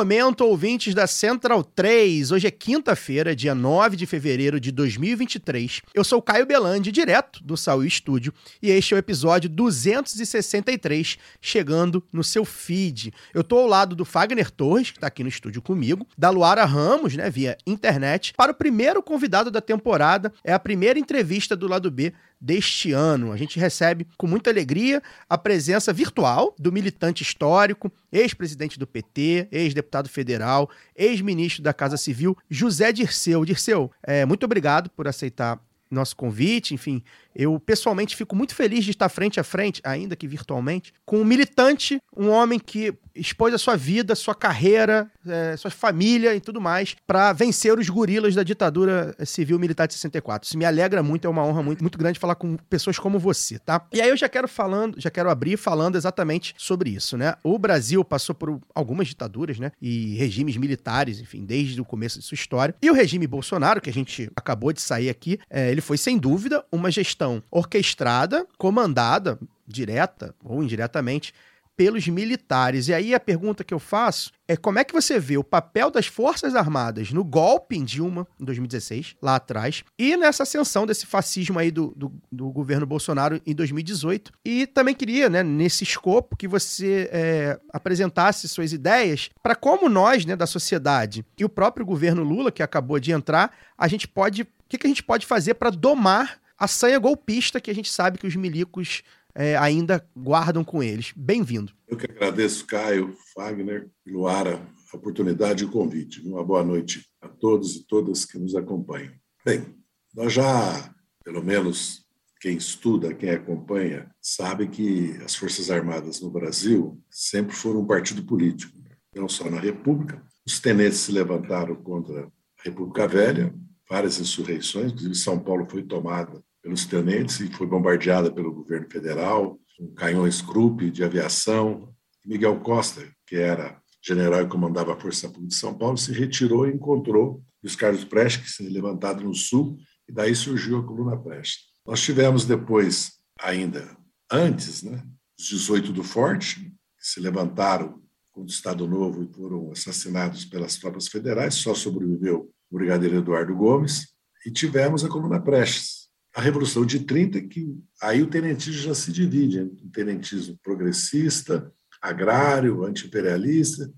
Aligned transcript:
Momento, 0.00 0.46
ouvintes 0.46 0.94
da 0.94 1.06
Central 1.06 1.62
3. 1.62 2.32
Hoje 2.32 2.46
é 2.46 2.50
quinta-feira, 2.50 3.36
dia 3.36 3.54
9 3.54 3.98
de 3.98 4.06
fevereiro 4.06 4.58
de 4.58 4.72
2023. 4.72 5.82
Eu 5.94 6.02
sou 6.02 6.22
Caio 6.22 6.46
Belandi, 6.46 6.90
direto 6.90 7.44
do 7.44 7.54
Saúl 7.54 7.84
Estúdio, 7.84 8.32
e 8.62 8.70
este 8.70 8.94
é 8.94 8.96
o 8.96 8.98
episódio 8.98 9.50
263, 9.50 11.18
chegando 11.38 12.02
no 12.10 12.24
seu 12.24 12.46
feed. 12.46 13.12
Eu 13.34 13.44
tô 13.44 13.58
ao 13.58 13.66
lado 13.66 13.94
do 13.94 14.06
Fagner 14.06 14.50
Torres, 14.50 14.90
que 14.90 14.98
tá 14.98 15.08
aqui 15.08 15.22
no 15.22 15.28
estúdio 15.28 15.60
comigo, 15.60 16.06
da 16.16 16.30
Luara 16.30 16.64
Ramos, 16.64 17.14
né, 17.14 17.28
via 17.28 17.58
internet, 17.66 18.32
para 18.34 18.52
o 18.52 18.54
primeiro 18.54 19.02
convidado 19.02 19.50
da 19.50 19.60
temporada. 19.60 20.32
É 20.42 20.54
a 20.54 20.58
primeira 20.58 20.98
entrevista 20.98 21.54
do 21.54 21.68
lado 21.68 21.90
B 21.90 22.14
deste 22.40 22.92
ano. 22.92 23.32
A 23.32 23.36
gente 23.36 23.58
recebe 23.58 24.06
com 24.16 24.26
muita 24.26 24.50
alegria 24.50 25.02
a 25.28 25.36
presença 25.36 25.92
virtual 25.92 26.54
do 26.58 26.72
militante 26.72 27.22
histórico, 27.22 27.92
ex-presidente 28.10 28.78
do 28.78 28.86
PT, 28.86 29.48
ex-deputado 29.52 30.08
federal, 30.08 30.70
ex-ministro 30.96 31.62
da 31.62 31.74
Casa 31.74 31.96
Civil, 31.96 32.36
José 32.48 32.92
Dirceu. 32.92 33.44
Dirceu, 33.44 33.90
é, 34.02 34.24
muito 34.24 34.44
obrigado 34.44 34.88
por 34.90 35.06
aceitar 35.06 35.60
nosso 35.90 36.14
convite, 36.16 36.72
enfim, 36.72 37.02
eu 37.34 37.58
pessoalmente 37.60 38.16
fico 38.16 38.34
muito 38.34 38.54
feliz 38.54 38.84
de 38.84 38.90
estar 38.90 39.08
frente 39.08 39.38
a 39.38 39.44
frente, 39.44 39.80
ainda 39.84 40.16
que 40.16 40.26
virtualmente, 40.26 40.92
com 41.04 41.20
um 41.20 41.24
militante, 41.24 42.00
um 42.16 42.28
homem 42.28 42.58
que 42.58 42.94
expôs 43.14 43.52
a 43.52 43.58
sua 43.58 43.76
vida, 43.76 44.14
sua 44.14 44.34
carreira, 44.34 45.10
eh, 45.26 45.56
sua 45.56 45.70
família 45.70 46.34
e 46.34 46.40
tudo 46.40 46.60
mais 46.60 46.96
para 47.06 47.32
vencer 47.32 47.76
os 47.78 47.88
gorilas 47.88 48.34
da 48.34 48.42
ditadura 48.42 49.14
civil 49.24 49.58
militar 49.58 49.86
de 49.86 49.94
64. 49.94 50.46
Isso 50.46 50.56
me 50.56 50.64
alegra 50.64 51.02
muito, 51.02 51.26
é 51.26 51.30
uma 51.30 51.44
honra 51.44 51.62
muito, 51.62 51.82
muito 51.82 51.98
grande 51.98 52.18
falar 52.18 52.34
com 52.34 52.56
pessoas 52.68 52.98
como 52.98 53.18
você, 53.18 53.58
tá? 53.58 53.86
E 53.92 54.00
aí 54.00 54.08
eu 54.08 54.16
já 54.16 54.28
quero 54.28 54.48
falando, 54.48 55.00
já 55.00 55.10
quero 55.10 55.30
abrir 55.30 55.56
falando 55.56 55.96
exatamente 55.96 56.54
sobre 56.56 56.90
isso, 56.90 57.16
né? 57.16 57.34
O 57.42 57.58
Brasil 57.58 58.04
passou 58.04 58.34
por 58.34 58.60
algumas 58.74 59.08
ditaduras, 59.08 59.58
né? 59.58 59.72
E 59.80 60.14
regimes 60.16 60.56
militares, 60.56 61.20
enfim, 61.20 61.44
desde 61.44 61.80
o 61.80 61.84
começo 61.84 62.18
de 62.18 62.24
sua 62.24 62.34
história. 62.34 62.74
E 62.80 62.90
o 62.90 62.94
regime 62.94 63.26
Bolsonaro, 63.26 63.80
que 63.80 63.90
a 63.90 63.92
gente 63.92 64.30
acabou 64.36 64.72
de 64.72 64.80
sair 64.80 65.10
aqui, 65.10 65.38
eh, 65.50 65.70
ele 65.70 65.80
foi 65.80 65.98
sem 65.98 66.16
dúvida 66.16 66.64
uma 66.70 66.90
gestão 66.90 67.19
orquestrada, 67.50 68.46
comandada, 68.58 69.38
direta 69.66 70.34
ou 70.44 70.62
indiretamente, 70.62 71.32
pelos 71.80 72.06
militares. 72.06 72.88
E 72.88 72.92
aí 72.92 73.14
a 73.14 73.18
pergunta 73.18 73.64
que 73.64 73.72
eu 73.72 73.78
faço 73.78 74.30
é 74.46 74.54
como 74.54 74.78
é 74.78 74.84
que 74.84 74.92
você 74.92 75.18
vê 75.18 75.38
o 75.38 75.42
papel 75.42 75.90
das 75.90 76.06
Forças 76.06 76.54
Armadas 76.54 77.10
no 77.10 77.24
golpe 77.24 77.74
em 77.74 77.82
Dilma, 77.82 78.28
em 78.38 78.44
2016, 78.44 79.16
lá 79.22 79.36
atrás, 79.36 79.82
e 79.98 80.14
nessa 80.14 80.42
ascensão 80.42 80.84
desse 80.84 81.06
fascismo 81.06 81.58
aí 81.58 81.70
do, 81.70 81.94
do, 81.96 82.12
do 82.30 82.50
governo 82.50 82.84
Bolsonaro 82.84 83.40
em 83.46 83.54
2018. 83.54 84.30
E 84.44 84.66
também 84.66 84.94
queria, 84.94 85.30
né, 85.30 85.42
nesse 85.42 85.82
escopo, 85.82 86.36
que 86.36 86.46
você 86.46 87.08
é, 87.10 87.58
apresentasse 87.72 88.46
suas 88.46 88.74
ideias 88.74 89.30
para 89.42 89.54
como 89.54 89.88
nós, 89.88 90.26
né, 90.26 90.36
da 90.36 90.46
sociedade, 90.46 91.24
e 91.38 91.46
o 91.46 91.48
próprio 91.48 91.86
governo 91.86 92.22
Lula, 92.22 92.52
que 92.52 92.62
acabou 92.62 93.00
de 93.00 93.10
entrar, 93.10 93.56
a 93.78 93.88
gente 93.88 94.06
pode. 94.06 94.42
O 94.42 94.46
que, 94.68 94.76
que 94.76 94.86
a 94.86 94.90
gente 94.90 95.02
pode 95.02 95.24
fazer 95.24 95.54
para 95.54 95.70
domar 95.70 96.39
a 96.60 96.68
sanha 96.68 96.98
golpista 96.98 97.58
que 97.58 97.70
a 97.70 97.74
gente 97.74 97.90
sabe 97.90 98.18
que 98.18 98.26
os 98.26 98.36
milicos 98.36 99.02
é, 99.34 99.56
ainda 99.56 100.06
guardam 100.14 100.62
com 100.62 100.82
eles. 100.82 101.10
Bem-vindo. 101.16 101.72
Eu 101.88 101.96
que 101.96 102.04
agradeço, 102.04 102.66
Caio, 102.66 103.16
Fagner 103.34 103.88
Luara, 104.06 104.60
a 104.92 104.96
oportunidade 104.96 105.64
e 105.64 105.66
o 105.66 105.70
convite. 105.70 106.20
Uma 106.20 106.44
boa 106.44 106.62
noite 106.62 107.08
a 107.22 107.28
todos 107.28 107.76
e 107.76 107.86
todas 107.86 108.26
que 108.26 108.38
nos 108.38 108.54
acompanham. 108.54 109.14
Bem, 109.42 109.74
nós 110.14 110.34
já, 110.34 110.94
pelo 111.24 111.42
menos 111.42 112.04
quem 112.38 112.58
estuda, 112.58 113.14
quem 113.14 113.30
acompanha, 113.30 114.14
sabe 114.20 114.68
que 114.68 115.16
as 115.24 115.34
Forças 115.34 115.70
Armadas 115.70 116.20
no 116.20 116.30
Brasil 116.30 117.02
sempre 117.10 117.56
foram 117.56 117.80
um 117.80 117.86
partido 117.86 118.22
político, 118.22 118.78
não 119.16 119.30
só 119.30 119.48
na 119.48 119.58
República. 119.58 120.22
Os 120.46 120.60
tenentes 120.60 120.98
se 120.98 121.12
levantaram 121.12 121.74
contra 121.76 122.24
a 122.24 122.62
República 122.62 123.08
Velha, 123.08 123.54
várias 123.88 124.20
insurreições, 124.20 124.92
inclusive 124.92 125.14
São 125.14 125.38
Paulo 125.38 125.66
foi 125.66 125.82
tomada 125.82 126.42
pelos 126.62 126.84
tenentes 126.84 127.40
e 127.40 127.48
foi 127.48 127.66
bombardeada 127.66 128.30
pelo 128.30 128.52
governo 128.52 128.88
federal, 128.90 129.58
com 129.76 129.94
canhões 129.94 130.42
Krupp 130.42 130.90
de 130.90 131.02
aviação. 131.02 131.94
Miguel 132.24 132.60
Costa, 132.60 133.02
que 133.26 133.36
era 133.36 133.80
general 134.02 134.42
e 134.42 134.48
comandava 134.48 134.92
a 134.92 135.00
Força 135.00 135.28
Pública 135.28 135.48
de 135.48 135.54
São 135.54 135.76
Paulo, 135.76 135.96
se 135.96 136.12
retirou 136.12 136.68
e 136.68 136.72
encontrou 136.72 137.42
os 137.62 137.76
Carlos 137.76 138.04
Prestes, 138.04 138.44
que 138.44 138.50
se 138.50 138.68
levantado 138.68 139.22
no 139.22 139.34
sul, 139.34 139.78
e 140.08 140.12
daí 140.12 140.34
surgiu 140.34 140.78
a 140.78 140.84
coluna 140.84 141.16
Prestes. 141.16 141.70
Nós 141.86 142.00
tivemos 142.00 142.44
depois, 142.44 143.12
ainda 143.38 143.96
antes, 144.30 144.82
né, 144.82 145.02
os 145.38 145.46
18 145.46 145.92
do 145.92 146.02
Forte, 146.02 146.60
que 146.60 147.06
se 147.06 147.20
levantaram 147.20 148.00
contra 148.30 148.50
o 148.50 148.54
Estado 148.54 148.86
Novo 148.86 149.22
e 149.22 149.34
foram 149.34 149.70
assassinados 149.72 150.44
pelas 150.44 150.76
tropas 150.76 151.08
federais, 151.08 151.54
só 151.54 151.74
sobreviveu 151.74 152.50
o 152.70 152.78
brigadeiro 152.78 153.16
Eduardo 153.16 153.54
Gomes, 153.54 154.08
e 154.46 154.50
tivemos 154.50 155.04
a 155.04 155.08
coluna 155.08 155.40
Prestes, 155.40 155.99
a 156.40 156.42
Revolução 156.42 156.86
de 156.86 157.00
30, 157.00 157.38
que 157.42 157.78
aí 158.00 158.22
o 158.22 158.26
tenentismo 158.26 158.80
já 158.80 158.94
se 158.94 159.12
divide 159.12 159.58
entre 159.58 159.84
o 159.84 159.90
tenentismo 159.90 160.58
progressista, 160.62 161.70
agrário, 162.00 162.82
anti-imperialista, 162.82 163.92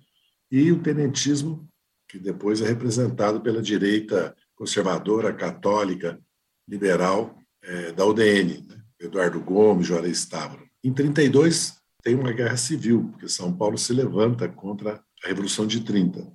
e 0.50 0.72
o 0.72 0.82
tenentismo 0.82 1.68
que 2.08 2.18
depois 2.18 2.60
é 2.60 2.66
representado 2.66 3.40
pela 3.40 3.62
direita 3.62 4.34
conservadora, 4.56 5.32
católica, 5.32 6.20
liberal 6.68 7.38
é, 7.62 7.92
da 7.92 8.04
UDN, 8.04 8.66
né? 8.66 8.82
Eduardo 9.00 9.40
Gomes, 9.40 9.86
Juarez 9.86 10.26
Távora. 10.26 10.64
Em 10.82 10.92
32 10.92 11.74
tem 12.02 12.16
uma 12.16 12.32
guerra 12.32 12.56
civil, 12.56 13.08
porque 13.12 13.28
São 13.28 13.56
Paulo 13.56 13.78
se 13.78 13.92
levanta 13.92 14.48
contra 14.48 15.00
a 15.24 15.28
Revolução 15.28 15.64
de 15.64 15.80
30. 15.84 16.26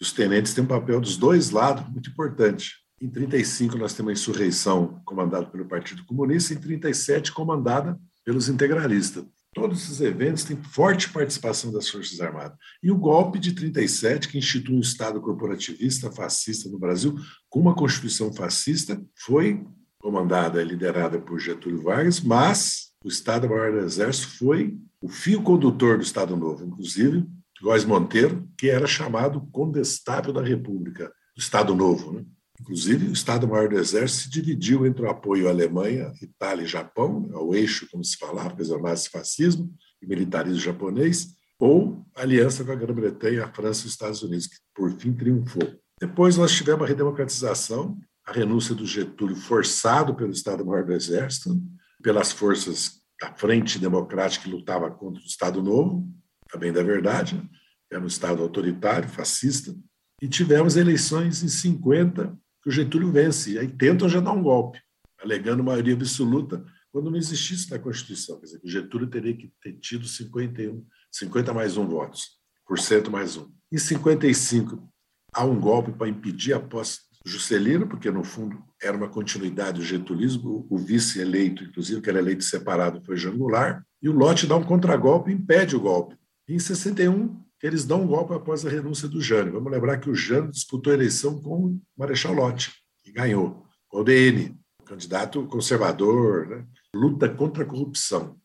Os 0.00 0.12
tenentes 0.12 0.54
têm 0.54 0.64
um 0.64 0.66
papel 0.66 0.98
dos 0.98 1.18
dois 1.18 1.50
lados 1.50 1.86
muito 1.90 2.08
importante. 2.08 2.81
Em 3.02 3.08
35 3.08 3.76
nós 3.76 3.94
temos 3.94 4.10
a 4.10 4.12
insurreição 4.12 5.02
comandada 5.04 5.46
pelo 5.46 5.64
Partido 5.64 6.04
Comunista, 6.04 6.54
em 6.54 6.56
37 6.56 7.32
comandada 7.32 7.98
pelos 8.24 8.48
integralistas. 8.48 9.24
Todos 9.52 9.82
esses 9.82 10.00
eventos 10.00 10.44
têm 10.44 10.56
forte 10.56 11.10
participação 11.10 11.72
das 11.72 11.88
Forças 11.88 12.20
Armadas. 12.20 12.56
E 12.80 12.92
o 12.92 12.96
golpe 12.96 13.40
de 13.40 13.54
37, 13.54 14.28
que 14.28 14.38
institui 14.38 14.76
um 14.76 14.80
Estado 14.80 15.20
corporativista 15.20 16.12
fascista 16.12 16.68
no 16.68 16.78
Brasil, 16.78 17.16
com 17.50 17.58
uma 17.58 17.74
Constituição 17.74 18.32
fascista, 18.32 19.04
foi 19.16 19.66
comandada 19.98 20.62
e 20.62 20.64
liderada 20.64 21.20
por 21.20 21.40
Getúlio 21.40 21.82
Vargas, 21.82 22.20
mas 22.20 22.92
o 23.04 23.08
Estado-Maior 23.08 23.72
do 23.72 23.78
Exército 23.78 24.28
foi 24.38 24.78
o 25.00 25.08
fio 25.08 25.42
condutor 25.42 25.96
do 25.96 26.04
Estado 26.04 26.36
Novo, 26.36 26.64
inclusive 26.64 27.26
Góes 27.60 27.84
Monteiro, 27.84 28.48
que 28.56 28.70
era 28.70 28.86
chamado 28.86 29.40
Condestável 29.50 30.32
da 30.32 30.42
República, 30.42 31.12
do 31.34 31.40
Estado 31.40 31.74
Novo. 31.74 32.12
Né? 32.12 32.24
Inclusive, 32.62 33.08
o 33.08 33.12
Estado-Maior 33.12 33.68
do 33.68 33.76
Exército 33.76 34.22
se 34.22 34.30
dividiu 34.30 34.86
entre 34.86 35.04
o 35.04 35.10
apoio 35.10 35.48
à 35.48 35.50
Alemanha, 35.50 36.12
Itália 36.22 36.62
e 36.62 36.68
Japão, 36.68 37.28
ao 37.34 37.52
eixo, 37.52 37.88
como 37.90 38.04
se 38.04 38.16
falava, 38.16 38.54
quer 38.54 38.62
dizer, 38.62 38.80
nazifascismo 38.80 39.74
e 40.00 40.06
militarismo 40.06 40.60
japonês, 40.60 41.34
ou 41.58 42.06
aliança 42.14 42.64
com 42.64 42.70
a 42.70 42.76
Grã-Bretanha, 42.76 43.44
a 43.44 43.52
França 43.52 43.82
e 43.82 43.86
os 43.86 43.92
Estados 43.92 44.22
Unidos, 44.22 44.46
que 44.46 44.56
por 44.72 44.92
fim 44.92 45.12
triunfou. 45.12 45.74
Depois 46.00 46.36
nós 46.36 46.52
tivemos 46.52 46.84
a 46.84 46.86
redemocratização, 46.86 47.98
a 48.24 48.32
renúncia 48.32 48.76
do 48.76 48.86
Getúlio 48.86 49.34
forçado 49.34 50.14
pelo 50.14 50.30
Estado-Maior 50.30 50.84
do 50.84 50.92
Exército, 50.92 51.60
pelas 52.00 52.30
forças 52.30 53.02
da 53.20 53.34
Frente 53.34 53.76
Democrática 53.76 54.44
que 54.44 54.50
lutava 54.50 54.88
contra 54.88 55.20
o 55.20 55.26
Estado 55.26 55.60
Novo, 55.60 56.08
também 56.48 56.72
da 56.72 56.82
verdade, 56.84 57.42
era 57.90 58.00
um 58.00 58.06
Estado 58.06 58.40
autoritário, 58.40 59.08
fascista, 59.08 59.74
e 60.22 60.28
tivemos 60.28 60.76
eleições 60.76 61.42
em 61.42 61.48
50 61.48 62.40
que 62.62 62.68
o 62.68 62.72
Getúlio 62.72 63.10
vence. 63.10 63.52
E 63.52 63.58
aí 63.58 63.68
tentam 63.68 64.08
já 64.08 64.20
dar 64.20 64.32
um 64.32 64.42
golpe, 64.42 64.78
alegando 65.20 65.64
maioria 65.64 65.94
absoluta, 65.94 66.64
quando 66.90 67.10
não 67.10 67.18
existisse 67.18 67.70
na 67.70 67.78
Constituição. 67.78 68.38
Quer 68.38 68.46
dizer, 68.46 68.60
o 68.62 68.68
Getúlio 68.68 69.08
teria 69.08 69.36
que 69.36 69.52
ter 69.60 69.72
tido 69.74 70.06
51, 70.06 70.84
50 71.10 71.54
mais 71.54 71.76
um 71.76 71.86
votos, 71.86 72.38
por 72.66 72.78
cento 72.78 73.10
mais 73.10 73.36
um. 73.36 73.50
Em 73.72 73.78
55, 73.78 74.88
há 75.32 75.44
um 75.44 75.58
golpe 75.58 75.92
para 75.92 76.08
impedir 76.08 76.52
a 76.52 76.60
posse 76.60 77.00
Juscelino, 77.24 77.86
porque, 77.86 78.10
no 78.10 78.24
fundo, 78.24 78.62
era 78.82 78.96
uma 78.96 79.08
continuidade 79.08 79.78
do 79.78 79.84
getulismo. 79.84 80.66
O 80.68 80.76
vice-eleito, 80.76 81.64
inclusive, 81.64 82.00
que 82.00 82.10
era 82.10 82.18
eleito 82.18 82.42
separado, 82.42 83.00
foi 83.04 83.16
Jangular. 83.16 83.84
E 84.02 84.08
o 84.08 84.12
Lote 84.12 84.46
dá 84.46 84.56
um 84.56 84.64
contragolpe 84.64 85.30
e 85.30 85.34
impede 85.34 85.76
o 85.76 85.80
golpe. 85.80 86.16
Em 86.48 86.58
61, 86.58 87.28
que 87.28 87.42
eles 87.62 87.84
dão 87.84 88.02
um 88.02 88.06
golpe 88.06 88.34
após 88.34 88.66
a 88.66 88.70
renúncia 88.70 89.08
do 89.08 89.20
Jânio. 89.20 89.52
Vamos 89.52 89.70
lembrar 89.70 89.98
que 89.98 90.10
o 90.10 90.14
Jânio 90.14 90.50
disputou 90.50 90.90
a 90.90 90.96
eleição 90.96 91.40
com 91.40 91.66
o 91.66 91.80
Marechal 91.96 92.32
Lott, 92.32 92.72
que 93.04 93.12
ganhou, 93.12 93.64
com 93.88 94.00
o 94.00 94.04
DN, 94.04 94.56
candidato 94.84 95.46
conservador, 95.46 96.48
né? 96.48 96.66
luta 96.94 97.28
contra 97.28 97.62
a 97.62 97.66
corrupção. 97.66 98.36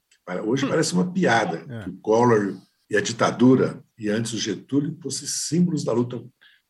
Hoje 0.46 0.66
hum. 0.66 0.70
parece 0.70 0.94
uma 0.94 1.12
piada 1.12 1.66
é. 1.68 1.84
que 1.84 1.90
o 1.90 1.98
Collor 1.98 2.56
e 2.90 2.96
a 2.96 3.02
ditadura, 3.02 3.84
e 3.98 4.10
antes 4.10 4.34
o 4.34 4.38
Getúlio, 4.38 4.98
fossem 5.02 5.28
símbolos 5.28 5.84
da 5.84 5.92
luta 5.92 6.24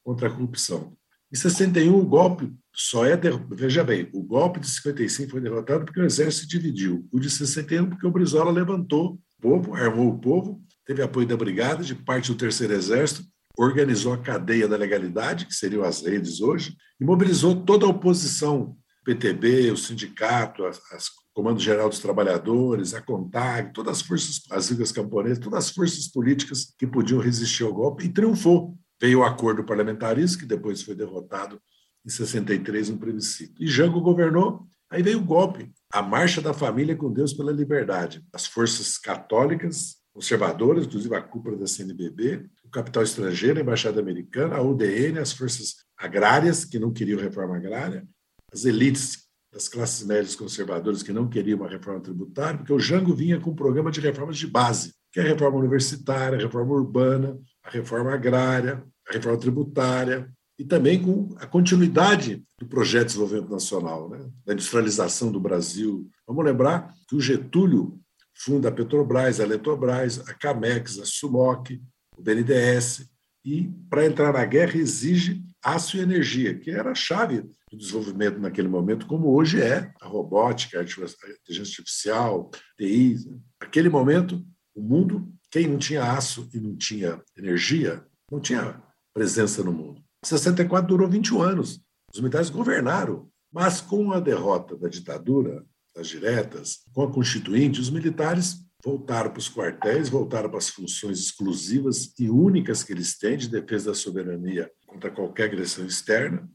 contra 0.04 0.28
a 0.28 0.32
corrupção. 0.32 0.96
Em 1.32 1.36
61, 1.36 1.94
o 1.94 2.06
golpe 2.06 2.54
só 2.74 3.06
é. 3.06 3.18
Der... 3.18 3.38
Veja 3.50 3.84
bem, 3.84 4.10
o 4.14 4.24
golpe 4.24 4.60
de 4.60 4.70
55 4.70 5.32
foi 5.32 5.42
derrotado 5.42 5.84
porque 5.84 6.00
o 6.00 6.06
exército 6.06 6.44
se 6.44 6.48
dividiu. 6.48 7.06
O 7.12 7.20
de 7.20 7.30
61, 7.30 7.90
porque 7.90 8.08
o 8.08 8.12
Brizola 8.12 8.52
levantou 8.52 9.20
o 9.38 9.42
povo, 9.42 9.76
armou 9.76 10.10
o 10.10 10.20
povo, 10.20 10.62
teve 10.88 11.02
apoio 11.02 11.28
da 11.28 11.36
Brigada, 11.36 11.84
de 11.84 11.94
parte 11.94 12.32
do 12.32 12.38
Terceiro 12.38 12.74
Exército, 12.74 13.24
organizou 13.58 14.14
a 14.14 14.18
cadeia 14.18 14.68
da 14.68 14.78
legalidade, 14.78 15.46
que 15.46 15.54
seriam 15.54 15.84
as 15.84 16.02
redes 16.02 16.40
hoje, 16.40 16.76
e 17.00 17.04
mobilizou 17.04 17.56
toda 17.66 17.86
a 17.86 17.90
oposição, 17.90 18.78
PTB, 19.04 19.72
o 19.72 19.78
sindicato, 19.78 20.66
as, 20.66 20.80
as 20.92 21.10
Comando 21.34 21.60
Geral 21.60 21.88
dos 21.88 22.00
Trabalhadores, 22.00 22.96
a 22.96 23.02
CONTAG, 23.02 23.72
todas 23.72 24.00
as 24.00 24.02
forças, 24.02 24.42
as 24.50 24.72
ligas 24.72 24.92
camponesas, 24.92 25.38
todas 25.38 25.66
as 25.66 25.70
forças 25.70 26.08
políticas 26.08 26.74
que 26.80 26.88
podiam 26.88 27.20
resistir 27.20 27.64
ao 27.64 27.74
golpe, 27.74 28.06
e 28.06 28.10
triunfou. 28.10 28.76
Veio 29.00 29.20
o 29.20 29.24
acordo 29.24 29.64
parlamentarista, 29.64 30.40
que 30.40 30.46
depois 30.48 30.82
foi 30.82 30.96
derrotado 30.96 31.62
em 32.04 32.10
63 32.10 32.90
no 32.90 32.98
plebiscito. 32.98 33.62
E 33.62 33.68
Jango 33.68 34.02
governou, 34.02 34.66
aí 34.90 35.04
veio 35.04 35.20
o 35.20 35.24
golpe, 35.24 35.72
a 35.92 36.02
marcha 36.02 36.42
da 36.42 36.54
família 36.54 36.96
com 36.96 37.14
Deus 37.14 37.34
pela 37.34 37.52
liberdade. 37.52 38.24
As 38.34 38.48
forças 38.48 38.98
católicas, 38.98 39.97
conservadoras, 40.18 40.88
inclusive 40.88 41.14
a 41.14 41.22
cúpula 41.22 41.56
da 41.56 41.68
CNBB, 41.68 42.50
o 42.66 42.70
capital 42.70 43.04
estrangeiro, 43.04 43.60
a 43.60 43.62
embaixada 43.62 44.02
americana, 44.02 44.56
a 44.56 44.62
UDN, 44.64 45.20
as 45.20 45.32
forças 45.32 45.76
agrárias, 45.96 46.66
que 46.66 46.80
não 46.80 46.92
queriam 46.92 47.20
reforma 47.20 47.56
agrária, 47.56 48.04
as 48.52 48.66
elites 48.66 49.28
das 49.54 49.70
classes 49.70 50.04
médias 50.08 50.36
conservadoras 50.36 51.04
que 51.04 51.14
não 51.14 51.30
queriam 51.30 51.60
uma 51.60 51.70
reforma 51.70 52.02
tributária, 52.02 52.58
porque 52.58 52.74
o 52.74 52.80
Jango 52.80 53.14
vinha 53.14 53.40
com 53.40 53.52
um 53.52 53.56
programa 53.56 53.92
de 53.92 54.02
reformas 54.02 54.40
de 54.40 54.48
base, 54.48 54.92
que 55.14 55.20
é 55.20 55.24
a 55.24 55.28
reforma 55.28 55.60
universitária, 55.60 56.36
a 56.36 56.42
reforma 56.42 56.74
urbana, 56.74 57.38
a 57.64 57.70
reforma 57.70 58.12
agrária, 58.12 58.84
a 59.08 59.14
reforma 59.14 59.38
tributária, 59.40 60.34
e 60.58 60.66
também 60.66 61.00
com 61.00 61.30
a 61.38 61.46
continuidade 61.46 62.44
do 62.60 62.66
projeto 62.66 63.04
de 63.04 63.14
desenvolvimento 63.14 63.52
nacional, 63.52 64.10
né? 64.10 64.28
da 64.44 64.54
industrialização 64.54 65.32
do 65.32 65.40
Brasil. 65.40 66.10
Vamos 66.26 66.44
lembrar 66.44 66.92
que 67.08 67.16
o 67.16 67.22
Getúlio 67.22 68.00
funda 68.40 68.70
a 68.70 68.72
Petrobras, 68.72 69.40
a 69.40 69.44
Eletrobras, 69.44 70.20
a 70.28 70.34
Camex, 70.34 71.00
a 71.00 71.06
Sumoc, 71.06 71.72
o 72.18 72.22
BNDES, 72.22 73.10
e 73.46 73.72
para 73.90 74.06
entrar 74.06 74.34
na 74.34 74.46
guerra 74.46 74.78
exige 74.78 75.42
aço 75.64 75.98
e 75.98 76.02
energia, 76.02 76.58
que 76.58 76.70
era 76.70 76.92
a 76.92 76.96
chave 76.96 77.42
do 77.72 77.78
desenvolvimento 77.78 78.40
naquele 78.40 78.68
momento, 78.68 79.08
como 79.08 79.34
hoje 79.34 79.62
é 79.62 79.92
a 80.02 80.08
robótica, 80.08 80.80
a 80.80 80.84
inteligência 80.84 81.80
artificial, 81.80 82.52
TI. 82.78 83.16
Naquele 83.62 83.90
momento, 83.90 84.46
o 84.76 84.82
mundo, 84.82 85.32
quem 85.50 85.68
não 85.68 85.78
tinha 85.78 86.12
aço 86.12 86.50
e 86.54 86.60
não 86.60 86.76
tinha 86.76 87.22
energia, 87.38 88.06
não 88.32 88.40
tinha 88.40 88.82
presença 89.14 89.64
no 89.64 89.72
mundo. 89.72 90.02
64 90.26 90.88
durou 90.88 91.08
21 91.08 91.42
anos. 91.42 91.82
Os 92.14 92.20
militares 92.20 92.50
governaram, 92.50 93.30
mas 93.52 93.82
com 93.82 94.12
a 94.12 94.20
derrota 94.20 94.78
da 94.78 94.88
ditadura, 94.88 95.66
diretas, 96.06 96.80
com 96.94 97.02
a 97.02 97.12
Constituinte, 97.12 97.82
os 97.82 97.90
militares 97.90 98.68
voltaram 98.84 99.32
para 99.32 99.40
os 99.40 99.50
quartéis, 99.50 100.10
voltaram 100.10 100.50
para 100.50 100.60
as 100.60 100.70
funções 100.70 101.20
exclusivas 101.20 102.14
e 102.20 102.30
únicas 102.30 102.84
que 102.84 102.94
eles 102.94 103.18
têm 103.18 103.38
de 103.38 103.50
defesa 103.50 103.90
da 103.90 103.96
soberania 103.96 104.70
contra 104.86 105.10
qualquer 105.10 105.46
agressão 105.46 105.86
externa, 105.86 106.48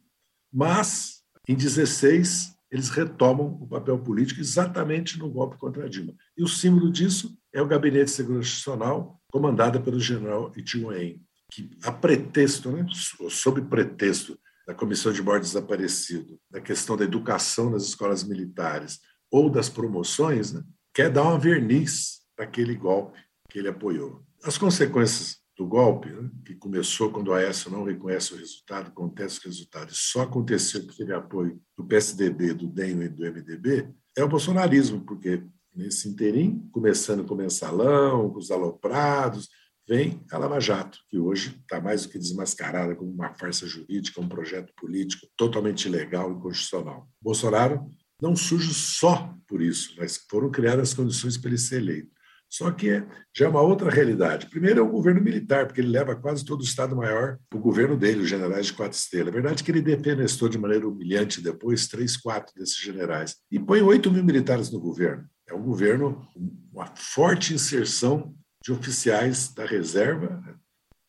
mas 0.52 1.22
em 1.48 1.56
16 1.56 2.52
eles 2.70 2.88
retomam 2.88 3.58
o 3.60 3.66
papel 3.66 3.98
político 3.98 4.40
exatamente 4.40 5.18
no 5.18 5.30
golpe 5.30 5.58
contra 5.58 5.84
a 5.84 5.88
Dilma. 5.88 6.14
E 6.36 6.42
o 6.42 6.48
símbolo 6.48 6.90
disso 6.90 7.36
é 7.52 7.60
o 7.60 7.66
Gabinete 7.66 8.06
de 8.06 8.10
Segurança 8.12 8.48
Nacional, 8.48 9.20
comandado 9.30 9.80
pelo 9.82 10.00
general 10.00 10.50
Itiwan, 10.56 11.16
que 11.50 11.70
a 11.82 11.92
pretexto, 11.92 12.70
né, 12.70 12.86
sob 13.28 13.60
pretexto 13.62 14.38
da 14.66 14.74
Comissão 14.74 15.12
de 15.12 15.22
Morte 15.22 15.42
Desaparecido, 15.42 16.38
da 16.50 16.62
questão 16.62 16.96
da 16.96 17.04
educação 17.04 17.68
nas 17.68 17.82
escolas 17.82 18.24
militares 18.24 19.00
ou 19.32 19.48
das 19.48 19.70
promoções, 19.70 20.52
né, 20.52 20.62
quer 20.94 21.10
dar 21.10 21.22
uma 21.22 21.38
verniz 21.38 22.20
para 22.36 22.44
aquele 22.44 22.76
golpe 22.76 23.18
que 23.48 23.58
ele 23.58 23.68
apoiou. 23.68 24.22
As 24.44 24.58
consequências 24.58 25.38
do 25.56 25.66
golpe, 25.66 26.10
né, 26.10 26.30
que 26.44 26.54
começou 26.54 27.10
quando 27.10 27.28
o 27.28 27.32
Aécio 27.32 27.70
não 27.70 27.82
reconhece 27.82 28.34
o 28.34 28.36
resultado, 28.36 28.92
contesta 28.92 29.40
o 29.40 29.48
resultado, 29.48 29.90
e 29.90 29.94
só 29.94 30.22
aconteceu 30.22 30.82
porque 30.82 30.98
teve 30.98 31.14
apoio 31.14 31.58
do 31.76 31.84
PSDB, 31.84 32.52
do 32.52 32.66
DEM 32.66 33.02
e 33.02 33.08
do 33.08 33.22
MDB, 33.22 33.88
é 34.16 34.22
o 34.22 34.28
bolsonarismo, 34.28 35.00
porque 35.00 35.42
nesse 35.74 36.08
interim, 36.08 36.68
começando 36.70 37.24
com 37.24 37.34
o 37.34 37.38
mensalão, 37.38 38.30
com 38.30 38.38
os 38.38 38.50
aloprados, 38.50 39.48
vem 39.88 40.22
a 40.30 40.36
Lava 40.36 40.60
Jato, 40.60 40.98
que 41.08 41.18
hoje 41.18 41.58
está 41.62 41.80
mais 41.80 42.02
do 42.02 42.10
que 42.10 42.18
desmascarada 42.18 42.94
como 42.94 43.10
uma 43.10 43.32
farsa 43.32 43.66
jurídica, 43.66 44.20
um 44.20 44.28
projeto 44.28 44.72
político 44.76 45.26
totalmente 45.36 45.86
ilegal 45.86 46.30
e 46.30 46.34
inconstitucional. 46.34 47.08
Bolsonaro 47.20 47.88
não 48.22 48.36
surge 48.36 48.72
só 48.72 49.36
por 49.48 49.60
isso, 49.60 49.94
mas 49.98 50.16
foram 50.30 50.48
criadas 50.48 50.90
as 50.90 50.94
condições 50.94 51.36
para 51.36 51.50
ele 51.50 51.58
ser 51.58 51.78
eleito. 51.78 52.12
Só 52.48 52.70
que 52.70 53.02
já 53.34 53.46
é 53.46 53.48
uma 53.48 53.62
outra 53.62 53.90
realidade. 53.90 54.46
Primeiro 54.46 54.80
é 54.80 54.82
o 54.82 54.90
governo 54.90 55.22
militar, 55.22 55.66
porque 55.66 55.80
ele 55.80 55.88
leva 55.88 56.14
quase 56.14 56.44
todo 56.44 56.60
o 56.60 56.64
Estado-Maior 56.64 57.38
para 57.48 57.58
o 57.58 57.62
governo 57.62 57.96
dele, 57.96 58.20
os 58.20 58.28
generais 58.28 58.66
de 58.66 58.74
quatro 58.74 58.96
estrelas. 58.96 59.28
É 59.28 59.32
verdade 59.32 59.64
que 59.64 59.70
ele 59.70 59.80
defenestou 59.80 60.48
de 60.48 60.58
maneira 60.58 60.86
humilhante 60.86 61.40
depois 61.40 61.88
três, 61.88 62.16
quatro 62.16 62.54
desses 62.54 62.76
generais. 62.76 63.36
E 63.50 63.58
põe 63.58 63.80
oito 63.80 64.10
mil 64.10 64.22
militares 64.22 64.70
no 64.70 64.78
governo. 64.78 65.26
É 65.48 65.54
um 65.54 65.62
governo, 65.62 66.28
uma 66.70 66.86
forte 66.94 67.54
inserção 67.54 68.34
de 68.62 68.70
oficiais 68.70 69.52
da 69.52 69.64
reserva, 69.64 70.42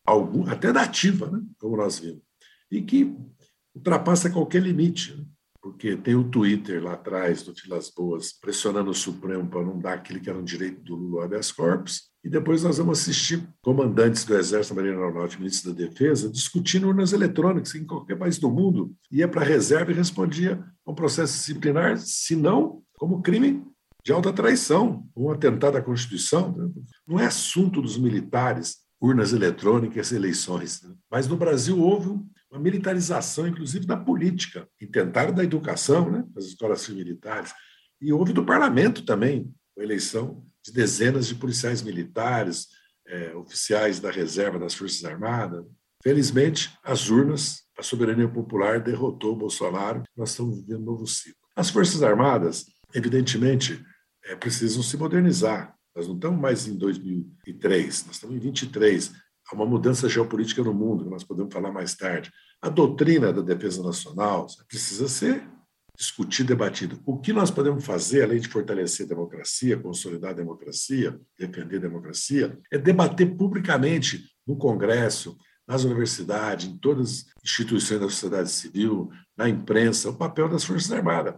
algum, 0.04 0.48
até 0.48 0.72
da 0.72 0.82
ativa, 0.82 1.30
né? 1.30 1.40
como 1.58 1.76
nós 1.76 1.98
vimos, 1.98 2.22
e 2.70 2.82
que 2.82 3.14
ultrapassa 3.74 4.30
qualquer 4.30 4.62
limite, 4.62 5.14
né? 5.14 5.24
Porque 5.64 5.96
tem 5.96 6.14
o 6.14 6.24
Twitter 6.24 6.84
lá 6.84 6.92
atrás 6.92 7.42
do 7.42 7.54
Filas 7.54 7.90
Boas 7.90 8.34
pressionando 8.38 8.90
o 8.90 8.94
Supremo 8.94 9.48
para 9.48 9.64
não 9.64 9.78
dar 9.78 9.94
aquele 9.94 10.20
que 10.20 10.28
era 10.28 10.38
um 10.38 10.44
direito 10.44 10.82
do 10.82 10.94
Lula 10.94 11.24
habeas 11.24 11.50
corpus, 11.50 12.10
e 12.22 12.28
depois 12.28 12.62
nós 12.62 12.76
vamos 12.76 13.00
assistir 13.00 13.48
comandantes 13.62 14.26
do 14.26 14.36
Exército, 14.36 14.74
Marinha 14.74 14.92
Aeronáutica, 14.92 15.40
ministros 15.40 15.74
da 15.74 15.86
Defesa, 15.86 16.28
discutindo 16.28 16.86
urnas 16.86 17.14
eletrônicas 17.14 17.74
em 17.74 17.86
qualquer 17.86 18.18
país 18.18 18.36
do 18.38 18.50
mundo, 18.50 18.94
ia 19.10 19.26
para 19.26 19.40
a 19.40 19.44
reserva 19.44 19.90
e 19.90 19.94
respondia 19.94 20.62
a 20.84 20.90
um 20.90 20.94
processo 20.94 21.32
disciplinar, 21.32 21.96
se 21.96 22.36
não 22.36 22.82
como 22.98 23.22
crime 23.22 23.64
de 24.04 24.12
alta 24.12 24.34
traição, 24.34 25.08
um 25.16 25.30
atentado 25.30 25.78
à 25.78 25.82
Constituição. 25.82 26.52
Né? 26.52 26.68
Não 27.08 27.18
é 27.18 27.24
assunto 27.24 27.80
dos 27.80 27.96
militares, 27.96 28.80
urnas 29.00 29.32
eletrônicas, 29.32 30.12
eleições. 30.12 30.82
Né? 30.82 30.94
Mas 31.10 31.26
no 31.26 31.38
Brasil 31.38 31.80
houve 31.80 32.20
uma 32.54 32.62
militarização, 32.62 33.48
inclusive, 33.48 33.84
da 33.84 33.96
política, 33.96 34.68
e 34.80 34.86
tentaram 34.86 35.34
da 35.34 35.42
educação, 35.42 36.08
né? 36.08 36.24
das 36.28 36.44
escolas 36.44 36.88
militares. 36.88 37.52
E 38.00 38.12
houve 38.12 38.32
do 38.32 38.46
parlamento 38.46 39.04
também, 39.04 39.52
a 39.76 39.82
eleição 39.82 40.46
de 40.64 40.72
dezenas 40.72 41.26
de 41.26 41.34
policiais 41.34 41.82
militares, 41.82 42.68
é, 43.08 43.34
oficiais 43.34 43.98
da 43.98 44.10
reserva 44.10 44.58
das 44.58 44.72
Forças 44.72 45.04
Armadas. 45.04 45.64
Felizmente, 46.02 46.72
as 46.84 47.10
urnas, 47.10 47.64
a 47.76 47.82
soberania 47.82 48.28
popular 48.28 48.80
derrotou 48.80 49.36
Bolsonaro. 49.36 50.04
Nós 50.16 50.30
estamos 50.30 50.60
vivendo 50.60 50.82
um 50.82 50.84
novo 50.84 51.06
ciclo. 51.08 51.40
As 51.56 51.70
Forças 51.70 52.04
Armadas, 52.04 52.66
evidentemente, 52.94 53.84
é, 54.24 54.36
precisam 54.36 54.82
se 54.82 54.96
modernizar. 54.96 55.74
Nós 55.94 56.06
não 56.06 56.14
estamos 56.14 56.40
mais 56.40 56.68
em 56.68 56.76
2003, 56.76 58.06
nós 58.06 58.16
estamos 58.16 58.36
em 58.36 58.38
23. 58.38 59.12
Há 59.50 59.54
uma 59.54 59.66
mudança 59.66 60.08
geopolítica 60.08 60.62
no 60.62 60.72
mundo, 60.72 61.04
que 61.04 61.10
nós 61.10 61.24
podemos 61.24 61.52
falar 61.52 61.70
mais 61.70 61.94
tarde. 61.94 62.30
A 62.62 62.68
doutrina 62.68 63.32
da 63.32 63.42
defesa 63.42 63.82
nacional 63.82 64.46
precisa 64.68 65.08
ser 65.08 65.46
discutida, 65.96 66.48
debatida. 66.48 66.98
O 67.06 67.18
que 67.18 67.32
nós 67.32 67.50
podemos 67.50 67.84
fazer, 67.84 68.22
além 68.22 68.40
de 68.40 68.48
fortalecer 68.48 69.06
a 69.06 69.08
democracia, 69.10 69.78
consolidar 69.78 70.30
a 70.30 70.34
democracia, 70.34 71.18
defender 71.38 71.76
a 71.76 71.80
democracia, 71.80 72.58
é 72.70 72.78
debater 72.78 73.36
publicamente 73.36 74.24
no 74.46 74.56
Congresso, 74.56 75.36
nas 75.66 75.84
universidades, 75.84 76.66
em 76.66 76.76
todas 76.76 77.26
as 77.36 77.44
instituições 77.44 78.00
da 78.00 78.08
sociedade 78.08 78.50
civil, 78.50 79.08
na 79.36 79.48
imprensa, 79.48 80.10
o 80.10 80.16
papel 80.16 80.48
das 80.48 80.64
Forças 80.64 80.90
Armadas. 80.92 81.34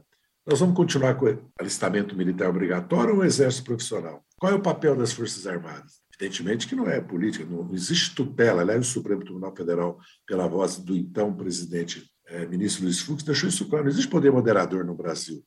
Nós 0.46 0.60
vamos 0.60 0.76
continuar 0.76 1.14
com 1.16 1.26
o 1.26 1.38
alistamento 1.60 2.16
militar 2.16 2.48
obrigatório 2.48 3.14
ou 3.14 3.20
o 3.20 3.24
exército 3.24 3.64
profissional? 3.64 4.24
Qual 4.38 4.52
é 4.52 4.54
o 4.54 4.62
papel 4.62 4.96
das 4.96 5.12
Forças 5.12 5.46
Armadas? 5.46 6.00
Evidentemente 6.18 6.66
que 6.66 6.74
não 6.74 6.88
é 6.88 7.00
política, 7.00 7.44
não, 7.44 7.72
existe 7.74 8.14
tutela. 8.14 8.62
Aliás, 8.62 8.88
o 8.88 8.90
Supremo 8.90 9.22
Tribunal 9.22 9.54
Federal, 9.54 9.98
pela 10.26 10.46
voz 10.46 10.78
do 10.78 10.96
então 10.96 11.34
presidente 11.34 12.10
é, 12.26 12.46
ministro 12.46 12.84
Luiz 12.84 13.00
Fux, 13.00 13.22
deixou 13.22 13.48
isso 13.48 13.68
claro: 13.68 13.84
não 13.84 13.90
existe 13.90 14.10
poder 14.10 14.32
moderador 14.32 14.84
no 14.84 14.94
Brasil. 14.94 15.44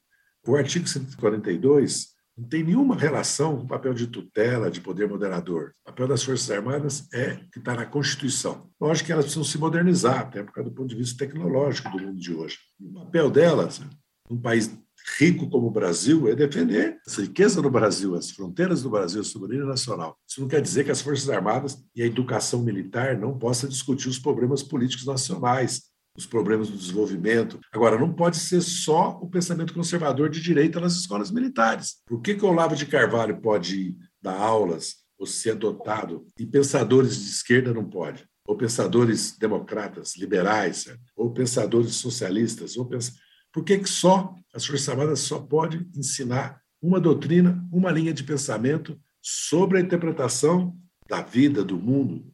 O 0.48 0.56
artigo 0.56 0.88
142 0.88 2.10
não 2.38 2.48
tem 2.48 2.64
nenhuma 2.64 2.96
relação 2.96 3.58
com 3.58 3.64
o 3.64 3.68
papel 3.68 3.94
de 3.94 4.08
tutela, 4.08 4.72
de 4.72 4.80
poder 4.80 5.10
moderador. 5.10 5.74
O 5.82 5.88
papel 5.88 6.08
das 6.08 6.24
Forças 6.24 6.50
Armadas 6.50 7.08
é 7.12 7.36
que 7.52 7.60
está 7.60 7.76
na 7.76 7.86
Constituição. 7.86 8.70
Lógico 8.80 9.08
que 9.08 9.12
elas 9.12 9.26
precisam 9.26 9.44
se 9.44 9.58
modernizar, 9.58 10.20
até 10.20 10.42
por 10.42 10.54
causa 10.54 10.70
do 10.70 10.76
ponto 10.76 10.88
de 10.88 10.96
vista 10.96 11.18
tecnológico 11.26 11.92
do 11.92 12.02
mundo 12.02 12.20
de 12.20 12.34
hoje. 12.34 12.58
O 12.80 12.94
papel 12.94 13.30
delas, 13.30 13.82
num 14.30 14.40
país 14.40 14.72
rico 15.18 15.50
como 15.50 15.68
o 15.68 15.72
Brasil, 15.72 16.28
é 16.28 16.36
defender 16.36 16.98
essa 17.08 17.22
riqueza 17.22 17.62
do 17.62 17.70
Brasil, 17.70 18.16
as 18.16 18.30
fronteiras 18.30 18.84
do 18.84 18.90
Brasil, 18.90 19.22
a 19.22 19.24
soberania 19.24 19.66
nacional. 19.66 20.18
Isso 20.28 20.42
não 20.42 20.48
quer 20.48 20.62
dizer 20.62 20.84
que 20.84 20.92
as 20.92 21.02
Forças 21.02 21.30
Armadas 21.30 21.78
e 21.96 22.04
a 22.04 22.06
educação 22.06 22.62
militar 22.62 23.18
não 23.18 23.38
possam 23.38 23.70
discutir 23.70 24.08
os 24.08 24.20
problemas 24.20 24.62
políticos 24.62 25.06
nacionais, 25.06 25.90
os 26.16 26.26
problemas 26.26 26.70
do 26.70 26.78
desenvolvimento. 26.78 27.60
Agora, 27.72 27.98
não 27.98 28.14
pode 28.14 28.38
ser 28.38 28.62
só 28.62 29.18
o 29.22 29.30
pensamento 29.30 29.74
conservador 29.74 30.30
de 30.30 30.42
direita 30.42 30.80
nas 30.80 30.94
escolas 30.94 31.32
militares. 31.32 31.98
Por 32.06 32.22
que, 32.22 32.36
que 32.36 32.44
o 32.44 32.50
Olavo 32.50 32.76
de 32.76 32.86
Carvalho 32.86 33.40
pode 33.42 33.96
dar 34.22 34.38
aulas 34.38 34.98
ou 35.18 35.26
ser 35.26 35.52
adotado 35.52 36.26
e 36.38 36.46
pensadores 36.46 37.18
de 37.18 37.30
esquerda 37.30 37.74
não 37.74 37.86
pode? 37.86 38.28
Ou 38.48 38.58
pensadores 38.58 39.38
democratas, 39.38 40.18
liberais, 40.18 40.86
ou 41.16 41.32
pensadores 41.32 41.96
socialistas, 41.96 42.76
ou 42.76 42.86
pens... 42.86 43.14
por 43.52 43.64
que, 43.64 43.80
que 43.80 43.90
só 43.90 44.36
as 44.54 44.66
Forças 44.66 44.90
Armadas 44.90 45.20
só 45.20 45.40
podem 45.40 45.90
ensinar 45.96 46.62
uma 46.82 47.00
doutrina, 47.00 47.68
uma 47.72 47.92
linha 47.92 48.14
de 48.14 48.24
pensamento 48.24 49.00
sobre 49.22 49.78
a 49.78 49.82
interpretação 49.82 50.78
da 51.08 51.22
vida, 51.22 51.64
do 51.64 51.78
mundo? 51.78 52.32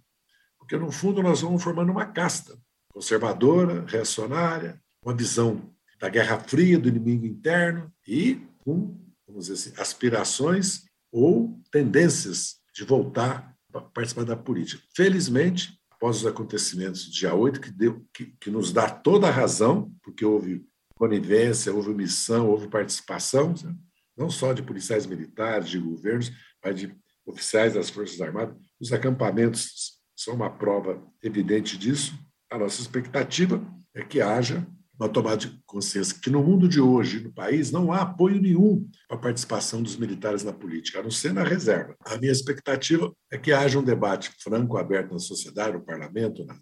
Porque, 0.58 0.78
no 0.78 0.92
fundo, 0.92 1.22
nós 1.22 1.42
vamos 1.42 1.64
formando 1.64 1.92
uma 1.92 2.06
casta 2.06 2.58
conservadora, 2.96 3.86
reacionária, 3.88 4.82
uma 5.04 5.14
visão 5.14 5.70
da 6.00 6.08
Guerra 6.08 6.40
Fria, 6.40 6.80
do 6.80 6.88
inimigo 6.88 7.26
interno 7.26 7.92
e 8.08 8.42
com, 8.60 8.98
vamos 9.28 9.48
dizer 9.48 9.54
assim, 9.54 9.82
aspirações 9.82 10.86
ou 11.12 11.60
tendências 11.72 12.56
de 12.74 12.84
voltar 12.84 13.56
a 13.74 13.82
participar 13.82 14.24
da 14.24 14.36
política. 14.36 14.82
Felizmente, 14.96 15.78
após 15.92 16.18
os 16.18 16.26
acontecimentos 16.26 17.06
do 17.06 17.12
dia 17.12 17.34
8, 17.34 17.60
que, 17.62 17.72
deu, 17.72 18.06
que, 18.14 18.26
que 18.40 18.50
nos 18.50 18.72
dá 18.72 18.90
toda 18.90 19.28
a 19.28 19.32
razão, 19.32 19.94
porque 20.02 20.26
houve 20.26 20.66
conivência, 20.98 21.74
houve 21.74 21.94
missão, 21.94 22.50
houve 22.50 22.68
participação, 22.68 23.54
né? 23.64 23.76
não 24.18 24.30
só 24.30 24.54
de 24.54 24.64
policiais 24.64 25.06
militares, 25.06 25.70
de 25.70 25.80
governos, 25.80 26.32
mas 26.64 26.80
de 26.80 26.96
oficiais 27.26 27.74
das 27.74 27.90
Forças 27.90 28.22
Armadas. 28.22 28.56
Os 28.80 28.94
acampamentos 28.94 30.00
são 30.16 30.34
uma 30.34 30.50
prova 30.50 31.06
evidente 31.22 31.78
disso. 31.78 32.14
A 32.50 32.58
nossa 32.58 32.82
expectativa 32.82 33.62
é 33.94 34.04
que 34.04 34.22
haja 34.22 34.66
uma 34.98 35.10
tomada 35.10 35.38
de 35.38 35.62
consciência 35.66 36.18
que 36.22 36.30
no 36.30 36.42
mundo 36.42 36.70
de 36.70 36.80
hoje, 36.80 37.20
no 37.20 37.34
país, 37.34 37.70
não 37.70 37.92
há 37.92 38.02
apoio 38.02 38.42
nenhum 38.42 38.90
para 39.08 39.18
a 39.18 39.20
participação 39.20 39.84
dos 39.84 39.98
militares 39.98 40.44
na 40.44 40.54
política, 40.54 41.00
a 41.00 41.04
não 41.04 41.12
ser 41.12 41.34
na 41.34 41.44
reserva. 41.44 41.96
A 42.06 42.18
minha 42.18 42.32
expectativa 42.32 43.14
é 43.30 43.38
que 43.38 43.52
haja 43.52 43.78
um 43.78 43.84
debate 43.84 44.32
franco, 44.42 44.78
aberto 44.78 45.12
na 45.12 45.20
sociedade, 45.20 45.78
no 45.78 45.84
parlamento, 45.84 46.46
na, 46.46 46.54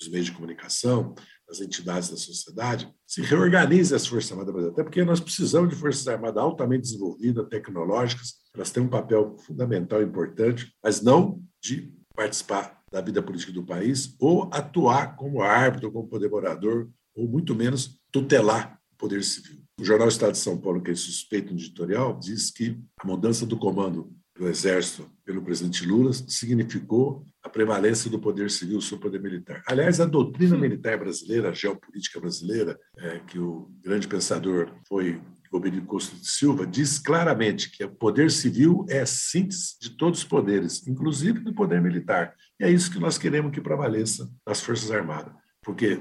nos 0.00 0.10
meios 0.10 0.26
de 0.26 0.32
comunicação, 0.32 1.14
nas 1.52 1.60
entidades 1.60 2.08
da 2.08 2.16
sociedade, 2.16 2.90
se 3.06 3.20
reorganize 3.20 3.94
as 3.94 4.06
Forças 4.06 4.32
Armadas 4.32 4.68
até 4.68 4.82
porque 4.82 5.04
nós 5.04 5.20
precisamos 5.20 5.68
de 5.68 5.76
Forças 5.76 6.08
Armadas 6.08 6.42
altamente 6.42 6.82
desenvolvidas, 6.82 7.46
tecnológicas, 7.48 8.36
elas 8.54 8.70
têm 8.70 8.82
um 8.82 8.88
papel 8.88 9.36
fundamental 9.38 10.02
importante, 10.02 10.74
mas 10.82 11.02
não 11.02 11.42
de 11.62 11.92
participar 12.16 12.80
da 12.90 13.02
vida 13.02 13.22
política 13.22 13.52
do 13.52 13.64
país 13.64 14.16
ou 14.18 14.48
atuar 14.50 15.14
como 15.14 15.42
árbitro, 15.42 15.92
como 15.92 16.08
poder 16.08 16.30
morador, 16.30 16.90
ou 17.14 17.28
muito 17.28 17.54
menos 17.54 18.00
tutelar 18.10 18.78
o 18.94 18.96
poder 18.96 19.22
civil. 19.22 19.62
O 19.78 19.84
jornal 19.84 20.08
Estado 20.08 20.32
de 20.32 20.38
São 20.38 20.56
Paulo, 20.56 20.82
que 20.82 20.90
é 20.90 20.94
suspeito 20.94 21.52
no 21.52 21.58
editorial, 21.58 22.18
diz 22.18 22.50
que 22.50 22.80
a 22.98 23.06
mudança 23.06 23.44
do 23.44 23.58
comando 23.58 24.14
do 24.36 24.48
Exército 24.48 25.10
pelo 25.24 25.42
presidente 25.42 25.86
Lula 25.86 26.12
significou 26.12 27.24
a 27.42 27.48
prevalência 27.48 28.10
do 28.10 28.18
poder 28.18 28.50
civil 28.50 28.80
sobre 28.80 29.08
o 29.08 29.10
poder 29.10 29.22
militar. 29.22 29.62
Aliás, 29.66 30.00
a 30.00 30.06
doutrina 30.06 30.56
militar 30.56 30.98
brasileira, 30.98 31.50
a 31.50 31.54
geopolítica 31.54 32.20
brasileira, 32.20 32.78
é, 32.96 33.18
que 33.20 33.38
o 33.38 33.70
grande 33.82 34.08
pensador 34.08 34.72
foi 34.88 35.20
Obediente 35.52 35.86
Costa 35.86 36.16
de 36.16 36.26
Silva, 36.26 36.66
diz 36.66 36.98
claramente 36.98 37.70
que 37.70 37.84
o 37.84 37.90
poder 37.90 38.30
civil 38.30 38.86
é 38.88 39.00
a 39.00 39.06
síntese 39.06 39.76
de 39.80 39.90
todos 39.90 40.20
os 40.20 40.24
poderes, 40.24 40.86
inclusive 40.86 41.40
do 41.40 41.52
poder 41.52 41.80
militar. 41.80 42.34
E 42.58 42.64
é 42.64 42.70
isso 42.70 42.90
que 42.90 42.98
nós 42.98 43.18
queremos 43.18 43.52
que 43.52 43.60
prevaleça 43.60 44.30
nas 44.46 44.62
Forças 44.62 44.90
Armadas. 44.90 45.34
Porque 45.62 46.00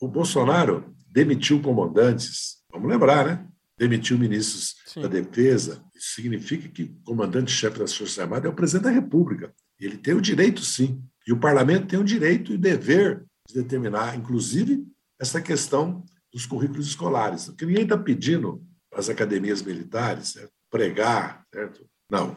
o 0.00 0.06
Bolsonaro 0.06 0.94
demitiu 1.10 1.60
comandantes, 1.60 2.58
vamos 2.70 2.88
lembrar, 2.88 3.26
né? 3.26 3.46
Demitiu 3.76 4.16
ministros 4.16 4.76
Sim. 4.86 5.00
da 5.00 5.08
Defesa. 5.08 5.82
Significa 6.04 6.68
que 6.68 6.82
o 6.82 7.04
comandante-chefe 7.04 7.78
das 7.78 7.94
Forças 7.94 8.18
Armadas 8.18 8.46
é 8.46 8.48
o 8.48 8.56
presidente 8.56 8.84
da 8.84 8.90
República. 8.90 9.54
Ele 9.78 9.96
tem 9.96 10.14
o 10.14 10.20
direito, 10.20 10.60
sim. 10.60 11.00
E 11.24 11.32
o 11.32 11.38
parlamento 11.38 11.86
tem 11.86 11.98
o 11.98 12.04
direito 12.04 12.50
e 12.50 12.56
o 12.56 12.58
dever 12.58 13.24
de 13.48 13.54
determinar, 13.54 14.16
inclusive, 14.16 14.84
essa 15.16 15.40
questão 15.40 16.04
dos 16.32 16.44
currículos 16.44 16.88
escolares. 16.88 17.44
Porque 17.44 17.64
ninguém 17.64 17.84
está 17.84 17.96
pedindo 17.96 18.66
as 18.92 19.08
academias 19.08 19.62
militares, 19.62 20.30
certo? 20.30 20.52
pregar, 20.68 21.46
certo? 21.54 21.86
Não. 22.10 22.36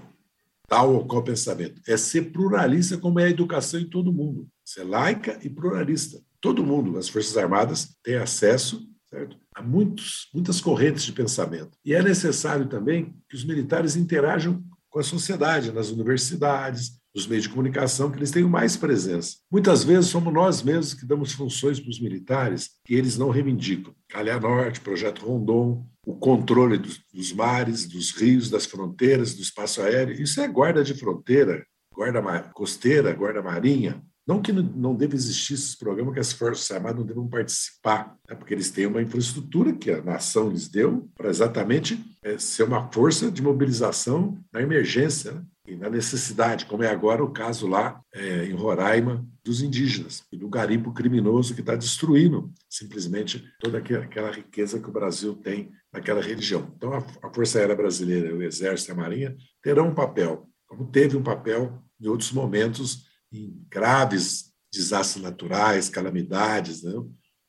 Tal 0.67 0.93
ou 0.93 1.07
qual 1.07 1.23
pensamento. 1.23 1.81
É 1.87 1.97
ser 1.97 2.31
pluralista, 2.31 2.99
como 2.99 3.19
é 3.19 3.23
a 3.23 3.29
educação 3.31 3.79
em 3.79 3.89
todo 3.89 4.13
mundo. 4.13 4.47
Ser 4.63 4.83
laica 4.83 5.39
e 5.41 5.49
pluralista. 5.49 6.21
Todo 6.39 6.63
mundo, 6.63 6.99
as 6.99 7.09
Forças 7.09 7.35
Armadas, 7.35 7.97
têm 8.03 8.17
acesso 8.17 8.87
certo? 9.09 9.37
a 9.55 9.61
muitos, 9.61 10.29
muitas 10.33 10.59
correntes 10.59 11.03
de 11.03 11.13
pensamento. 11.13 11.77
E 11.83 11.93
é 11.93 12.01
necessário 12.01 12.67
também 12.67 13.15
que 13.29 13.35
os 13.35 13.45
militares 13.45 13.95
interajam 13.95 14.63
com 14.89 14.99
a 14.99 15.03
sociedade, 15.03 15.71
nas 15.71 15.89
universidades, 15.89 16.99
nos 17.13 17.25
meios 17.25 17.43
de 17.43 17.49
comunicação, 17.49 18.11
que 18.11 18.17
eles 18.17 18.31
tenham 18.31 18.49
mais 18.49 18.75
presença. 18.75 19.37
Muitas 19.49 19.83
vezes 19.83 20.09
somos 20.09 20.33
nós 20.33 20.61
mesmos 20.61 20.93
que 20.93 21.05
damos 21.05 21.31
funções 21.31 21.79
para 21.79 21.89
os 21.89 22.01
militares 22.01 22.71
que 22.85 22.93
eles 22.93 23.17
não 23.17 23.29
reivindicam. 23.29 23.93
Calha 24.09 24.39
Norte, 24.39 24.81
Projeto 24.81 25.25
Rondon, 25.25 25.87
o 26.05 26.15
controle 26.15 26.77
dos, 26.77 27.01
dos 27.13 27.31
mares, 27.31 27.87
dos 27.87 28.11
rios, 28.11 28.49
das 28.49 28.65
fronteiras, 28.65 29.33
do 29.33 29.41
espaço 29.41 29.81
aéreo. 29.81 30.21
Isso 30.21 30.41
é 30.41 30.47
guarda 30.47 30.83
de 30.83 30.93
fronteira, 30.93 31.65
guarda 31.93 32.21
costeira, 32.53 33.13
guarda 33.13 33.41
marinha. 33.41 34.01
Não 34.27 34.41
que 34.41 34.51
não 34.51 34.95
deva 34.95 35.15
existir 35.15 35.53
esses 35.53 35.75
programas 35.75 36.13
que 36.13 36.19
as 36.19 36.33
Forças 36.33 36.69
Armadas 36.71 36.97
não 36.97 37.05
devam 37.05 37.27
participar, 37.27 38.17
né? 38.27 38.35
porque 38.35 38.53
eles 38.53 38.71
têm 38.71 38.87
uma 38.87 39.01
infraestrutura 39.01 39.71
que 39.73 39.91
a 39.91 40.01
nação 40.01 40.49
lhes 40.49 40.67
deu 40.67 41.07
para 41.15 41.29
exatamente 41.29 42.03
é, 42.23 42.37
ser 42.37 42.63
uma 42.63 42.91
força 42.91 43.29
de 43.29 43.41
mobilização 43.41 44.39
na 44.51 44.61
emergência. 44.61 45.31
Né? 45.31 45.45
e 45.67 45.75
na 45.75 45.89
necessidade, 45.89 46.65
como 46.65 46.83
é 46.83 46.89
agora 46.89 47.23
o 47.23 47.31
caso 47.31 47.67
lá 47.67 47.99
é, 48.13 48.45
em 48.45 48.53
Roraima 48.53 49.25
dos 49.43 49.61
indígenas 49.61 50.23
e 50.31 50.37
do 50.37 50.47
garimpo 50.47 50.93
criminoso 50.93 51.55
que 51.55 51.61
está 51.61 51.75
destruindo 51.75 52.51
simplesmente 52.69 53.43
toda 53.59 53.79
aquela 53.79 54.31
riqueza 54.31 54.79
que 54.79 54.87
o 54.87 54.93
Brasil 54.93 55.35
tem 55.35 55.71
naquela 55.91 56.21
região. 56.21 56.71
Então, 56.75 56.93
a, 56.93 57.33
Força 57.33 57.59
Aérea 57.59 57.75
Brasileira, 57.75 58.35
o 58.35 58.43
Exército 58.43 58.91
e 58.91 58.93
a 58.93 58.95
Marinha 58.95 59.35
terão 59.61 59.87
um 59.87 59.95
papel, 59.95 60.47
como 60.67 60.85
teve 60.85 61.17
um 61.17 61.23
papel 61.23 61.81
em 61.99 62.07
outros 62.07 62.31
momentos 62.31 63.05
em 63.35 63.65
graves 63.69 64.53
desastres 64.73 65.23
naturais, 65.23 65.89
calamidades, 65.89 66.83
né? 66.83 66.93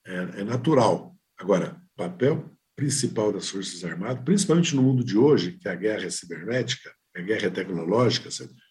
é, 0.06 0.40
é 0.40 0.44
natural. 0.44 1.16
Agora, 1.38 1.80
papel 1.96 2.50
principal 2.76 3.32
das 3.32 3.48
Forças 3.48 3.82
Armadas, 3.84 4.22
principalmente 4.24 4.76
no 4.76 4.82
mundo 4.82 5.02
de 5.02 5.16
hoje, 5.16 5.58
que 5.58 5.68
a 5.68 5.74
guerra 5.74 6.04
é 6.04 6.10
cibernética, 6.10 6.92
a 7.16 7.20
guerra 7.20 7.50
tecnológica, 7.50 8.28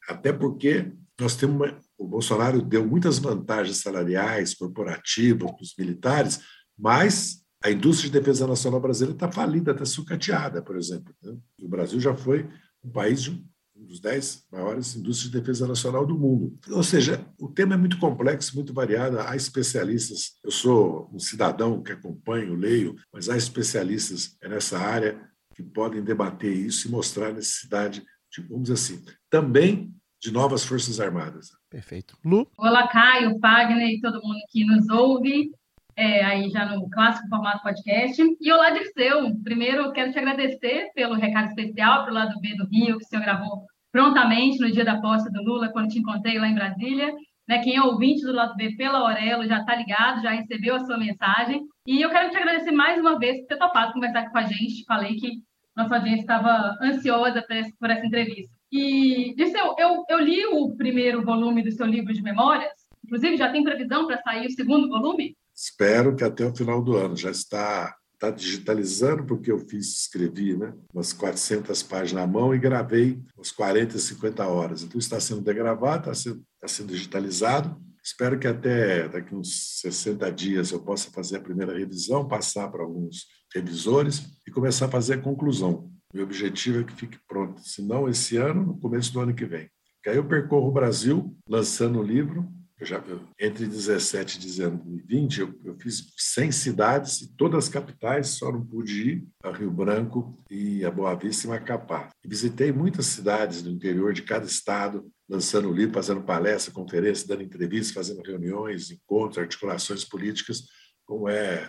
até 0.08 0.32
porque 0.32 0.92
nós 1.20 1.36
temos 1.36 1.56
uma, 1.56 1.80
o 1.98 2.08
Bolsonaro 2.08 2.62
deu 2.62 2.86
muitas 2.86 3.18
vantagens 3.18 3.78
salariais, 3.78 4.54
corporativas 4.54 5.52
para 5.52 5.62
os 5.64 5.74
militares, 5.78 6.42
mas 6.78 7.44
a 7.64 7.72
indústria 7.72 8.12
de 8.12 8.20
defesa 8.20 8.46
nacional 8.46 8.80
brasileira 8.80 9.16
está 9.16 9.32
falida, 9.32 9.72
está 9.72 9.86
sucateada, 9.86 10.62
por 10.62 10.78
exemplo. 10.78 11.16
Né? 11.24 11.36
O 11.62 11.68
Brasil 11.68 12.00
já 12.00 12.14
foi 12.14 12.48
um 12.84 12.92
país 12.92 13.24
de 13.24 13.44
um 13.76 13.86
dos 13.86 14.00
dez 14.00 14.46
maiores 14.52 14.96
indústrias 14.96 15.32
de 15.32 15.40
defesa 15.40 15.68
nacional 15.68 16.06
do 16.06 16.18
mundo. 16.18 16.58
Ou 16.70 16.84
seja, 16.84 17.26
o 17.38 17.50
tema 17.50 17.74
é 17.74 17.78
muito 17.78 18.00
complexo, 18.00 18.56
muito 18.56 18.74
variado. 18.74 19.20
Há 19.20 19.36
especialistas, 19.36 20.38
eu 20.44 20.52
sou 20.52 21.10
um 21.14 21.20
cidadão 21.20 21.84
que 21.84 21.92
acompanho, 21.92 22.56
leio, 22.56 22.96
mas 23.12 23.30
há 23.30 23.36
especialistas 23.36 24.38
nessa 24.42 24.80
área 24.80 25.22
que 25.54 25.64
podem 25.64 26.04
debater 26.04 26.56
isso 26.56 26.88
e 26.88 26.92
mostrar 26.92 27.28
a 27.30 27.34
necessidade 27.34 28.04
Tipo, 28.36 28.50
vamos 28.50 28.64
dizer 28.64 28.74
assim, 28.74 29.06
também 29.30 29.96
de 30.22 30.30
novas 30.30 30.66
Forças 30.66 31.00
Armadas. 31.00 31.52
Perfeito. 31.70 32.18
Lu? 32.26 32.46
Olá, 32.58 32.86
Caio, 32.90 33.40
Fagner 33.40 33.92
e 33.92 34.02
todo 34.02 34.22
mundo 34.22 34.40
que 34.50 34.66
nos 34.66 34.90
ouve, 34.90 35.52
é, 35.98 36.24
aí 36.24 36.50
já 36.50 36.66
no 36.66 36.90
clássico 36.90 37.28
formato 37.30 37.64
podcast. 37.64 38.22
E 38.40 38.52
olá, 38.52 38.72
Dirceu. 38.72 39.34
Primeiro, 39.44 39.92
quero 39.94 40.12
te 40.12 40.20
agradecer 40.20 40.90
pelo 40.94 41.16
recado 41.16 41.48
especial 41.48 42.04
para 42.04 42.12
o 42.12 42.16
lado 42.16 42.40
B 42.42 42.56
do 42.56 42.68
Rio, 42.68 42.98
que 42.98 43.06
o 43.06 43.08
senhor 43.08 43.24
gravou 43.24 43.66
prontamente 43.92 44.60
no 44.60 44.70
dia 44.70 44.84
da 44.84 45.00
posse 45.00 45.32
do 45.32 45.42
Lula, 45.42 45.70
quando 45.70 45.88
te 45.88 46.00
encontrei 46.00 46.38
lá 46.38 46.48
em 46.48 46.56
Brasília. 46.56 47.14
Né, 47.48 47.60
quem 47.60 47.76
é 47.76 47.82
ouvinte 47.82 48.24
do 48.24 48.34
lado 48.34 48.56
B 48.56 48.76
pela 48.76 48.98
Aurelo 48.98 49.46
já 49.46 49.60
está 49.60 49.76
ligado, 49.76 50.22
já 50.22 50.32
recebeu 50.32 50.76
a 50.76 50.80
sua 50.80 50.98
mensagem. 50.98 51.62
E 51.86 52.02
eu 52.02 52.10
quero 52.10 52.32
te 52.32 52.38
agradecer 52.38 52.72
mais 52.72 53.00
uma 53.00 53.20
vez 53.20 53.40
por 53.42 53.48
ter 53.48 53.58
topado 53.58 53.94
conversar 53.94 54.30
com 54.32 54.38
a 54.38 54.44
gente. 54.44 54.84
Falei 54.86 55.16
que 55.16 55.30
nossa 55.76 55.96
audiência 55.96 56.22
estava 56.22 56.76
ansiosa 56.82 57.46
por 57.80 57.90
essa 57.90 58.06
entrevista. 58.06 58.52
E, 58.72 59.34
Dirceu, 59.36 59.76
eu, 59.78 60.04
eu 60.10 60.20
li 60.20 60.46
o 60.46 60.76
primeiro 60.76 61.24
volume 61.24 61.64
do 61.64 61.72
seu 61.72 61.86
livro 61.86 62.12
de 62.12 62.22
memórias, 62.22 62.72
inclusive 63.04 63.38
já 63.38 63.52
tem 63.52 63.64
previsão 63.64 64.08
para 64.08 64.22
sair 64.24 64.48
o 64.48 64.52
segundo 64.52 64.90
volume? 64.90 65.36
Espero 65.56 66.16
que 66.16 66.24
até 66.24 66.46
o 66.46 66.56
final 66.56 66.82
do 66.82 66.96
ano 66.96 67.16
já 67.16 67.32
está 67.32 67.96
está 68.16 68.30
digitalizando, 68.30 69.26
porque 69.26 69.52
eu 69.52 69.60
fiz, 69.60 70.00
escrevi 70.00 70.56
né, 70.56 70.74
umas 70.94 71.14
400 71.14 71.84
páginas 71.84 72.24
à 72.24 72.28
mão 72.28 72.56
e 72.56 72.60
gravei 72.60 73.22
umas 73.36 73.52
40, 73.52 73.98
50 73.98 74.48
horas. 74.48 74.84
Então, 74.84 74.98
está 74.98 75.20
sendo 75.20 75.42
degravado, 75.42 76.10
está 76.10 76.14
sendo, 76.14 76.44
está 76.56 76.68
sendo 76.68 76.94
digitalizado. 76.94 77.80
Espero 78.04 78.38
que 78.38 78.48
até 78.48 79.10
daqui 79.10 79.34
uns 79.34 79.80
60 79.82 80.32
dias 80.32 80.72
eu 80.72 80.80
possa 80.80 81.10
fazer 81.12 81.38
a 81.38 81.42
primeira 81.42 81.78
revisão, 81.78 82.28
passar 82.28 82.70
para 82.70 82.84
alguns 82.84 83.26
revisores 83.54 84.24
e 84.48 84.52
começar 84.52 84.86
a 84.86 84.92
fazer 84.92 85.16
a 85.16 85.22
conclusão. 85.22 85.92
Meu 86.14 86.24
objetivo 86.24 86.80
é 86.80 86.84
que 86.84 86.94
fique 86.94 87.18
pronto, 87.28 87.62
se 87.62 87.82
não 87.82 88.08
esse 88.08 88.38
ano, 88.38 88.64
no 88.64 88.78
começo 88.80 89.12
do 89.12 89.20
ano 89.20 89.34
que 89.34 89.46
vem. 89.46 89.70
Que 90.04 90.10
aí 90.10 90.18
eu 90.18 90.28
percorro 90.28 90.70
o 90.70 90.72
Brasil 90.72 91.36
lançando 91.50 92.00
o 92.00 92.04
livro 92.04 92.48
eu 92.78 92.86
já, 92.86 93.02
entre 93.40 93.66
17 93.66 94.40
e 94.46 95.02
20, 95.08 95.40
eu, 95.40 95.60
eu, 95.64 95.76
fiz 95.80 96.14
100 96.18 96.52
cidades 96.52 97.22
e 97.22 97.36
todas 97.36 97.66
as 97.66 97.70
capitais, 97.70 98.30
só 98.30 98.52
não 98.52 98.66
pude 98.66 99.12
ir 99.12 99.28
a 99.42 99.52
Rio 99.52 99.72
Branco 99.72 100.38
e 100.50 100.84
a 100.84 100.92
Boa 100.92 101.16
Vista 101.16 101.48
e 101.48 101.50
Macapá. 101.50 102.10
E 102.24 102.28
visitei 102.28 102.74
muitas 102.74 103.06
cidades 103.06 103.62
do 103.62 103.70
interior 103.70 104.12
de 104.12 104.24
cada 104.24 104.46
estado, 104.46 105.10
lançando 105.28 105.72
livro, 105.72 105.94
fazendo 105.94 106.24
palestra, 106.24 106.74
conferência, 106.74 107.28
dando 107.28 107.44
entrevistas, 107.44 107.94
fazendo 107.94 108.22
reuniões, 108.22 108.92
encontros, 108.92 109.38
articulações 109.38 110.04
políticas, 110.04 110.64
como 111.06 111.30
é 111.30 111.68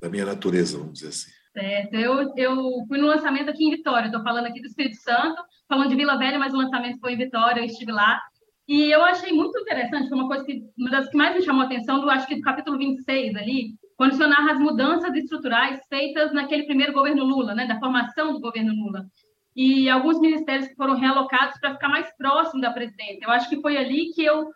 da 0.00 0.08
minha 0.08 0.24
natureza, 0.24 0.78
vamos 0.78 0.94
dizer 0.94 1.08
assim. 1.08 1.30
Certo. 1.52 1.94
Eu, 1.94 2.32
eu 2.36 2.84
fui 2.88 2.98
no 2.98 3.06
lançamento 3.06 3.48
aqui 3.48 3.64
em 3.64 3.70
Vitória, 3.70 4.06
estou 4.06 4.22
falando 4.22 4.46
aqui 4.46 4.60
do 4.60 4.66
Espírito 4.66 4.96
Santo, 4.96 5.40
falando 5.68 5.88
de 5.88 5.96
Vila 5.96 6.18
Velha, 6.18 6.38
mas 6.38 6.52
o 6.52 6.56
lançamento 6.56 6.98
foi 7.00 7.12
em 7.12 7.16
Vitória, 7.16 7.60
eu 7.60 7.64
estive 7.64 7.92
lá. 7.92 8.20
E 8.66 8.90
eu 8.90 9.04
achei 9.04 9.30
muito 9.32 9.58
interessante, 9.58 10.08
foi 10.08 10.18
uma 10.18 10.26
coisa 10.28 10.44
que, 10.44 10.62
uma 10.78 10.90
das 10.90 11.10
que 11.10 11.16
mais 11.16 11.36
me 11.36 11.42
chamou 11.42 11.62
a 11.62 11.66
atenção, 11.66 12.00
do, 12.00 12.08
acho 12.08 12.26
que 12.26 12.36
do 12.36 12.40
capítulo 12.40 12.78
26 12.78 13.36
ali, 13.36 13.74
quando 13.96 14.14
senhor 14.14 14.28
narra 14.28 14.52
as 14.52 14.58
mudanças 14.58 15.14
estruturais 15.14 15.80
feitas 15.88 16.32
naquele 16.32 16.64
primeiro 16.64 16.92
governo 16.92 17.24
Lula, 17.24 17.54
né, 17.54 17.66
da 17.66 17.78
formação 17.78 18.32
do 18.32 18.40
governo 18.40 18.74
Lula. 18.74 19.04
E 19.54 19.88
alguns 19.88 20.18
ministérios 20.18 20.66
que 20.66 20.74
foram 20.74 20.94
realocados 20.94 21.58
para 21.60 21.74
ficar 21.74 21.88
mais 21.88 22.08
próximo 22.16 22.60
da 22.60 22.72
presidência. 22.72 23.24
Eu 23.24 23.30
acho 23.30 23.48
que 23.48 23.60
foi 23.60 23.76
ali 23.76 24.10
que 24.12 24.24
eu, 24.24 24.48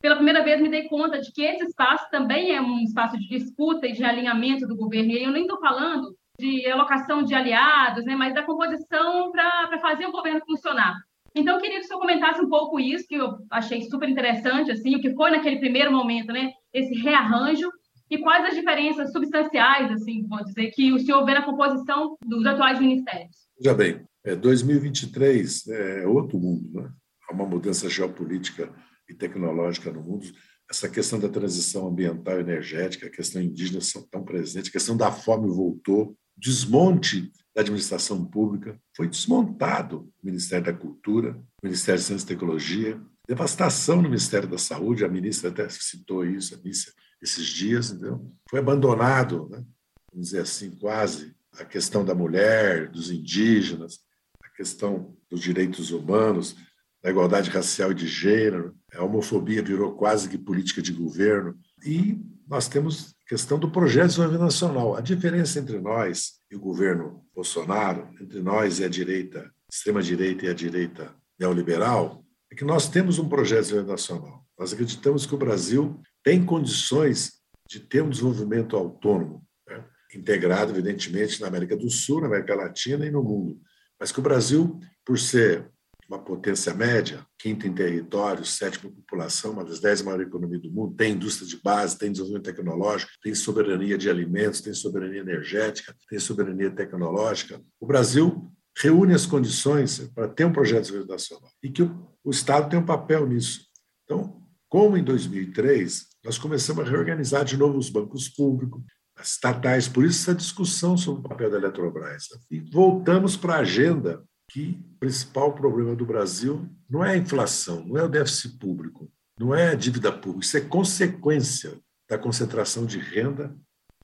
pela 0.00 0.16
primeira 0.16 0.44
vez, 0.44 0.60
me 0.60 0.68
dei 0.68 0.86
conta 0.86 1.18
de 1.18 1.32
que 1.32 1.42
esse 1.42 1.64
espaço 1.64 2.08
também 2.10 2.54
é 2.54 2.60
um 2.60 2.78
espaço 2.80 3.18
de 3.18 3.26
disputa 3.26 3.86
e 3.86 3.92
de 3.92 4.04
alinhamento 4.04 4.66
do 4.66 4.76
governo. 4.76 5.10
E 5.10 5.24
eu 5.24 5.32
nem 5.32 5.42
estou 5.42 5.58
falando 5.58 6.14
de 6.38 6.66
alocação 6.68 7.22
de 7.22 7.34
aliados, 7.34 8.04
né, 8.04 8.14
mas 8.14 8.34
da 8.34 8.42
composição 8.42 9.32
para 9.32 9.78
fazer 9.80 10.06
o 10.06 10.12
governo 10.12 10.40
funcionar. 10.46 10.94
Então, 11.34 11.56
eu 11.56 11.60
queria 11.60 11.78
que 11.80 11.84
o 11.84 11.88
senhor 11.88 12.00
comentasse 12.00 12.40
um 12.40 12.48
pouco 12.48 12.78
isso, 12.78 13.06
que 13.08 13.16
eu 13.16 13.38
achei 13.50 13.82
super 13.82 14.08
interessante, 14.08 14.70
assim, 14.70 14.94
o 14.94 15.00
que 15.00 15.14
foi 15.14 15.30
naquele 15.30 15.58
primeiro 15.58 15.90
momento, 15.90 16.32
né? 16.32 16.52
Esse 16.72 16.94
rearranjo 16.94 17.68
e 18.10 18.18
quais 18.18 18.44
as 18.44 18.54
diferenças 18.54 19.10
substanciais, 19.10 19.90
assim, 19.90 20.26
vou 20.28 20.44
dizer, 20.44 20.70
que 20.70 20.92
o 20.92 20.98
senhor 20.98 21.24
vê 21.24 21.34
na 21.34 21.44
composição 21.44 22.16
dos 22.24 22.46
atuais 22.46 22.78
ministérios. 22.78 23.36
Já 23.60 23.74
bem, 23.74 24.06
é, 24.24 24.36
2023 24.36 25.66
é 25.68 26.06
outro 26.06 26.38
mundo, 26.38 26.70
né? 26.72 26.90
Há 27.28 27.34
uma 27.34 27.46
mudança 27.46 27.88
geopolítica 27.88 28.72
e 29.08 29.14
tecnológica 29.14 29.90
no 29.90 30.02
mundo. 30.02 30.26
Essa 30.70 30.88
questão 30.88 31.18
da 31.18 31.28
transição 31.28 31.88
ambiental 31.88 32.38
e 32.38 32.40
energética, 32.40 33.06
a 33.06 33.10
questão 33.10 33.42
indígena 33.42 33.80
são 33.80 34.06
tão 34.10 34.24
presentes, 34.24 34.68
a 34.68 34.72
questão 34.72 34.96
da 34.96 35.10
fome 35.10 35.48
voltou, 35.48 36.16
desmonte 36.36 37.30
da 37.54 37.60
administração 37.60 38.24
pública, 38.24 38.78
foi 38.96 39.08
desmontado 39.08 40.12
o 40.22 40.26
Ministério 40.26 40.66
da 40.66 40.72
Cultura, 40.72 41.36
o 41.62 41.66
Ministério 41.66 42.00
de 42.00 42.06
Ciência 42.06 42.24
e 42.24 42.28
Tecnologia, 42.28 43.00
devastação 43.28 43.96
no 44.02 44.08
Ministério 44.08 44.48
da 44.48 44.58
Saúde, 44.58 45.04
a 45.04 45.08
ministra 45.08 45.50
até 45.50 45.68
citou 45.68 46.26
isso, 46.26 46.54
a 46.54 46.58
ministra, 46.58 46.92
esses 47.22 47.46
dias, 47.46 47.90
entendeu? 47.90 48.30
Foi 48.50 48.58
abandonado, 48.58 49.48
né? 49.48 49.64
vamos 50.12 50.28
dizer 50.28 50.40
assim, 50.40 50.70
quase, 50.72 51.34
a 51.58 51.64
questão 51.64 52.04
da 52.04 52.14
mulher, 52.14 52.90
dos 52.90 53.10
indígenas, 53.10 54.00
a 54.42 54.48
questão 54.48 55.16
dos 55.30 55.40
direitos 55.40 55.90
humanos, 55.90 56.56
da 57.02 57.10
igualdade 57.10 57.50
racial 57.50 57.92
e 57.92 57.94
de 57.94 58.06
gênero, 58.06 58.74
a 58.94 59.04
homofobia 59.04 59.62
virou 59.62 59.94
quase 59.94 60.28
que 60.28 60.38
política 60.38 60.82
de 60.82 60.92
governo, 60.92 61.56
e 61.84 62.18
nós 62.48 62.68
temos 62.68 63.14
questão 63.26 63.58
do 63.58 63.70
projeto 63.70 64.04
de 64.04 64.08
desenvolvimento 64.08 64.44
nacional. 64.44 64.96
A 64.96 65.00
diferença 65.00 65.58
entre 65.58 65.80
nós 65.80 66.34
e 66.54 66.56
o 66.56 66.60
governo 66.60 67.26
Bolsonaro, 67.34 68.08
entre 68.20 68.40
nós 68.40 68.78
e 68.78 68.84
a 68.84 68.88
direita, 68.88 69.52
extrema-direita 69.70 70.46
e 70.46 70.48
a 70.48 70.54
direita 70.54 71.12
neoliberal, 71.38 72.24
é 72.50 72.54
que 72.54 72.64
nós 72.64 72.88
temos 72.88 73.18
um 73.18 73.28
projeto 73.28 73.82
nacional. 73.82 74.46
Nós 74.56 74.72
acreditamos 74.72 75.26
que 75.26 75.34
o 75.34 75.38
Brasil 75.38 76.00
tem 76.22 76.46
condições 76.46 77.32
de 77.68 77.80
ter 77.80 78.02
um 78.02 78.08
desenvolvimento 78.08 78.76
autônomo, 78.76 79.44
né? 79.68 79.84
integrado, 80.14 80.70
evidentemente, 80.70 81.40
na 81.40 81.48
América 81.48 81.76
do 81.76 81.90
Sul, 81.90 82.20
na 82.20 82.28
América 82.28 82.54
Latina 82.54 83.04
e 83.04 83.10
no 83.10 83.22
mundo. 83.24 83.60
Mas 83.98 84.12
que 84.12 84.20
o 84.20 84.22
Brasil, 84.22 84.78
por 85.04 85.18
ser 85.18 85.68
uma 86.08 86.18
potência 86.18 86.74
média, 86.74 87.26
quinta 87.38 87.66
em 87.66 87.72
território, 87.72 88.44
sétima 88.44 88.90
em 88.90 88.94
população, 88.94 89.52
uma 89.52 89.64
das 89.64 89.80
dez 89.80 90.02
maiores 90.02 90.26
economias 90.26 90.62
do 90.62 90.70
mundo, 90.70 90.94
tem 90.94 91.12
indústria 91.12 91.48
de 91.48 91.60
base, 91.62 91.98
tem 91.98 92.12
desenvolvimento 92.12 92.44
tecnológico, 92.44 93.12
tem 93.22 93.34
soberania 93.34 93.96
de 93.96 94.10
alimentos, 94.10 94.60
tem 94.60 94.74
soberania 94.74 95.20
energética, 95.20 95.94
tem 96.08 96.18
soberania 96.18 96.70
tecnológica. 96.70 97.60
O 97.80 97.86
Brasil 97.86 98.50
reúne 98.76 99.14
as 99.14 99.24
condições 99.24 99.98
para 100.14 100.28
ter 100.28 100.44
um 100.44 100.52
projeto 100.52 100.82
de 100.84 100.90
desenvolvimento 100.90 101.12
nacional 101.12 101.50
e 101.62 101.70
que 101.70 101.82
o 101.82 102.30
Estado 102.30 102.68
tem 102.68 102.78
um 102.78 102.84
papel 102.84 103.26
nisso. 103.26 103.66
Então, 104.04 104.42
como 104.68 104.96
em 104.96 105.04
2003, 105.04 106.08
nós 106.24 106.36
começamos 106.36 106.84
a 106.84 106.90
reorganizar 106.90 107.44
de 107.44 107.56
novo 107.56 107.78
os 107.78 107.88
bancos 107.88 108.28
públicos, 108.28 108.82
as 109.16 109.30
estatais, 109.30 109.86
por 109.86 110.04
isso 110.04 110.22
essa 110.22 110.34
discussão 110.34 110.96
sobre 110.96 111.20
o 111.20 111.28
papel 111.28 111.50
da 111.50 111.58
Eletrobras. 111.58 112.26
E 112.50 112.58
voltamos 112.58 113.36
para 113.36 113.54
a 113.54 113.60
agenda 113.60 114.22
que 114.54 114.80
o 114.94 114.98
principal 115.00 115.52
problema 115.52 115.96
do 115.96 116.06
Brasil 116.06 116.70
não 116.88 117.04
é 117.04 117.14
a 117.14 117.16
inflação, 117.16 117.84
não 117.84 117.98
é 117.98 118.04
o 118.04 118.08
déficit 118.08 118.56
público, 118.56 119.10
não 119.36 119.52
é 119.52 119.70
a 119.70 119.74
dívida 119.74 120.12
pública, 120.12 120.46
isso 120.46 120.56
é 120.56 120.60
consequência 120.60 121.76
da 122.08 122.16
concentração 122.16 122.86
de 122.86 123.00
renda, 123.00 123.52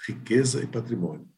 riqueza 0.05 0.61
e 0.61 0.67
patrimônio. 0.67 1.29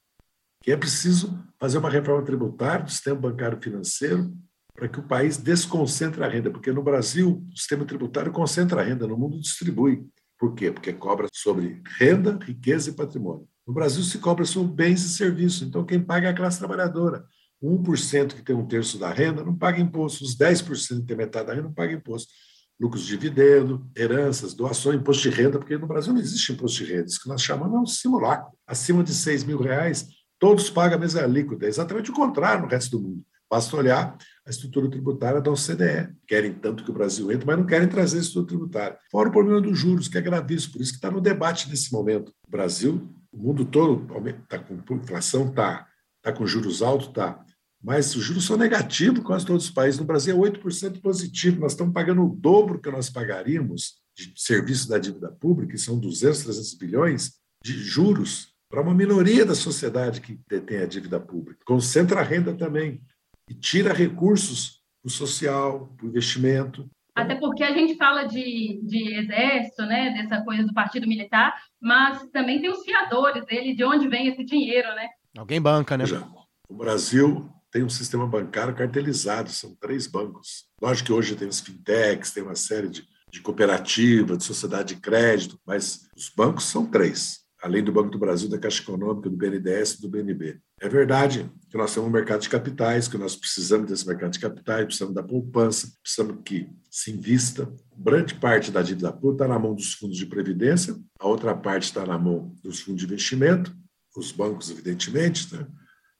Que 0.63 0.73
é 0.73 0.77
preciso 0.79 1.39
fazer 1.61 1.77
uma 1.77 1.91
reforma 1.91 2.25
tributária 2.25 2.87
do 2.87 2.91
sistema 2.91 3.21
bancário 3.21 3.61
financeiro 3.61 4.33
para 4.75 4.89
que 4.89 4.99
o 4.99 5.07
país 5.07 5.37
desconcentre 5.37 6.25
a 6.25 6.29
renda, 6.29 6.51
porque 6.51 6.73
no 6.73 6.83
Brasil 6.83 7.47
o 7.53 7.55
sistema 7.55 7.85
tributário 7.85 8.33
concentra 8.33 8.81
a 8.81 8.85
renda, 8.85 9.07
no 9.07 9.19
mundo 9.19 9.39
distribui. 9.39 10.07
Por 10.39 10.55
quê? 10.55 10.71
Porque 10.73 10.91
cobra 10.91 11.29
sobre 11.35 11.83
renda, 11.99 12.39
riqueza 12.43 12.89
e 12.89 12.95
patrimônio. 12.95 13.47
No 13.67 13.75
Brasil 13.75 14.03
se 14.05 14.17
cobra 14.21 14.47
sobre 14.47 14.73
bens 14.73 15.05
e 15.05 15.11
serviços, 15.11 15.69
então 15.69 15.85
quem 15.85 16.01
paga 16.01 16.29
é 16.29 16.31
a 16.31 16.35
classe 16.35 16.59
trabalhadora. 16.59 17.27
1% 17.63 18.35
que 18.35 18.43
tem 18.43 18.57
um 18.57 18.67
terço 18.67 18.99
da 18.99 19.11
renda 19.11 19.45
não 19.45 19.55
paga 19.55 19.81
imposto, 19.81 20.25
os 20.25 20.37
10% 20.37 21.01
que 21.01 21.07
tem 21.07 21.17
metade 21.17 21.47
da 21.47 21.55
renda 21.55 21.69
não 21.69 21.75
paga 21.75 21.93
imposto. 21.93 22.33
Lucros 22.81 23.05
de 23.05 23.17
dividendo, 23.17 23.89
heranças, 23.97 24.55
doações, 24.55 24.97
imposto 24.97 25.23
de 25.23 25.31
renda, 25.31 25.59
porque 25.59 25.79
no 25.79 25.87
Brasil 25.87 26.13
não 26.13 26.21
existe 26.21 26.53
imposto 26.53 26.85
de 26.85 26.93
renda. 26.93 27.07
Isso 27.07 27.23
que 27.23 27.29
nós 27.29 27.41
chamamos 27.41 27.77
é 27.77 27.81
um 27.81 27.87
simulacro. 27.87 28.51
Acima 28.67 29.05
de 29.05 29.15
6 29.15 29.45
mil 29.45 29.61
reais, 29.61 30.09
todos 30.39 30.69
pagam 30.69 30.97
a 30.99 31.01
mesma 31.01 31.23
alíquota. 31.23 31.67
É 31.67 31.69
exatamente 31.69 32.11
o 32.11 32.15
contrário 32.15 32.63
no 32.63 32.69
resto 32.69 32.99
do 32.99 33.03
mundo. 33.09 33.23
Basta 33.49 33.77
olhar 33.77 34.17
a 34.47 34.51
estrutura 34.51 34.91
tributária 34.91 35.41
da 35.41 35.51
OCDE. 35.51 36.13
Querem 36.27 36.55
tanto 36.55 36.83
que 36.83 36.91
o 36.91 36.95
Brasil 36.95 37.31
entre, 37.31 37.47
mas 37.47 37.59
não 37.59 37.67
querem 37.67 37.87
trazer 37.87 38.17
a 38.17 38.23
estrutura 38.23 38.47
tributária. 38.47 38.99
Fora 39.11 39.29
o 39.29 39.33
problema 39.33 39.61
dos 39.61 39.79
juros, 39.79 40.09
que 40.09 40.19
é 40.19 40.23
gravíssimo, 40.23 40.73
por 40.73 40.83
isso 40.83 40.93
que 40.93 40.97
está 40.97 41.11
no 41.11 41.21
debate 41.21 41.69
nesse 41.69 41.93
momento. 41.93 42.33
O 42.49 42.51
Brasil, 42.51 43.15
o 43.31 43.37
mundo 43.37 43.65
todo 43.65 44.07
está 44.27 44.59
com 44.59 44.95
inflação, 44.95 45.49
está. 45.49 45.87
Está 46.17 46.33
com 46.33 46.47
juros 46.47 46.83
altos, 46.83 47.09
está 47.09 47.45
mas 47.83 48.15
os 48.15 48.23
juros 48.23 48.47
são 48.47 48.57
negativos 48.57 49.25
quase 49.25 49.45
todos 49.45 49.65
os 49.65 49.71
países. 49.71 49.99
No 49.99 50.07
Brasil 50.07 50.37
é 50.37 50.51
8% 50.51 51.01
positivo, 51.01 51.61
nós 51.61 51.73
estamos 51.73 51.93
pagando 51.93 52.25
o 52.25 52.37
dobro 52.37 52.81
que 52.81 52.91
nós 52.91 53.11
pagaríamos 53.11 54.01
de 54.17 54.33
serviço 54.37 54.89
da 54.89 54.99
dívida 54.99 55.33
pública, 55.33 55.73
que 55.73 55.79
são 55.79 55.99
200, 55.99 56.45
300 56.45 56.75
bilhões 56.75 57.33
de 57.65 57.73
juros 57.73 58.53
para 58.71 58.81
uma 58.81 58.95
minoria 58.95 59.45
da 59.45 59.55
sociedade 59.55 60.21
que 60.21 60.39
detém 60.49 60.79
a 60.79 60.87
dívida 60.87 61.19
pública. 61.19 61.61
Concentra 61.67 62.21
a 62.21 62.23
renda 62.23 62.55
também 62.55 63.01
e 63.49 63.55
tira 63.55 63.93
recursos 63.93 64.81
para 65.03 65.09
o 65.09 65.11
social, 65.11 65.93
para 65.97 66.07
o 66.07 66.09
investimento. 66.09 66.89
Até 67.15 67.35
porque 67.35 67.63
a 67.63 67.73
gente 67.73 67.97
fala 67.97 68.25
de, 68.25 68.81
de 68.83 69.15
exército, 69.15 69.83
né, 69.83 70.11
dessa 70.11 70.43
coisa 70.43 70.65
do 70.65 70.73
partido 70.73 71.07
militar, 71.07 71.55
mas 71.81 72.27
também 72.31 72.61
tem 72.61 72.71
os 72.71 72.83
fiadores 72.85 73.45
dele, 73.45 73.75
de 73.75 73.85
onde 73.85 74.09
vem 74.09 74.29
esse 74.29 74.45
dinheiro, 74.45 74.89
né? 74.95 75.09
Alguém 75.37 75.61
banca, 75.61 75.97
né? 75.97 76.07
Já. 76.07 76.27
O 76.69 76.75
Brasil 76.75 77.53
tem 77.73 77.83
um 77.83 77.89
sistema 77.89 78.27
bancário 78.27 78.75
cartelizado, 78.75 79.51
são 79.51 79.75
três 79.75 80.07
bancos. 80.07 80.67
Lógico 80.81 81.07
que 81.07 81.13
hoje 81.13 81.35
tem 81.35 81.49
os 81.49 81.61
fintechs, 81.61 82.31
tem 82.31 82.43
uma 82.43 82.55
série 82.55 82.89
de, 82.89 83.05
de 83.33 83.41
cooperativas, 83.41 84.39
de 84.39 84.45
sociedade 84.45 84.95
de 84.95 85.01
crédito, 85.01 85.59
mas 85.67 86.03
os 86.15 86.29
bancos 86.29 86.67
são 86.67 86.87
três. 86.87 87.41
além 87.63 87.83
do 87.83 87.93
Banco 87.93 88.11
do 88.11 88.19
Brasil, 88.19 88.49
da 88.49 88.59
Caixa 88.59 88.83
Econômica, 88.83 89.31
do 89.31 89.37
BNDES 89.37 89.95
e 89.95 90.03
do 90.03 90.09
BNB. 90.09 90.61
É 90.81 90.89
verdade 90.89 91.49
que 91.71 91.79
nós 91.79 91.95
temos 91.95 92.09
um 92.09 92.13
mercado 92.13 92.41
de 92.41 92.49
capitais, 92.49 93.07
que 93.07 93.17
nós 93.17 93.37
precisamos 93.37 93.89
desse 93.89 94.05
mercado 94.07 94.33
de 94.33 94.41
capitais, 94.41 94.85
precisamos 94.85 95.15
da 95.15 95.23
poupança, 95.23 95.93
precisamos 96.03 96.43
que 96.45 96.69
se 96.91 97.13
invista. 97.13 97.73
Grande 97.97 98.35
parte 98.35 98.73
da 98.73 98.83
dívida 98.83 99.13
pública 99.13 99.45
está 99.45 99.55
na 99.55 99.61
mão 99.61 99.77
dos 99.77 99.95
fundos 99.95 100.19
de 100.19 100.27
previdência, 100.27 100.97
a 101.21 101.27
outra 101.29 101.55
parte 101.55 101.85
está 101.85 102.05
na 102.05 102.19
mão 102.19 102.53
dos 102.65 102.81
fundos 102.81 103.01
de 103.01 103.07
investimento, 103.07 103.73
os 104.17 104.33
bancos, 104.33 104.69
evidentemente, 104.71 105.55
né? 105.55 105.67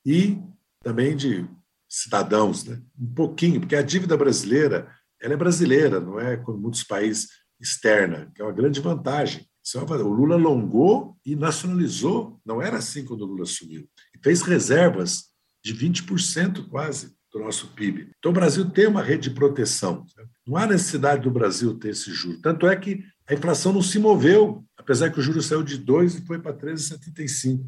e 0.07 0.39
também 0.83 1.17
de 1.17 1.47
cidadãos, 1.89 2.65
né? 2.65 2.81
um 2.99 3.15
pouquinho, 3.15 3.61
porque 3.61 3.77
a 3.77 3.83
dívida 3.83 4.17
brasileira 4.17 4.91
ela 5.23 5.35
é 5.35 5.37
brasileira, 5.37 6.01
não 6.01 6.19
é 6.19 6.37
como 6.37 6.59
muitos 6.59 6.83
países 6.83 7.29
externa, 7.61 8.31
que 8.35 8.43
é 8.43 8.45
uma 8.45 8.53
grande 8.53 8.81
vantagem. 8.81 9.47
É 9.75 9.79
o 9.79 10.09
Lula 10.09 10.35
alongou 10.35 11.17
e 11.25 11.37
nacionalizou, 11.37 12.41
não 12.45 12.61
era 12.61 12.79
assim 12.79 13.05
quando 13.05 13.23
o 13.23 13.27
Lula 13.27 13.45
assumiu. 13.45 13.89
E 14.13 14.19
fez 14.21 14.43
reservas 14.43 15.27
de 15.65 15.73
20% 15.73 16.69
quase 16.69 17.15
do 17.33 17.39
nosso 17.39 17.69
PIB. 17.69 18.11
Então 18.19 18.33
o 18.33 18.35
Brasil 18.35 18.69
tem 18.69 18.89
uma 18.89 19.03
rede 19.03 19.29
de 19.29 19.35
proteção. 19.37 20.05
Não 20.45 20.57
há 20.57 20.67
necessidade 20.67 21.23
do 21.23 21.31
Brasil 21.31 21.79
ter 21.79 21.91
esse 21.91 22.13
juro. 22.13 22.41
Tanto 22.43 22.67
é 22.67 22.75
que 22.75 23.05
a 23.29 23.35
inflação 23.35 23.73
não 23.73 23.81
se 23.81 24.01
moveu, 24.01 24.65
apesar 24.77 25.11
que 25.11 25.21
o 25.21 25.23
juro 25.23 25.41
saiu 25.41 25.63
de 25.63 25.79
2 25.79 26.17
e 26.17 26.27
foi 26.27 26.41
para 26.41 26.53
13,75. 26.53 27.65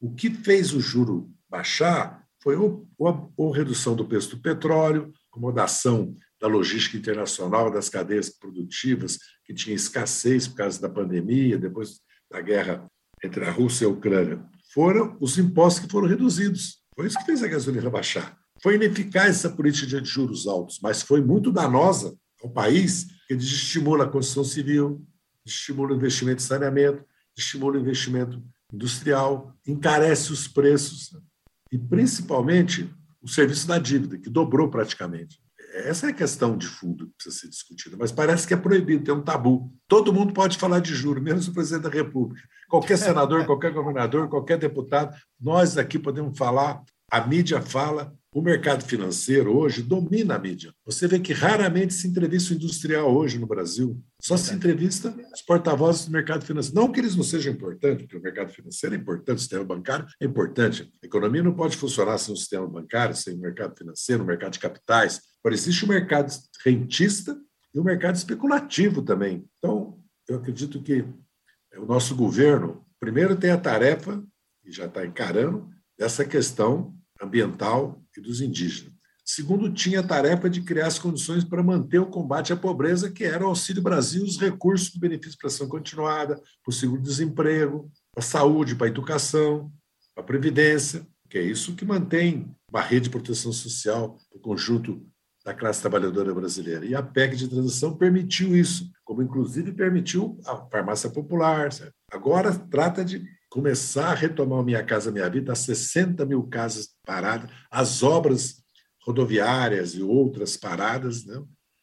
O 0.00 0.14
que 0.14 0.30
fez 0.30 0.72
o 0.72 0.80
juro 0.80 1.28
baixar 1.50 2.23
foi 2.44 2.56
a 2.56 3.56
redução 3.56 3.96
do 3.96 4.04
preço 4.04 4.36
do 4.36 4.42
petróleo, 4.42 5.10
acomodação 5.32 6.14
da 6.38 6.46
logística 6.46 6.94
internacional, 6.94 7.70
das 7.70 7.88
cadeias 7.88 8.28
produtivas, 8.28 9.18
que 9.46 9.54
tinha 9.54 9.74
escassez 9.74 10.46
por 10.46 10.56
causa 10.56 10.78
da 10.78 10.90
pandemia, 10.90 11.56
depois 11.56 12.00
da 12.30 12.42
guerra 12.42 12.86
entre 13.24 13.46
a 13.46 13.50
Rússia 13.50 13.84
e 13.84 13.86
a 13.86 13.90
Ucrânia. 13.90 14.44
Foram 14.74 15.16
os 15.20 15.38
impostos 15.38 15.86
que 15.86 15.90
foram 15.90 16.06
reduzidos. 16.06 16.82
Foi 16.94 17.06
isso 17.06 17.18
que 17.18 17.24
fez 17.24 17.42
a 17.42 17.48
gasolina 17.48 17.88
baixar. 17.88 18.36
Foi 18.62 18.74
ineficaz 18.74 19.36
essa 19.36 19.48
política 19.50 19.98
de 19.98 20.06
juros 20.06 20.46
altos, 20.46 20.78
mas 20.82 21.00
foi 21.00 21.22
muito 21.22 21.50
danosa 21.50 22.14
ao 22.42 22.50
país, 22.50 23.06
que 23.26 23.34
desestimula 23.34 24.04
a 24.04 24.08
construção 24.08 24.44
civil, 24.44 25.02
desestimula 25.46 25.94
o 25.94 25.96
investimento 25.96 26.42
em 26.42 26.46
saneamento, 26.46 27.02
estimula 27.34 27.78
o 27.78 27.80
investimento 27.80 28.42
industrial, 28.70 29.54
encarece 29.66 30.30
os 30.30 30.46
preços 30.46 31.10
e, 31.70 31.78
principalmente, 31.78 32.88
o 33.22 33.28
serviço 33.28 33.66
da 33.66 33.78
dívida, 33.78 34.18
que 34.18 34.28
dobrou 34.28 34.68
praticamente. 34.68 35.42
Essa 35.74 36.06
é 36.06 36.10
a 36.10 36.14
questão 36.14 36.56
de 36.56 36.66
fundo 36.68 37.06
que 37.06 37.14
precisa 37.14 37.36
ser 37.36 37.48
discutida, 37.48 37.96
mas 37.98 38.12
parece 38.12 38.46
que 38.46 38.54
é 38.54 38.56
proibido, 38.56 39.02
tem 39.02 39.14
um 39.14 39.22
tabu. 39.22 39.72
Todo 39.88 40.12
mundo 40.12 40.32
pode 40.32 40.56
falar 40.56 40.78
de 40.78 40.94
juros, 40.94 41.22
menos 41.22 41.48
o 41.48 41.52
presidente 41.52 41.82
da 41.82 41.88
República. 41.88 42.46
Qualquer 42.68 42.96
senador, 42.96 43.44
qualquer 43.46 43.72
governador, 43.72 44.28
qualquer 44.28 44.56
deputado, 44.56 45.16
nós 45.40 45.76
aqui 45.76 45.98
podemos 45.98 46.38
falar, 46.38 46.80
a 47.10 47.26
mídia 47.26 47.60
fala, 47.60 48.14
o 48.34 48.42
mercado 48.42 48.84
financeiro 48.84 49.56
hoje 49.56 49.80
domina 49.80 50.34
a 50.34 50.38
mídia. 50.40 50.74
Você 50.84 51.06
vê 51.06 51.20
que 51.20 51.32
raramente 51.32 51.94
se 51.94 52.08
entrevista 52.08 52.52
o 52.52 52.56
industrial 52.56 53.14
hoje 53.14 53.38
no 53.38 53.46
Brasil. 53.46 54.02
Só 54.20 54.36
se 54.36 54.52
entrevista 54.52 55.14
os 55.32 55.40
porta-vozes 55.40 56.06
do 56.06 56.10
mercado 56.10 56.44
financeiro. 56.44 56.74
Não 56.74 56.90
que 56.90 56.98
eles 56.98 57.14
não 57.14 57.22
sejam 57.22 57.52
importantes, 57.52 58.02
porque 58.02 58.16
o 58.16 58.20
mercado 58.20 58.52
financeiro 58.52 58.96
é 58.96 58.98
importante, 58.98 59.36
o 59.36 59.40
sistema 59.40 59.64
bancário 59.64 60.04
é 60.20 60.26
importante. 60.26 60.92
A 61.00 61.06
economia 61.06 61.44
não 61.44 61.54
pode 61.54 61.76
funcionar 61.76 62.18
sem 62.18 62.34
o 62.34 62.36
sistema 62.36 62.66
bancário, 62.66 63.14
sem 63.14 63.34
o 63.34 63.38
mercado 63.38 63.78
financeiro, 63.78 64.24
o 64.24 64.26
mercado 64.26 64.54
de 64.54 64.58
capitais. 64.58 65.20
Agora, 65.40 65.54
existe 65.54 65.84
o 65.84 65.88
mercado 65.88 66.32
rentista 66.64 67.38
e 67.72 67.78
o 67.78 67.84
mercado 67.84 68.16
especulativo 68.16 69.00
também. 69.00 69.44
Então, 69.58 69.96
eu 70.28 70.38
acredito 70.38 70.82
que 70.82 71.04
o 71.76 71.86
nosso 71.86 72.16
governo, 72.16 72.84
primeiro, 72.98 73.36
tem 73.36 73.52
a 73.52 73.58
tarefa, 73.58 74.20
e 74.64 74.72
já 74.72 74.86
está 74.86 75.06
encarando, 75.06 75.68
dessa 75.96 76.24
questão 76.24 76.96
ambiental 77.22 78.03
e 78.16 78.20
dos 78.20 78.40
indígenas. 78.40 78.92
Segundo, 79.24 79.72
tinha 79.72 80.00
a 80.00 80.06
tarefa 80.06 80.50
de 80.50 80.60
criar 80.60 80.86
as 80.86 80.98
condições 80.98 81.42
para 81.42 81.62
manter 81.62 81.98
o 81.98 82.06
combate 82.06 82.52
à 82.52 82.56
pobreza, 82.56 83.10
que 83.10 83.24
era 83.24 83.42
o 83.42 83.48
Auxílio 83.48 83.82
Brasil, 83.82 84.22
os 84.22 84.38
recursos 84.38 84.90
do 84.90 85.00
benefício 85.00 85.38
para 85.38 85.48
ação 85.48 85.66
continuada, 85.66 86.36
para 86.36 86.70
o 86.70 86.72
seguro-desemprego, 86.72 87.90
para 88.12 88.22
a 88.22 88.26
saúde, 88.26 88.76
para 88.76 88.86
a 88.86 88.90
educação, 88.90 89.72
para 90.14 90.22
a 90.22 90.26
previdência, 90.26 91.06
que 91.30 91.38
é 91.38 91.42
isso 91.42 91.74
que 91.74 91.86
mantém 91.86 92.54
uma 92.70 92.82
rede 92.82 93.04
de 93.04 93.10
proteção 93.10 93.50
social 93.50 94.18
para 94.30 94.38
o 94.38 94.42
conjunto 94.42 95.04
da 95.42 95.54
classe 95.54 95.80
trabalhadora 95.80 96.34
brasileira. 96.34 96.84
E 96.84 96.94
a 96.94 97.02
PEC 97.02 97.36
de 97.36 97.48
transição 97.48 97.96
permitiu 97.96 98.56
isso, 98.56 98.90
como 99.04 99.22
inclusive 99.22 99.72
permitiu 99.72 100.38
a 100.46 100.56
farmácia 100.70 101.08
popular. 101.10 101.72
Certo? 101.72 101.92
Agora 102.10 102.54
trata 102.56 103.04
de 103.04 103.26
começar 103.54 104.10
a 104.10 104.14
retomar 104.14 104.58
o 104.58 104.64
Minha 104.64 104.82
Casa 104.82 105.12
Minha 105.12 105.30
Vida, 105.30 105.52
as 105.52 105.60
60 105.60 106.26
mil 106.26 106.42
casas 106.42 106.88
paradas, 107.06 107.48
as 107.70 108.02
obras 108.02 108.64
rodoviárias 109.00 109.94
e 109.94 110.02
outras 110.02 110.56
paradas, 110.56 111.24
né? 111.24 111.40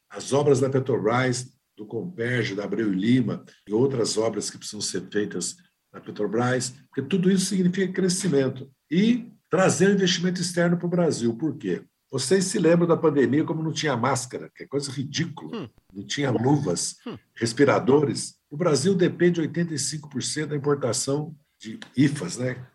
as 0.10 0.34
obras 0.34 0.60
da 0.60 0.70
Petrobras, 0.70 1.48
do 1.78 1.86
Comperge, 1.86 2.56
da 2.56 2.66
Abreu 2.66 2.92
e 2.92 2.96
Lima 2.98 3.46
e 3.66 3.72
outras 3.72 4.18
obras 4.18 4.50
que 4.50 4.58
precisam 4.58 4.82
ser 4.82 5.08
feitas 5.10 5.56
na 5.94 6.02
Petrobras, 6.02 6.74
porque 6.90 7.08
tudo 7.08 7.32
isso 7.32 7.46
significa 7.46 7.94
crescimento. 7.94 8.70
E 8.92 9.32
trazer 9.50 9.88
o 9.88 9.94
investimento 9.94 10.42
externo 10.42 10.78
para 10.78 10.88
o 10.88 10.90
Brasil. 10.90 11.34
Por 11.38 11.56
quê? 11.58 11.86
Vocês 12.12 12.44
se 12.44 12.60
lembram 12.60 12.86
da 12.86 12.98
pandemia 12.98 13.46
como 13.46 13.64
não 13.64 13.72
tinha 13.72 13.96
máscara, 13.96 14.52
que 14.54 14.64
é 14.64 14.68
coisa 14.68 14.92
ridícula, 14.92 15.58
hum. 15.58 15.70
não 15.94 16.06
tinha 16.06 16.32
luvas, 16.32 16.98
hum. 17.08 17.18
respiradores. 17.34 18.36
O 18.50 18.58
Brasil 18.58 18.94
depende 18.94 19.42
85% 19.42 20.48
da 20.48 20.58
importação 20.58 21.34
de 21.62 21.80
IFAs, 21.95 22.38
né? 22.38 22.67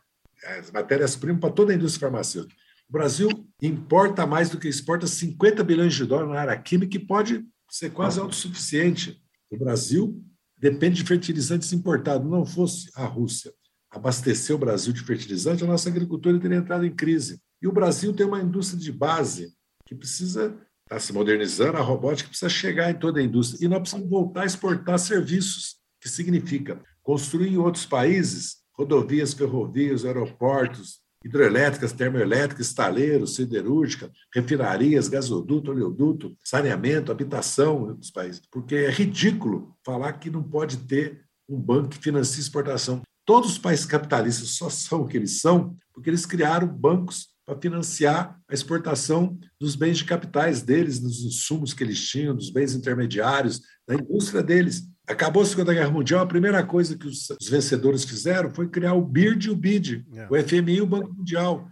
as 0.59 0.70
matérias-primas 0.70 1.40
para 1.40 1.53
toda 1.53 1.72
a 1.72 1.75
indústria 1.75 2.09
farmacêutica. 2.09 2.55
O 2.88 2.92
Brasil 2.92 3.29
importa 3.61 4.27
mais 4.27 4.49
do 4.49 4.59
que 4.59 4.68
exporta 4.68 5.07
50 5.07 5.64
bilhões 5.64 5.94
de 5.94 6.05
dólares 6.05 6.33
na 6.33 6.40
área 6.40 6.57
química 6.57 6.96
e 6.96 7.05
pode 7.05 7.44
ser 7.68 7.90
quase 7.90 8.20
autossuficiente. 8.20 9.20
O 9.51 9.59
Brasil 9.59 10.22
depende 10.57 11.03
de 11.03 11.09
fertilizantes 11.09 11.72
importados. 11.72 12.31
Não 12.31 12.46
fosse 12.46 12.88
a 12.94 13.05
Rússia 13.05 13.53
abastecer 13.90 14.55
o 14.55 14.59
Brasil 14.59 14.92
de 14.92 15.01
fertilizante, 15.01 15.64
a 15.64 15.66
nossa 15.66 15.88
agricultura 15.88 16.38
teria 16.38 16.59
entrado 16.59 16.85
em 16.85 16.94
crise. 16.94 17.40
E 17.62 17.66
o 17.66 17.72
Brasil 17.72 18.12
tem 18.12 18.27
uma 18.27 18.40
indústria 18.40 18.79
de 18.79 18.92
base 18.92 19.55
que 19.87 19.94
precisa 19.94 20.49
estar 20.49 20.61
tá 20.88 21.01
se 21.01 21.12
modernizando, 21.12 21.79
a 21.79 21.81
robótica 21.81 22.29
precisa 22.29 22.51
chegar 22.51 22.90
em 22.90 22.99
toda 22.99 23.20
a 23.20 23.22
indústria. 23.22 23.64
E 23.64 23.68
nós 23.68 23.81
precisamos 23.81 24.11
voltar 24.11 24.42
a 24.42 24.46
exportar 24.46 24.99
serviços, 24.99 25.77
que 26.01 26.09
significa 26.09 26.81
construir 27.03 27.49
em 27.49 27.57
outros 27.57 27.87
países 27.87 28.65
rodovias, 28.79 29.33
ferrovias, 29.33 30.05
aeroportos, 30.05 31.01
hidrelétricas, 31.25 31.93
termoelétricas, 31.93 32.69
estaleiros, 32.69 33.35
siderúrgica, 33.35 34.11
refinarias, 34.33 35.09
gasoduto, 35.09 35.71
oleoduto, 35.71 36.37
saneamento, 36.45 37.11
habitação 37.11 37.95
dos 37.95 38.11
países. 38.11 38.43
Porque 38.51 38.77
é 38.77 38.91
ridículo 38.91 39.75
falar 39.85 40.12
que 40.15 40.31
não 40.31 40.43
pode 40.43 40.77
ter 40.79 41.25
um 41.49 41.61
banco 41.61 41.91
que 41.91 41.99
financie 41.99 42.41
exportação. 42.41 43.03
Todos 43.25 43.53
os 43.53 43.59
países 43.59 43.87
capitalistas 43.87 44.51
só 44.51 44.71
são 44.71 45.03
o 45.03 45.07
que 45.07 45.17
eles 45.17 45.41
são 45.41 45.75
porque 45.97 46.11
eles 46.11 46.27
criaram 46.27 46.69
bancos 46.69 47.29
para 47.47 47.59
financiar 47.59 48.39
a 48.49 48.53
exportação 48.53 49.39
dos 49.59 49.75
bens 49.75 49.99
de 49.99 50.05
capitais 50.05 50.61
deles, 50.61 50.99
dos 50.99 51.25
insumos 51.25 51.73
que 51.73 51.83
eles 51.83 52.07
tinham, 52.07 52.37
dos 52.37 52.51
bens 52.51 52.75
intermediários, 52.75 53.62
da 53.89 53.95
indústria 53.95 54.43
deles. 54.43 54.83
Acabou 55.07 55.42
a 55.42 55.47
Segunda 55.47 55.73
Guerra 55.73 55.90
Mundial, 55.90 56.21
a 56.21 56.27
primeira 56.27 56.64
coisa 56.64 56.97
que 56.97 57.07
os, 57.07 57.31
os 57.31 57.49
vencedores 57.49 58.05
fizeram 58.05 58.51
foi 58.51 58.69
criar 58.69 58.95
o 58.95 59.03
BIRD 59.03 59.47
e 59.47 59.51
o 59.51 59.57
BID, 59.57 60.05
é. 60.12 60.27
o 60.29 60.42
FMI 60.42 60.77
e 60.77 60.83
o 60.83 60.87
Banco 60.87 61.12
Mundial, 61.12 61.71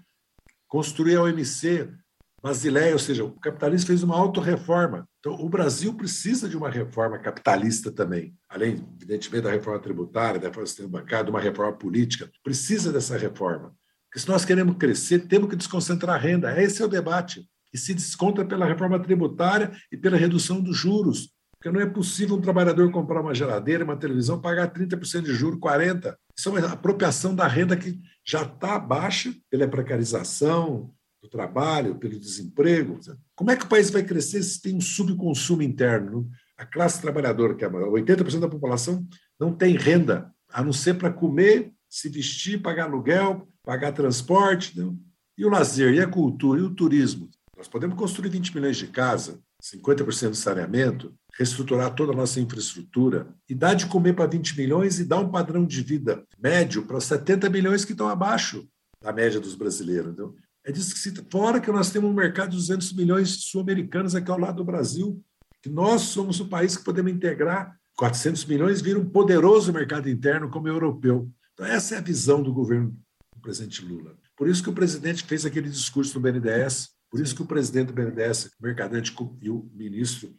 construir 0.69 1.17
a 1.17 1.23
OMC, 1.23 1.89
Basileia, 2.45 2.93
ou 2.93 2.99
seja, 2.99 3.25
o 3.25 3.33
capitalismo 3.41 3.87
fez 3.87 4.03
uma 4.03 4.19
autorreforma. 4.19 5.09
Então, 5.19 5.33
o 5.33 5.49
Brasil 5.49 5.95
precisa 5.95 6.47
de 6.47 6.59
uma 6.59 6.69
reforma 6.69 7.19
capitalista 7.19 7.91
também, 7.91 8.37
além, 8.51 8.87
evidentemente, 8.97 9.45
da 9.45 9.51
reforma 9.51 9.81
tributária, 9.81 10.39
da 10.39 10.49
reforma 10.49 10.65
do 10.65 10.69
sistema 10.69 10.91
bancário, 10.91 11.25
de 11.25 11.31
uma 11.31 11.41
reforma 11.41 11.73
política. 11.73 12.31
Precisa 12.43 12.93
dessa 12.93 13.17
reforma. 13.17 13.75
Porque 14.05 14.19
se 14.21 14.29
nós 14.29 14.45
queremos 14.45 14.77
crescer, 14.77 15.21
temos 15.21 15.49
que 15.49 15.57
desconcentrar 15.57 16.17
a 16.17 16.19
renda. 16.19 16.63
Esse 16.63 16.83
é 16.83 16.85
o 16.85 16.89
debate. 16.89 17.49
E 17.73 17.79
se 17.79 17.95
desconta 17.95 18.45
pela 18.45 18.67
reforma 18.67 19.01
tributária 19.01 19.73
e 19.91 19.97
pela 19.97 20.19
redução 20.19 20.61
dos 20.61 20.77
juros. 20.77 21.31
Porque 21.65 21.79
não 21.79 21.83
é 21.83 21.89
possível 21.89 22.37
um 22.37 22.43
trabalhador 22.43 22.91
comprar 22.91 23.23
uma 23.23 23.35
geladeira, 23.35 23.85
uma 23.85 23.97
televisão, 23.97 24.39
pagar 24.39 24.71
30% 24.71 25.23
de 25.23 25.33
juros, 25.33 25.59
40%. 25.59 26.15
Isso 26.37 26.51
é 26.51 26.53
uma 26.53 26.73
apropriação 26.75 27.35
da 27.35 27.49
renda 27.49 27.75
que 27.75 27.99
já 28.23 28.43
está 28.43 28.79
baixa 28.79 29.35
pela 29.49 29.67
precarização 29.67 30.93
do 31.23 31.29
trabalho, 31.31 31.95
pelo 31.95 32.21
desemprego. 32.21 33.01
Como 33.35 33.51
é 33.51 33.57
que 33.57 33.65
o 33.65 33.69
país 33.69 33.89
vai 33.89 34.03
crescer 34.03 34.43
se 34.43 34.61
tem 34.61 34.77
um 34.77 34.81
subconsumo 34.81 35.63
interno? 35.63 36.29
A 36.55 36.67
classe 36.67 37.01
trabalhadora, 37.01 37.55
que 37.55 37.65
é 37.65 37.71
80% 37.71 38.41
da 38.41 38.49
população, 38.49 39.03
não 39.41 39.51
tem 39.51 39.75
renda, 39.75 40.31
a 40.53 40.63
não 40.63 40.73
ser 40.73 40.99
para 40.99 41.11
comer, 41.11 41.73
se 41.89 42.11
vestir, 42.11 42.61
pagar 42.61 42.85
aluguel, 42.85 43.49
pagar 43.63 43.93
transporte. 43.93 44.79
E 45.39 45.47
o 45.47 45.49
lazer, 45.49 45.95
e 45.95 46.01
a 46.03 46.07
cultura, 46.07 46.61
e 46.61 46.63
o 46.63 46.75
turismo? 46.75 47.31
Nós 47.57 47.69
podemos 47.69 47.97
construir 47.97 48.29
20 48.29 48.55
milhões 48.55 48.77
de 48.77 48.87
casas, 48.89 49.39
50% 49.65 50.31
do 50.31 50.37
saneamento, 50.37 51.15
reestruturar 51.33 51.95
toda 51.95 52.13
a 52.13 52.17
nossa 52.17 52.39
infraestrutura 52.39 53.35
e 53.49 53.55
dar 53.55 53.75
de 53.75 53.87
comer 53.87 54.15
para 54.15 54.27
20 54.27 54.57
milhões 54.59 54.99
e 54.99 55.05
dar 55.05 55.21
um 55.21 55.31
padrão 55.31 55.65
de 55.65 55.81
vida 55.81 56.23
médio 56.39 56.85
para 56.85 57.01
70 57.01 57.49
milhões 57.49 57.85
que 57.85 57.93
estão 57.93 58.09
abaixo 58.09 58.69
da 59.01 59.13
média 59.13 59.41
dos 59.41 59.55
brasileiros. 59.55 60.13
Então, 60.13 60.35
é 60.65 60.71
disso 60.71 60.95
que 60.95 61.01
se 61.01 61.15
fora 61.31 61.61
que 61.61 61.73
nós 61.73 61.91
temos 61.91 62.11
um 62.11 62.15
mercado 62.15 62.51
de 62.51 62.57
200 62.57 62.93
milhões 62.93 63.45
sul-americanos 63.45 64.15
aqui 64.15 64.31
ao 64.31 64.39
lado 64.39 64.57
do 64.57 64.65
Brasil, 64.65 65.23
que 65.63 65.71
nós 65.71 66.03
somos 66.03 66.41
o 66.41 66.49
país 66.49 66.77
que 66.77 66.85
podemos 66.85 67.13
integrar 67.13 67.75
400 67.97 68.45
milhões 68.47 68.81
vira 68.81 68.99
um 68.99 69.09
poderoso 69.09 69.73
mercado 69.73 70.09
interno 70.11 70.51
como 70.51 70.69
europeu. 70.69 71.31
Então, 71.53 71.65
essa 71.65 71.95
é 71.95 71.99
a 71.99 72.03
visão 72.03 72.43
do 72.43 72.53
governo 72.53 72.91
do 73.35 73.41
presidente 73.41 73.85
Lula. 73.85 74.17
Por 74.37 74.49
isso 74.49 74.63
que 74.63 74.71
o 74.71 74.75
presidente 74.75 75.23
fez 75.23 75.47
aquele 75.47 75.71
discurso 75.71 76.15
no 76.15 76.21
BNDES, 76.21 76.91
por 77.15 77.21
isso 77.21 77.37
que 77.37 77.43
o 77.43 77.47
presidente 77.47 77.87
do 77.87 77.93
BNDES, 77.93 78.47
o 78.59 78.63
Mercadante 78.65 79.15
e 79.41 79.49
o 79.49 79.71
ministro 79.73 80.35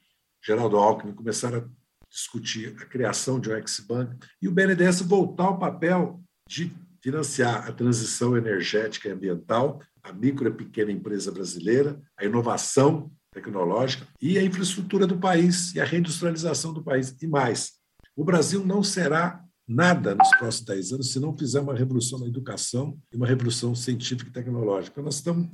Geraldo 0.45 0.75
Alckmin 0.75 1.13
começaram 1.13 1.59
a 1.59 2.09
discutir 2.09 2.75
a 2.81 2.85
criação 2.85 3.39
de 3.39 3.49
um 3.49 3.55
ex-bank 3.55 4.17
e 4.41 4.49
o 4.49 4.51
BNDES 4.51 4.99
voltar 5.03 5.45
ao 5.45 5.57
papel 5.57 6.21
de 6.49 6.75
financiar 7.01 7.65
a 7.65 7.71
transição 7.71 8.35
energética 8.35 9.07
e 9.07 9.11
ambiental, 9.13 9.81
a 10.03 10.11
micro 10.11 10.49
e 10.49 10.51
pequena 10.51 10.91
empresa 10.91 11.31
brasileira, 11.31 11.97
a 12.19 12.25
inovação 12.25 13.09
tecnológica 13.33 14.05
e 14.21 14.37
a 14.37 14.43
infraestrutura 14.43 15.07
do 15.07 15.17
país 15.17 15.73
e 15.75 15.79
a 15.79 15.85
reindustrialização 15.85 16.73
do 16.73 16.83
país. 16.83 17.15
E 17.21 17.25
mais, 17.25 17.75
o 18.17 18.25
Brasil 18.25 18.65
não 18.65 18.83
será 18.83 19.41
nada 19.65 20.13
nos 20.13 20.29
próximos 20.31 20.65
10 20.65 20.91
anos 20.91 21.13
se 21.13 21.21
não 21.21 21.37
fizer 21.37 21.61
uma 21.61 21.73
revolução 21.73 22.19
na 22.19 22.27
educação 22.27 22.99
e 23.13 23.15
uma 23.15 23.25
revolução 23.25 23.73
científica 23.73 24.29
e 24.29 24.33
tecnológica. 24.33 24.91
Então, 24.91 25.05
nós 25.05 25.15
estamos, 25.15 25.47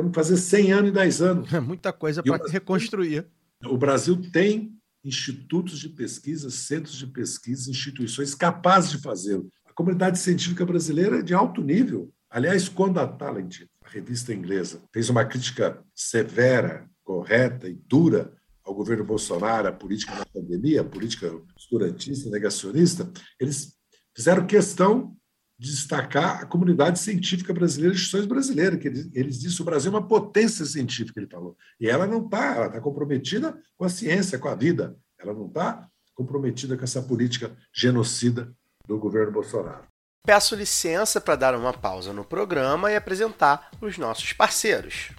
temos 0.00 0.10
que 0.10 0.14
fazer 0.14 0.36
100 0.36 0.72
anos 0.72 0.90
e 0.90 0.92
10 0.92 1.22
anos. 1.22 1.52
É 1.52 1.60
muita 1.60 1.92
coisa 1.92 2.22
para 2.22 2.50
reconstruir. 2.50 3.26
O 3.64 3.76
Brasil 3.76 4.20
tem 4.32 4.74
institutos 5.04 5.78
de 5.78 5.88
pesquisa, 5.90 6.50
centros 6.50 6.96
de 6.96 7.06
pesquisa, 7.06 7.70
instituições 7.70 8.34
capazes 8.34 8.90
de 8.90 8.98
fazê-lo. 8.98 9.48
A 9.66 9.72
comunidade 9.72 10.18
científica 10.18 10.64
brasileira 10.64 11.18
é 11.18 11.22
de 11.22 11.34
alto 11.34 11.62
nível. 11.62 12.10
Aliás, 12.28 12.68
quando 12.68 12.98
a 12.98 13.06
Talent, 13.06 13.62
a 13.84 13.88
revista 13.88 14.32
inglesa, 14.32 14.82
fez 14.92 15.08
uma 15.10 15.24
crítica 15.24 15.82
severa, 15.94 16.88
correta 17.02 17.68
e 17.68 17.74
dura 17.74 18.32
ao 18.64 18.74
governo 18.74 19.04
Bolsonaro, 19.04 19.68
à 19.68 19.72
política 19.72 20.14
da 20.14 20.26
pandemia, 20.26 20.82
a 20.82 20.84
política 20.84 21.32
obscurantista, 21.32 22.30
negacionista, 22.30 23.10
eles 23.38 23.74
fizeram 24.14 24.46
questão 24.46 25.16
destacar 25.60 26.40
a 26.40 26.46
comunidade 26.46 26.98
científica 26.98 27.52
brasileira, 27.52 27.92
as 27.92 28.00
instituições 28.00 28.26
brasileiras, 28.26 28.80
que 28.80 28.88
eles, 28.88 29.10
eles 29.12 29.54
que 29.54 29.60
o 29.60 29.64
Brasil 29.64 29.92
é 29.92 29.94
uma 29.94 30.08
potência 30.08 30.64
científica, 30.64 31.20
ele 31.20 31.28
falou. 31.28 31.54
E 31.78 31.86
ela 31.86 32.06
não 32.06 32.24
está, 32.24 32.56
ela 32.56 32.66
está 32.68 32.80
comprometida 32.80 33.60
com 33.76 33.84
a 33.84 33.90
ciência, 33.90 34.38
com 34.38 34.48
a 34.48 34.54
vida. 34.54 34.96
Ela 35.18 35.34
não 35.34 35.48
está 35.48 35.86
comprometida 36.14 36.78
com 36.78 36.84
essa 36.84 37.02
política 37.02 37.54
genocida 37.74 38.50
do 38.86 38.98
governo 38.98 39.32
Bolsonaro. 39.32 39.84
Peço 40.26 40.54
licença 40.54 41.20
para 41.20 41.36
dar 41.36 41.54
uma 41.54 41.74
pausa 41.74 42.12
no 42.12 42.24
programa 42.24 42.90
e 42.90 42.96
apresentar 42.96 43.70
os 43.82 43.98
nossos 43.98 44.32
parceiros. 44.32 45.10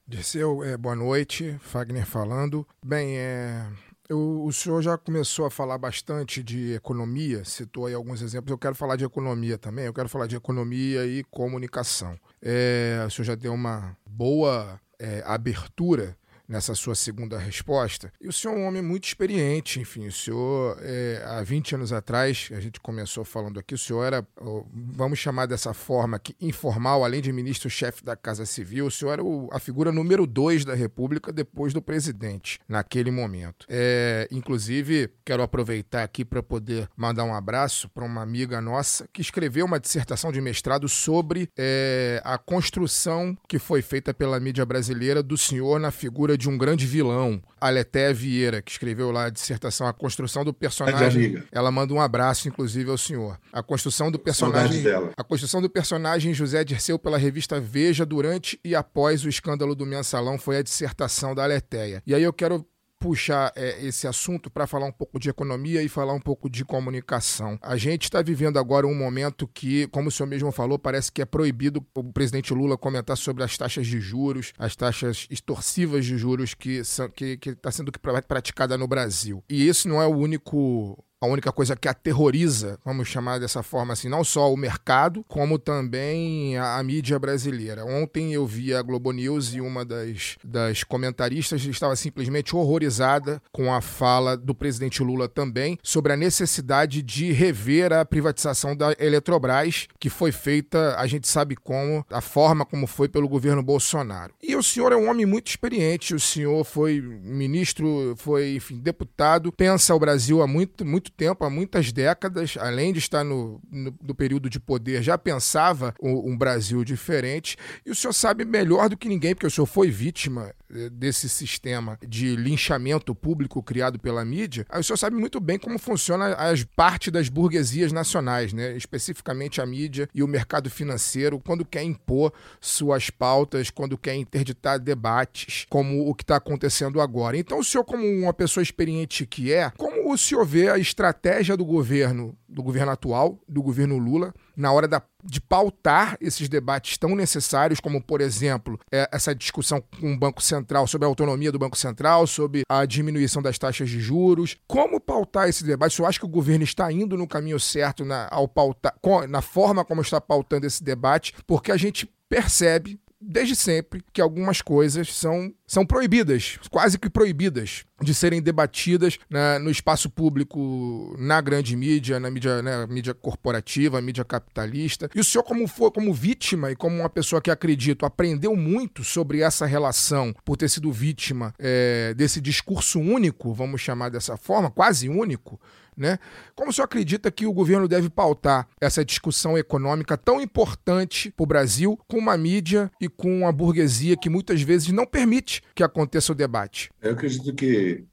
Dirceu, 0.08 0.64
é, 0.64 0.76
boa 0.76 0.96
noite. 0.96 1.56
Fagner 1.60 2.04
falando. 2.04 2.66
Bem, 2.84 3.16
é, 3.16 3.64
eu, 4.08 4.44
o 4.44 4.52
senhor 4.52 4.82
já 4.82 4.96
começou 4.96 5.46
a 5.46 5.50
falar 5.50 5.78
bastante 5.78 6.42
de 6.42 6.74
economia, 6.74 7.44
citou 7.44 7.86
aí 7.86 7.94
alguns 7.94 8.22
exemplos. 8.22 8.50
Eu 8.50 8.58
quero 8.58 8.74
falar 8.74 8.96
de 8.96 9.04
economia 9.04 9.58
também, 9.58 9.86
eu 9.86 9.94
quero 9.94 10.08
falar 10.08 10.26
de 10.26 10.36
economia 10.36 11.06
e 11.06 11.24
comunicação. 11.24 12.18
É, 12.40 13.02
o 13.06 13.10
senhor 13.10 13.26
já 13.26 13.34
deu 13.34 13.52
uma 13.52 13.96
boa 14.06 14.80
é, 14.98 15.22
abertura 15.26 16.16
nessa 16.48 16.74
sua 16.74 16.94
segunda 16.94 17.38
resposta. 17.38 18.12
E 18.20 18.28
o 18.28 18.32
senhor 18.32 18.54
é 18.54 18.58
um 18.58 18.66
homem 18.66 18.82
muito 18.82 19.04
experiente, 19.04 19.80
enfim, 19.80 20.06
o 20.06 20.12
senhor, 20.12 20.78
é, 20.80 21.22
há 21.26 21.42
20 21.42 21.74
anos 21.74 21.92
atrás, 21.92 22.48
a 22.52 22.60
gente 22.60 22.80
começou 22.80 23.24
falando 23.24 23.58
aqui, 23.58 23.74
o 23.74 23.78
senhor 23.78 24.04
era, 24.04 24.26
vamos 24.72 25.18
chamar 25.18 25.46
dessa 25.46 25.74
forma 25.74 26.16
aqui, 26.16 26.34
informal, 26.40 27.04
além 27.04 27.20
de 27.20 27.32
ministro-chefe 27.32 28.04
da 28.04 28.16
Casa 28.16 28.46
Civil, 28.46 28.86
o 28.86 28.90
senhor 28.90 29.12
era 29.12 29.24
o, 29.24 29.48
a 29.52 29.58
figura 29.58 29.92
número 29.92 30.26
dois 30.26 30.64
da 30.64 30.74
República 30.74 31.32
depois 31.32 31.72
do 31.72 31.82
presidente, 31.82 32.58
naquele 32.68 33.10
momento. 33.10 33.66
É, 33.68 34.28
inclusive, 34.30 35.10
quero 35.24 35.42
aproveitar 35.42 36.02
aqui 36.02 36.24
para 36.24 36.42
poder 36.42 36.88
mandar 36.96 37.24
um 37.24 37.34
abraço 37.34 37.88
para 37.88 38.04
uma 38.04 38.22
amiga 38.22 38.60
nossa 38.60 39.08
que 39.12 39.20
escreveu 39.20 39.66
uma 39.66 39.80
dissertação 39.80 40.30
de 40.30 40.40
mestrado 40.40 40.88
sobre 40.88 41.48
é, 41.56 42.20
a 42.24 42.38
construção 42.38 43.36
que 43.48 43.58
foi 43.58 43.82
feita 43.82 44.12
pela 44.12 44.38
mídia 44.38 44.64
brasileira 44.64 45.22
do 45.22 45.36
senhor 45.36 45.80
na 45.80 45.90
figura 45.90 46.35
de 46.36 46.48
um 46.48 46.56
grande 46.56 46.86
vilão, 46.86 47.42
Aleté 47.60 48.12
Vieira, 48.12 48.62
que 48.62 48.70
escreveu 48.70 49.10
lá 49.10 49.26
a 49.26 49.30
dissertação 49.30 49.86
A 49.86 49.92
Construção 49.92 50.44
do 50.44 50.52
Personagem. 50.52 51.42
Ela 51.50 51.70
manda 51.70 51.92
um 51.92 52.00
abraço, 52.00 52.48
inclusive, 52.48 52.90
ao 52.90 52.98
senhor. 52.98 53.38
A 53.52 53.62
construção 53.62 54.10
do 54.10 54.18
personagem. 54.18 54.84
A 55.16 55.24
construção 55.24 55.60
do 55.62 55.70
personagem 55.70 56.34
José 56.34 56.64
Dirceu 56.64 56.98
pela 56.98 57.18
revista 57.18 57.60
Veja 57.60 58.04
durante 58.04 58.58
e 58.64 58.74
após 58.74 59.24
o 59.24 59.28
escândalo 59.28 59.74
do 59.74 59.86
mensalão 59.86 60.38
foi 60.38 60.58
a 60.58 60.62
dissertação 60.62 61.34
da 61.34 61.44
Aleteia. 61.44 62.02
E 62.06 62.14
aí 62.14 62.22
eu 62.22 62.32
quero 62.32 62.66
puxar 62.98 63.52
é, 63.54 63.84
esse 63.84 64.06
assunto 64.06 64.50
para 64.50 64.66
falar 64.66 64.86
um 64.86 64.92
pouco 64.92 65.18
de 65.18 65.28
economia 65.28 65.82
e 65.82 65.88
falar 65.88 66.12
um 66.12 66.20
pouco 66.20 66.48
de 66.48 66.64
comunicação. 66.64 67.58
A 67.62 67.76
gente 67.76 68.04
está 68.04 68.22
vivendo 68.22 68.58
agora 68.58 68.86
um 68.86 68.94
momento 68.94 69.46
que, 69.46 69.86
como 69.88 70.08
o 70.08 70.12
senhor 70.12 70.28
mesmo 70.28 70.50
falou, 70.50 70.78
parece 70.78 71.12
que 71.12 71.22
é 71.22 71.24
proibido 71.24 71.84
o 71.94 72.12
presidente 72.12 72.54
Lula 72.54 72.76
comentar 72.76 73.16
sobre 73.16 73.44
as 73.44 73.56
taxas 73.56 73.86
de 73.86 74.00
juros, 74.00 74.52
as 74.58 74.74
taxas 74.74 75.26
extorsivas 75.30 76.04
de 76.04 76.16
juros 76.16 76.54
que 76.54 76.78
está 76.78 77.08
que, 77.08 77.36
que 77.36 77.54
tá 77.54 77.70
sendo 77.70 77.92
praticada 78.26 78.76
no 78.76 78.86
Brasil. 78.88 79.42
E 79.48 79.68
esse 79.68 79.88
não 79.88 80.00
é 80.00 80.06
o 80.06 80.16
único 80.16 81.04
a 81.20 81.26
única 81.26 81.50
coisa 81.50 81.74
que 81.74 81.88
aterroriza, 81.88 82.78
vamos 82.84 83.08
chamar 83.08 83.40
dessa 83.40 83.62
forma 83.62 83.92
assim, 83.92 84.08
não 84.08 84.22
só 84.22 84.52
o 84.52 84.56
mercado, 84.56 85.24
como 85.28 85.58
também 85.58 86.56
a, 86.58 86.78
a, 86.78 86.82
mídia 86.82 87.18
brasileira. 87.18 87.84
Ontem 87.84 88.32
eu 88.34 88.46
vi 88.46 88.74
a 88.74 88.82
Globo 88.82 89.12
News 89.12 89.54
e 89.54 89.60
uma 89.60 89.84
das, 89.84 90.36
das 90.44 90.84
comentaristas 90.84 91.64
estava 91.64 91.96
simplesmente 91.96 92.54
horrorizada 92.54 93.40
com 93.50 93.72
a 93.72 93.80
fala 93.80 94.36
do 94.36 94.54
presidente 94.54 95.02
Lula 95.02 95.28
também 95.28 95.78
sobre 95.82 96.12
a 96.12 96.16
necessidade 96.16 97.02
de 97.02 97.32
rever 97.32 97.92
a 97.92 98.04
privatização 98.04 98.76
da 98.76 98.94
Eletrobras, 98.98 99.88
que 99.98 100.10
foi 100.10 100.32
feita, 100.32 100.96
a 100.98 101.06
gente 101.06 101.26
sabe 101.26 101.56
como, 101.56 102.04
a 102.10 102.20
forma 102.20 102.64
como 102.64 102.86
foi 102.86 103.08
pelo 103.08 103.28
governo 103.28 103.62
Bolsonaro. 103.62 104.34
E 104.42 104.54
o 104.54 104.62
senhor 104.62 104.92
é 104.92 104.96
um 104.96 105.08
homem 105.08 105.26
muito 105.26 105.48
experiente, 105.48 106.14
o 106.14 106.20
senhor 106.20 106.62
foi 106.64 107.00
ministro, 107.00 108.14
foi, 108.16 108.56
enfim, 108.56 108.78
deputado, 108.78 109.50
pensa 109.50 109.94
o 109.94 109.98
Brasil 109.98 110.42
há 110.42 110.46
muito, 110.46 110.84
muito 110.84 111.10
tempo, 111.16 111.44
há 111.44 111.50
muitas 111.50 111.92
décadas, 111.92 112.56
além 112.58 112.92
de 112.92 112.98
estar 112.98 113.24
no, 113.24 113.60
no, 113.70 113.94
no 114.02 114.14
período 114.14 114.50
de 114.50 114.60
poder, 114.60 115.02
já 115.02 115.16
pensava 115.16 115.94
um, 116.00 116.32
um, 116.32 116.36
Brasil 116.36 116.84
diferente. 116.84 117.56
E 117.84 117.90
o 117.90 117.94
senhor 117.94 118.12
sabe 118.12 118.44
melhor 118.44 118.88
do 118.88 118.96
que 118.96 119.08
ninguém, 119.08 119.34
porque 119.34 119.46
o 119.46 119.50
senhor 119.50 119.66
foi 119.66 119.90
vítima 119.90 120.54
desse 120.92 121.28
sistema 121.28 121.98
de 122.06 122.36
linchamento 122.36 123.14
público 123.14 123.62
criado 123.62 123.98
pela 123.98 124.24
mídia. 124.24 124.66
O 124.72 124.82
senhor 124.82 124.96
sabe 124.96 125.16
muito 125.16 125.40
bem 125.40 125.58
como 125.58 125.78
funciona 125.78 126.34
as 126.34 126.64
parte 126.64 127.10
das 127.10 127.28
burguesias 127.28 127.92
nacionais, 127.92 128.52
né? 128.52 128.76
especificamente 128.76 129.60
a 129.60 129.66
mídia 129.66 130.08
e 130.14 130.22
o 130.22 130.28
mercado 130.28 130.68
financeiro, 130.68 131.40
quando 131.40 131.64
quer 131.64 131.82
impor 131.82 132.32
suas 132.60 133.10
pautas, 133.10 133.70
quando 133.70 133.96
quer 133.96 134.14
interditar 134.16 134.78
debates, 134.78 135.66
como 135.68 136.08
o 136.08 136.14
que 136.14 136.22
está 136.22 136.36
acontecendo 136.36 137.00
agora. 137.00 137.36
Então, 137.36 137.58
o 137.58 137.64
senhor, 137.64 137.84
como 137.84 138.04
uma 138.04 138.32
pessoa 138.32 138.62
experiente 138.62 139.26
que 139.26 139.52
é, 139.52 139.70
como 139.76 140.12
o 140.12 140.18
senhor 140.18 140.44
vê 140.44 140.68
a 140.68 140.78
estratégia 140.78 141.56
do 141.56 141.64
governo, 141.64 142.36
do 142.48 142.62
governo 142.62 142.92
atual, 142.92 143.38
do 143.48 143.62
governo 143.62 143.98
Lula, 143.98 144.34
na 144.56 144.72
hora 144.72 144.88
da, 144.88 145.02
de 145.22 145.40
pautar 145.40 146.16
esses 146.20 146.48
debates 146.48 146.96
tão 146.96 147.14
necessários, 147.14 147.78
como, 147.78 148.02
por 148.02 148.20
exemplo, 148.20 148.80
é, 148.90 149.08
essa 149.12 149.34
discussão 149.34 149.82
com 150.00 150.14
o 150.14 150.18
Banco 150.18 150.42
Central 150.42 150.86
sobre 150.86 151.04
a 151.04 151.08
autonomia 151.08 151.52
do 151.52 151.58
Banco 151.58 151.76
Central, 151.76 152.26
sobre 152.26 152.62
a 152.68 152.84
diminuição 152.86 153.42
das 153.42 153.58
taxas 153.58 153.90
de 153.90 154.00
juros. 154.00 154.56
Como 154.66 155.00
pautar 155.00 155.48
esse 155.48 155.64
debate? 155.64 155.98
Eu 156.00 156.06
acho 156.06 156.18
que 156.18 156.26
o 156.26 156.28
governo 156.28 156.64
está 156.64 156.90
indo 156.90 157.16
no 157.16 157.28
caminho 157.28 157.60
certo 157.60 158.04
na, 158.04 158.28
ao 158.30 158.48
pautar, 158.48 158.94
na 159.28 159.42
forma 159.42 159.84
como 159.84 160.00
está 160.00 160.20
pautando 160.20 160.66
esse 160.66 160.82
debate, 160.82 161.34
porque 161.46 161.70
a 161.70 161.76
gente 161.76 162.10
percebe 162.28 162.98
desde 163.20 163.56
sempre 163.56 164.04
que 164.12 164.20
algumas 164.20 164.60
coisas 164.62 165.14
são, 165.14 165.52
são 165.66 165.84
proibidas, 165.84 166.58
quase 166.70 166.98
que 166.98 167.10
proibidas 167.10 167.84
de 168.00 168.14
serem 168.14 168.40
debatidas 168.40 169.18
né, 169.28 169.58
no 169.58 169.70
espaço 169.70 170.08
público, 170.08 171.16
na 171.18 171.40
grande 171.40 171.74
mídia, 171.74 172.20
na 172.20 172.30
mídia, 172.30 172.62
né, 172.62 172.86
mídia 172.86 173.14
corporativa, 173.14 174.00
mídia 174.00 174.24
capitalista. 174.24 175.08
E 175.14 175.20
o 175.20 175.24
senhor, 175.24 175.42
como, 175.42 175.66
for, 175.66 175.90
como 175.90 176.12
vítima 176.12 176.70
e 176.70 176.76
como 176.76 176.96
uma 176.96 177.10
pessoa 177.10 177.40
que 177.40 177.50
acredito, 177.50 178.06
aprendeu 178.06 178.54
muito 178.54 179.02
sobre 179.02 179.40
essa 179.40 179.66
relação 179.66 180.34
por 180.44 180.56
ter 180.56 180.68
sido 180.68 180.92
vítima 180.92 181.54
é, 181.58 182.14
desse 182.14 182.40
discurso 182.40 183.00
único, 183.00 183.52
vamos 183.52 183.80
chamar 183.80 184.10
dessa 184.10 184.36
forma, 184.36 184.70
quase 184.70 185.08
único, 185.08 185.58
né? 185.96 186.18
Como 186.54 186.70
o 186.70 186.72
senhor 186.72 186.84
acredita 186.84 187.30
que 187.30 187.46
o 187.46 187.52
governo 187.52 187.88
deve 187.88 188.10
pautar 188.10 188.68
essa 188.80 189.04
discussão 189.04 189.56
econômica 189.56 190.16
tão 190.16 190.40
importante 190.40 191.30
para 191.30 191.42
o 191.42 191.46
Brasil 191.46 191.98
com 192.06 192.18
uma 192.18 192.36
mídia 192.36 192.90
e 193.00 193.08
com 193.08 193.40
uma 193.40 193.52
burguesia 193.52 194.16
que 194.16 194.28
muitas 194.28 194.60
vezes 194.60 194.88
não 194.88 195.06
permite 195.06 195.55
que 195.74 195.82
aconteça 195.82 196.32
o 196.32 196.34
debate? 196.34 196.90
Eu 197.00 197.12
acredito 197.12 197.54
que 197.54 198.04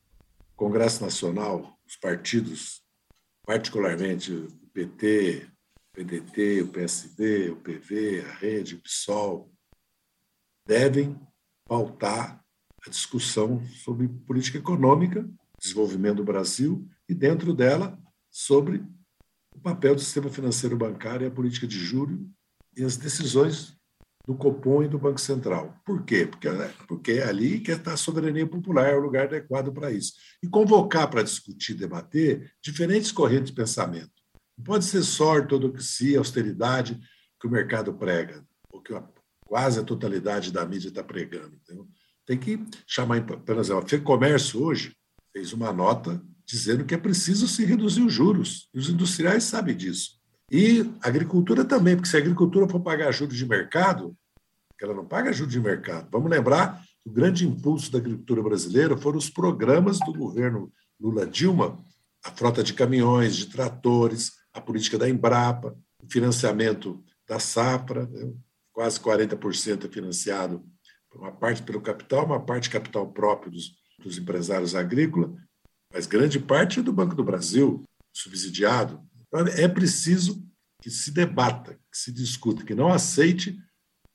o 0.51 0.56
Congresso 0.56 1.03
Nacional, 1.03 1.77
os 1.88 1.95
partidos, 1.95 2.82
particularmente 3.45 4.32
o 4.32 4.47
PT, 4.73 5.47
o 5.75 5.91
PDT, 5.93 6.62
o 6.62 6.67
PSD, 6.67 7.49
o 7.51 7.56
PV, 7.58 8.25
a 8.27 8.34
Rede, 8.34 8.75
o 8.75 8.82
PSOL, 8.82 9.51
devem 10.65 11.19
pautar 11.67 12.43
a 12.86 12.89
discussão 12.89 13.63
sobre 13.67 14.08
política 14.08 14.58
econômica, 14.58 15.27
desenvolvimento 15.60 16.17
do 16.17 16.23
Brasil 16.23 16.88
e 17.08 17.13
dentro 17.13 17.53
dela 17.53 17.97
sobre 18.29 18.84
o 19.56 19.60
papel 19.60 19.95
do 19.95 20.01
sistema 20.01 20.29
financeiro 20.29 20.75
bancário 20.75 21.25
e 21.25 21.27
a 21.27 21.32
política 21.32 21.67
de 21.67 21.77
juros 21.77 22.19
e 22.75 22.84
as 22.84 22.97
decisões 22.97 23.77
do 24.26 24.36
Copom 24.36 24.84
e 24.84 24.88
do 24.88 24.98
Banco 24.98 25.20
Central. 25.20 25.78
Por 25.86 26.04
quê? 26.04 26.26
Porque, 26.26 26.48
porque 26.88 27.12
é 27.14 27.28
ali 27.28 27.60
que 27.60 27.72
está 27.72 27.94
a 27.94 27.98
soberania 27.98 28.48
popular, 28.48 28.90
é 28.90 28.96
o 28.96 29.02
lugar 29.02 29.26
adequado 29.26 29.72
para 29.74 29.92
isso. 29.92 30.14
E 30.42 30.48
convocar 30.48 31.10
para 31.10 31.24
discutir, 31.24 31.74
debater 31.74 32.54
diferentes 32.62 33.12
correntes 33.12 33.48
de 33.48 33.56
pensamento. 33.56 34.12
Não 34.58 34.64
pode 34.64 34.86
ser 34.86 35.04
só 35.04 35.34
ortodoxia, 35.34 36.20
austeridade 36.20 37.00
que 37.40 37.48
o 37.48 37.52
mercado 37.52 37.94
prega, 37.94 38.46
ou 38.72 38.82
que 38.82 38.94
quase 39.46 39.80
a 39.80 39.84
totalidade 39.84 40.52
da 40.52 40.66
mídia 40.66 40.88
está 40.88 41.04
pregando. 41.04 41.56
Entendeu? 41.56 41.88
Tem 42.26 42.38
que 42.38 42.66
chamar, 42.88 43.22
por 43.26 43.58
exemplo, 43.58 43.84
a 43.84 43.88
FEComércio 43.88 44.64
hoje 44.64 44.96
fez 45.34 45.52
uma 45.52 45.74
nota 45.74 46.24
dizendo 46.46 46.86
que 46.86 46.94
é 46.94 46.98
preciso 46.98 47.48
se 47.48 47.66
reduzir 47.66 48.04
os 48.04 48.14
juros. 48.14 48.70
E 48.74 48.80
os 48.80 48.90
industriais 48.90 49.44
sabem 49.44 49.76
disso. 49.76 50.23
E 50.51 50.89
agricultura 51.01 51.65
também, 51.65 51.95
porque 51.95 52.10
se 52.10 52.15
a 52.15 52.19
agricultura 52.19 52.67
for 52.67 52.79
pagar 52.79 53.12
juros 53.12 53.36
de 53.36 53.45
mercado, 53.45 54.15
ela 54.82 54.93
não 54.93 55.06
paga 55.06 55.32
juros 55.32 55.53
de 55.53 55.60
mercado. 55.60 56.10
Vamos 56.12 56.29
lembrar 56.29 56.82
que 57.01 57.10
o 57.10 57.12
grande 57.12 57.47
impulso 57.47 57.91
da 57.91 57.97
agricultura 57.97 58.43
brasileira 58.43 58.97
foram 58.97 59.17
os 59.17 59.29
programas 59.29 59.99
do 59.99 60.13
governo 60.13 60.71
Lula 60.99 61.25
Dilma, 61.25 61.82
a 62.23 62.32
frota 62.32 62.63
de 62.63 62.73
caminhões, 62.73 63.36
de 63.36 63.47
tratores, 63.47 64.34
a 64.53 64.62
política 64.62 64.97
da 64.97 65.10
Embrapa, 65.10 65.75
o 66.01 66.12
financiamento 66.12 67.03
da 67.27 67.39
safra, 67.39 68.06
né? 68.08 68.34
quase 68.71 68.99
40% 68.99 69.86
é 69.86 69.89
financiado, 69.89 70.63
uma 71.13 71.32
parte 71.32 71.62
pelo 71.62 71.82
capital, 71.82 72.25
uma 72.25 72.39
parte 72.39 72.69
capital 72.69 73.08
próprio 73.12 73.51
dos, 73.51 73.71
dos 74.03 74.17
empresários 74.17 74.75
agrícolas, 74.75 75.32
mas 75.93 76.08
grande 76.08 76.39
parte 76.39 76.79
é 76.79 76.84
do 76.84 76.91
Banco 76.91 77.15
do 77.15 77.23
Brasil, 77.23 77.84
subsidiado. 78.12 78.99
É 79.58 79.67
preciso 79.67 80.48
que 80.82 80.91
se 80.91 81.12
debata, 81.12 81.80
que 81.91 81.98
se 81.98 82.12
discuta, 82.12 82.63
que 82.63 82.76
não 82.76 82.89
aceite, 82.89 83.58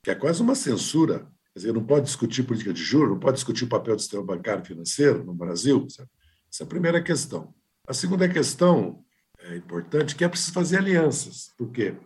que 0.05 0.11
é 0.11 0.15
quase 0.15 0.43
uma 0.43 0.55
censura. 0.55 1.31
Quer 1.53 1.61
dizer, 1.61 1.73
não 1.73 1.85
pode 1.85 2.05
discutir 2.05 2.45
política 2.45 2.73
de 2.73 2.83
juros, 2.83 3.11
não 3.11 3.19
pode 3.19 3.37
discutir 3.37 3.65
o 3.65 3.69
papel 3.69 3.97
do 3.97 4.03
sistema 4.03 4.23
bancário 4.23 4.65
financeiro 4.65 5.25
no 5.25 5.35
Brasil. 5.35 5.89
Sabe? 5.91 6.09
Essa 6.53 6.63
é 6.63 6.67
a 6.67 6.69
primeira 6.69 7.03
questão. 7.03 7.55
A 7.87 7.95
segunda 7.95 8.29
questão 8.29 9.05
é 9.41 9.57
importante 9.57 10.15
que 10.15 10.25
é 10.25 10.29
preciso 10.29 10.53
fazer 10.53 10.79
alianças, 10.79 11.53
porque 11.57 11.97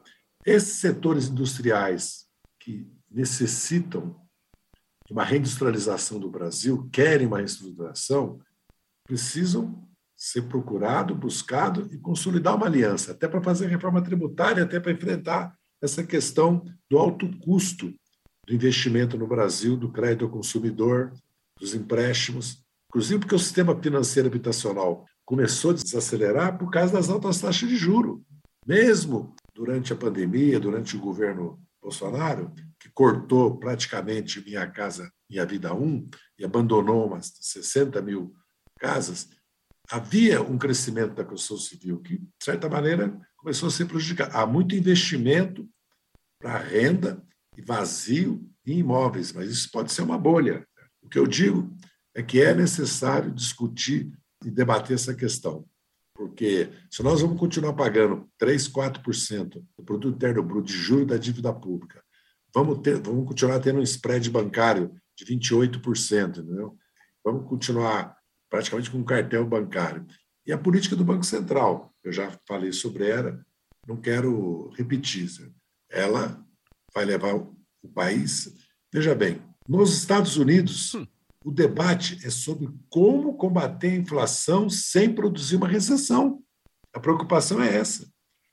esses 0.46 0.74
setores 0.74 1.28
industriais 1.28 2.26
que 2.60 2.86
necessitam 3.10 4.16
de 5.06 5.12
uma 5.12 5.24
reindustrialização 5.24 6.18
do 6.18 6.30
Brasil, 6.30 6.88
querem 6.92 7.26
uma 7.26 7.38
reindustrialização, 7.38 8.40
precisam 9.04 9.86
ser 10.22 10.42
procurado, 10.42 11.16
buscado 11.16 11.88
e 11.90 11.98
consolidar 11.98 12.54
uma 12.54 12.66
aliança, 12.66 13.10
até 13.10 13.26
para 13.26 13.42
fazer 13.42 13.66
reforma 13.66 14.00
tributária, 14.00 14.62
até 14.62 14.78
para 14.78 14.92
enfrentar 14.92 15.52
essa 15.82 16.04
questão 16.04 16.64
do 16.88 16.96
alto 16.96 17.28
custo 17.40 17.92
do 18.46 18.54
investimento 18.54 19.18
no 19.18 19.26
Brasil, 19.26 19.76
do 19.76 19.90
crédito 19.90 20.26
ao 20.26 20.30
consumidor, 20.30 21.12
dos 21.58 21.74
empréstimos, 21.74 22.62
inclusive 22.88 23.18
porque 23.18 23.34
o 23.34 23.38
sistema 23.38 23.76
financeiro 23.82 24.28
habitacional 24.28 25.04
começou 25.24 25.72
a 25.72 25.74
desacelerar 25.74 26.56
por 26.56 26.70
causa 26.70 26.92
das 26.92 27.10
altas 27.10 27.40
taxas 27.40 27.68
de 27.68 27.76
juro. 27.76 28.24
Mesmo 28.64 29.34
durante 29.52 29.92
a 29.92 29.96
pandemia, 29.96 30.60
durante 30.60 30.96
o 30.96 31.00
governo 31.00 31.58
Bolsonaro, 31.82 32.52
que 32.78 32.88
cortou 32.94 33.58
praticamente 33.58 34.40
Minha 34.44 34.68
Casa 34.68 35.12
Minha 35.28 35.44
Vida 35.44 35.74
1 35.74 36.08
e 36.38 36.44
abandonou 36.44 37.08
umas 37.08 37.32
60 37.40 38.00
mil 38.02 38.32
casas, 38.78 39.28
havia 39.92 40.40
um 40.40 40.56
crescimento 40.56 41.14
da 41.14 41.22
construção 41.22 41.58
civil 41.58 42.00
que, 42.00 42.16
de 42.16 42.26
certa 42.42 42.66
maneira, 42.66 43.14
começou 43.36 43.68
a 43.68 43.70
ser 43.70 43.84
prejudicado. 43.84 44.34
Há 44.34 44.46
muito 44.46 44.74
investimento 44.74 45.68
para 46.40 46.56
renda 46.56 47.22
e 47.58 47.60
vazio 47.60 48.42
em 48.64 48.78
imóveis, 48.78 49.34
mas 49.34 49.50
isso 49.50 49.70
pode 49.70 49.92
ser 49.92 50.00
uma 50.00 50.16
bolha. 50.16 50.66
O 51.02 51.10
que 51.10 51.18
eu 51.18 51.26
digo 51.26 51.70
é 52.14 52.22
que 52.22 52.40
é 52.40 52.54
necessário 52.54 53.30
discutir 53.30 54.10
e 54.42 54.50
debater 54.50 54.94
essa 54.94 55.14
questão, 55.14 55.66
porque 56.14 56.70
se 56.90 57.02
nós 57.02 57.20
vamos 57.20 57.38
continuar 57.38 57.74
pagando 57.74 58.26
3, 58.38 58.68
4% 58.68 59.62
do 59.76 59.84
produto 59.84 60.16
interno 60.16 60.42
bruto 60.42 60.68
de 60.68 60.72
juros 60.72 61.06
da 61.06 61.18
dívida 61.18 61.52
pública, 61.52 62.02
vamos, 62.54 62.78
ter, 62.78 62.98
vamos 62.98 63.26
continuar 63.26 63.60
tendo 63.60 63.78
um 63.78 63.82
spread 63.82 64.30
bancário 64.30 64.90
de 65.14 65.26
28%, 65.26 66.38
entendeu? 66.38 66.78
Vamos 67.22 67.46
continuar 67.46 68.16
praticamente 68.52 68.90
com 68.90 68.98
um 68.98 69.04
cartel 69.04 69.46
bancário. 69.46 70.06
E 70.46 70.52
a 70.52 70.58
política 70.58 70.94
do 70.94 71.02
Banco 71.02 71.24
Central, 71.24 71.90
eu 72.04 72.12
já 72.12 72.30
falei 72.46 72.70
sobre 72.70 73.08
ela, 73.08 73.42
não 73.88 73.96
quero 73.96 74.68
repetir. 74.76 75.30
Ela 75.90 76.38
vai 76.94 77.06
levar 77.06 77.34
o 77.34 77.88
país. 77.94 78.54
Veja 78.92 79.14
bem, 79.14 79.40
nos 79.66 79.96
Estados 79.96 80.36
Unidos, 80.36 80.94
hum. 80.94 81.06
o 81.42 81.50
debate 81.50 82.18
é 82.26 82.28
sobre 82.28 82.68
como 82.90 83.38
combater 83.38 83.92
a 83.92 83.96
inflação 83.96 84.68
sem 84.68 85.14
produzir 85.14 85.56
uma 85.56 85.66
recessão. 85.66 86.42
A 86.92 87.00
preocupação 87.00 87.62
é 87.62 87.74
essa. 87.74 88.06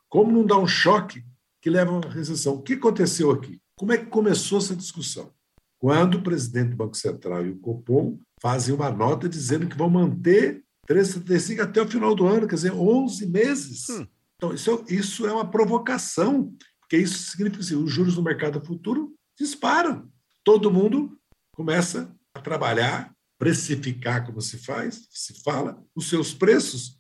Como 0.08 0.32
não 0.32 0.46
dar 0.46 0.60
um 0.60 0.68
choque 0.68 1.26
que 1.62 1.70
leva 1.70 1.92
a 1.92 1.98
uma 1.98 2.10
recessão? 2.10 2.54
O 2.54 2.62
que 2.62 2.76
aconteceu 2.76 3.32
aqui? 3.32 3.62
Como 3.76 3.92
é 3.92 3.98
que 3.98 4.06
começou 4.06 4.60
essa 4.60 4.78
discussão? 4.78 5.34
Quando 5.80 6.16
o 6.16 6.22
presidente 6.22 6.72
do 6.72 6.76
Banco 6.76 6.98
Central 6.98 7.46
e 7.46 7.52
o 7.52 7.60
Copom 7.60 8.20
fazem 8.42 8.76
uma 8.76 8.92
nota 8.92 9.30
dizendo 9.30 9.68
que 9.68 9.78
vão 9.78 9.90
manter 9.90 10.64
3,75 10.88 11.62
até 11.62 11.82
o 11.82 11.88
final 11.88 12.14
do 12.14 12.28
ano, 12.28 12.48
quer 12.48 12.56
dizer, 12.56 12.74
11 12.74 13.26
meses. 13.28 13.90
Hum. 13.90 14.06
Então, 14.36 14.54
isso, 14.54 14.86
isso 14.90 15.28
é 15.28 15.32
uma 15.32 15.50
provocação, 15.50 16.54
porque 16.82 16.98
isso 16.98 17.32
significa 17.32 17.58
que 17.58 17.66
assim, 17.66 17.82
os 17.82 17.92
juros 17.92 18.18
no 18.18 18.24
mercado 18.24 18.64
futuro 18.64 19.14
disparam. 19.38 20.10
Todo 20.44 20.72
mundo 20.72 21.18
começa 21.56 22.14
a 22.34 22.42
trabalhar, 22.42 23.16
precificar, 23.38 24.26
como 24.26 24.42
se 24.42 24.58
faz, 24.58 25.08
se 25.12 25.42
fala, 25.44 25.82
os 25.96 26.10
seus 26.10 26.34
preços, 26.34 27.00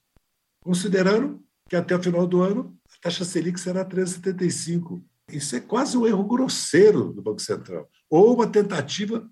considerando 0.61 1.43
que 1.69 1.75
até 1.75 1.95
o 1.95 2.03
final 2.03 2.25
do 2.25 2.41
ano 2.41 2.77
a 2.91 3.01
taxa 3.03 3.25
Selic 3.25 3.59
será 3.59 3.85
3,75. 3.85 5.03
Isso 5.31 5.55
é 5.55 5.59
quase 5.59 5.97
um 5.97 6.07
erro 6.07 6.23
grosseiro 6.23 7.13
do 7.13 7.21
Banco 7.21 7.41
Central, 7.41 7.89
ou 8.09 8.35
uma 8.35 8.47
tentativa 8.47 9.29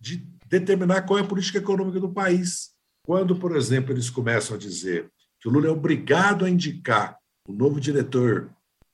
de 0.00 0.26
determinar 0.46 1.02
qual 1.02 1.18
é 1.18 1.22
a 1.22 1.26
política 1.26 1.58
econômica 1.58 2.00
do 2.00 2.12
país. 2.12 2.70
Quando, 3.04 3.36
por 3.36 3.56
exemplo, 3.56 3.92
eles 3.92 4.10
começam 4.10 4.56
a 4.56 4.58
dizer 4.58 5.10
que 5.40 5.48
o 5.48 5.50
Lula 5.50 5.68
é 5.68 5.70
obrigado 5.70 6.44
a 6.44 6.50
indicar 6.50 7.16
o 7.48 7.52
novo 7.52 7.80
diretor 7.80 8.50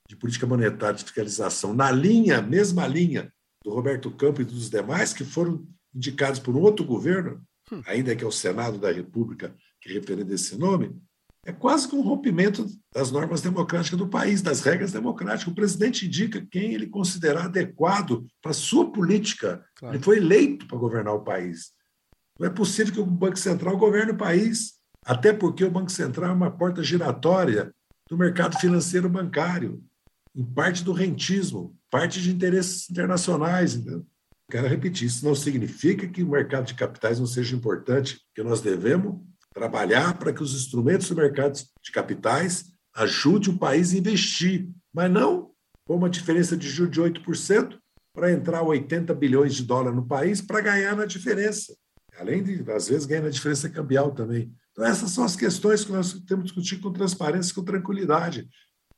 de 0.09 0.16
política 0.16 0.47
monetária 0.47 0.97
de 0.97 1.05
fiscalização 1.05 1.74
na 1.74 1.91
linha, 1.91 2.41
mesma 2.41 2.87
linha 2.87 3.33
do 3.64 3.72
Roberto 3.72 4.11
Campos 4.11 4.43
e 4.43 4.49
dos 4.49 4.70
demais 4.70 5.12
que 5.12 5.24
foram 5.24 5.66
indicados 5.95 6.39
por 6.39 6.55
um 6.55 6.61
outro 6.61 6.85
governo, 6.85 7.43
hum. 7.72 7.83
ainda 7.87 8.14
que 8.14 8.22
é 8.22 8.26
o 8.26 8.33
Senado 8.33 8.78
da 8.78 8.93
República 8.93 9.55
que 9.80 9.93
referenda 9.93 10.35
esse 10.35 10.57
nome, 10.57 10.97
É 11.47 11.53
quase 11.53 11.86
que 11.86 11.94
um 11.94 12.01
rompimento 12.01 12.66
das 12.92 13.12
normas 13.12 13.40
democráticas 13.40 13.97
do 13.97 14.09
país, 14.09 14.42
das 14.42 14.62
regras 14.62 14.90
democráticas. 14.90 15.47
O 15.47 15.55
presidente 15.55 16.05
indica 16.05 16.44
quem 16.51 16.74
ele 16.74 16.88
considerar 16.88 17.44
adequado 17.44 18.26
para 18.42 18.51
a 18.51 18.55
sua 18.55 18.90
política. 18.90 19.64
Claro. 19.76 19.94
Ele 19.94 20.03
foi 20.03 20.16
eleito 20.16 20.66
para 20.66 20.76
governar 20.76 21.14
o 21.14 21.22
país. 21.22 21.70
Não 22.36 22.49
é 22.49 22.51
possível 22.51 22.92
que 22.92 23.01
o 23.01 23.07
Banco 23.07 23.38
Central 23.38 23.76
governe 23.76 24.11
o 24.11 24.16
país, 24.16 24.74
até 25.05 25.32
porque 25.32 25.64
o 25.64 25.70
Banco 25.70 25.92
Central 25.92 26.32
é 26.32 26.34
uma 26.34 26.51
porta 26.51 26.82
giratória 26.82 27.72
do 28.11 28.18
mercado 28.18 28.59
financeiro 28.59 29.09
bancário, 29.09 29.80
em 30.34 30.44
parte 30.44 30.82
do 30.82 30.92
rentismo, 30.92 31.76
parte 31.88 32.20
de 32.20 32.32
interesses 32.32 32.90
internacionais. 32.90 33.76
Entendeu? 33.76 34.05
Quero 34.51 34.66
repetir, 34.66 35.07
isso 35.07 35.24
não 35.24 35.36
significa 35.36 36.09
que 36.09 36.24
o 36.24 36.30
mercado 36.30 36.66
de 36.66 36.74
capitais 36.74 37.20
não 37.20 37.26
seja 37.26 37.55
importante, 37.55 38.20
que 38.34 38.42
nós 38.42 38.61
devemos 38.61 39.20
trabalhar 39.57 40.18
para 40.18 40.34
que 40.34 40.42
os 40.42 40.54
instrumentos 40.54 41.09
do 41.09 41.16
mercado 41.16 41.59
de 41.82 41.90
capitais 41.90 42.66
ajudem 42.94 43.54
o 43.54 43.59
país 43.59 43.94
a 43.94 43.96
investir, 43.96 44.68
mas 44.92 45.11
não 45.11 45.50
com 45.86 45.96
uma 45.96 46.11
diferença 46.11 46.54
de 46.54 46.68
juros 46.68 46.92
de 46.92 47.00
8% 47.00 47.78
para 48.14 48.30
entrar 48.30 48.62
80 48.62 49.14
bilhões 49.14 49.54
de 49.54 49.62
dólares 49.62 49.96
no 49.96 50.07
país 50.07 50.42
para 50.42 50.61
ganhar 50.61 50.94
na 50.94 51.07
diferença. 51.07 51.74
Além 52.18 52.42
de, 52.42 52.70
às 52.70 52.88
vezes, 52.88 53.07
ganhar 53.07 53.22
na 53.22 53.30
diferença 53.30 53.70
cambial 53.70 54.11
também. 54.11 54.52
Então, 54.72 54.84
essas 54.84 55.11
são 55.12 55.24
as 55.24 55.34
questões 55.34 55.84
que 55.84 55.92
nós 55.92 56.12
temos 56.26 56.50
que 56.50 56.61
discutir 56.61 56.82
com 56.82 56.92
transparência, 56.92 57.54
com 57.54 57.64
tranquilidade. 57.64 58.46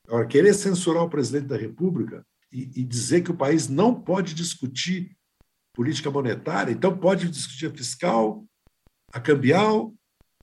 Agora, 0.09 0.27
querer 0.27 0.55
censurar 0.55 1.05
o 1.05 1.11
presidente 1.11 1.47
da 1.47 1.57
República 1.57 2.27
e, 2.53 2.81
e 2.81 2.85
dizer 2.85 3.21
que 3.21 3.31
o 3.31 3.37
país 3.37 3.69
não 3.69 3.95
pode 3.95 4.35
discutir 4.35 5.17
política 5.73 6.11
monetária, 6.11 6.73
então 6.73 6.99
pode 6.99 7.29
discutir 7.31 7.67
a 7.67 7.71
fiscal, 7.71 8.45
a 9.13 9.21
cambial, 9.21 9.95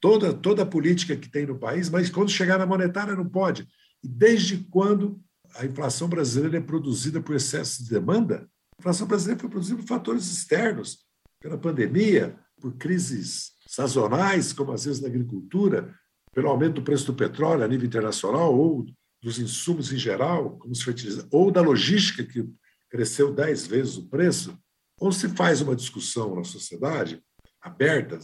toda, 0.06 0.32
toda 0.32 0.62
a 0.62 0.68
política 0.68 1.16
que 1.16 1.28
tem 1.28 1.48
no 1.48 1.58
país, 1.58 1.90
mas 1.90 2.12
quando 2.12 2.30
chegar 2.30 2.60
na 2.60 2.66
monetária 2.68 3.16
não 3.16 3.28
pode. 3.28 3.68
E 4.04 4.08
desde 4.08 4.60
quando 4.66 5.20
a 5.56 5.66
inflação 5.66 6.08
brasileira 6.08 6.58
é 6.58 6.62
produzida 6.62 7.20
por 7.20 7.36
excesso 7.36 7.84
de 7.84 7.90
demanda? 7.90 8.48
A 8.78 8.82
inflação 8.82 9.08
brasileira 9.08 9.42
foi 9.42 9.50
produzida 9.50 9.82
por 9.82 9.88
fatores 9.88 10.32
externos, 10.32 11.00
pela 11.42 11.58
pandemia, 11.58 12.40
por 12.62 12.76
crises 12.76 13.54
sazonais, 13.68 14.54
como 14.54 14.74
às 14.74 14.86
vezes 14.86 15.02
na 15.02 15.08
agricultura, 15.08 15.92
pelo 16.36 16.50
aumento 16.50 16.76
do 16.76 16.84
preço 16.84 17.08
do 17.08 17.16
petróleo 17.16 17.64
a 17.64 17.68
nível 17.68 17.88
internacional 17.88 18.56
ou 18.56 18.86
dos 19.24 19.40
insumos 19.40 19.92
em 19.92 19.98
geral, 19.98 20.56
como 20.60 20.72
os 20.72 20.84
fertilizantes, 20.84 21.30
ou 21.32 21.50
da 21.50 21.62
logística 21.62 22.24
que 22.24 22.48
cresceu 22.92 23.34
dez 23.34 23.66
vezes 23.66 23.98
o 23.98 24.08
preço, 24.08 24.56
ou 25.00 25.12
se 25.12 25.30
faz 25.30 25.62
uma 25.62 25.76
discussão 25.76 26.36
na 26.36 26.44
sociedade 26.44 27.20
aberta, 27.60 28.20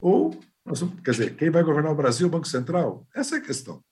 ou 0.00 0.38
quer 1.04 1.10
dizer, 1.10 1.36
quem 1.36 1.50
vai 1.50 1.62
governar 1.62 1.92
o 1.92 1.96
Brasil? 1.96 2.26
O 2.26 2.30
Banco 2.30 2.48
Central? 2.48 3.06
Essa 3.14 3.36
é 3.36 3.38
a 3.38 3.42
questão. 3.42 3.82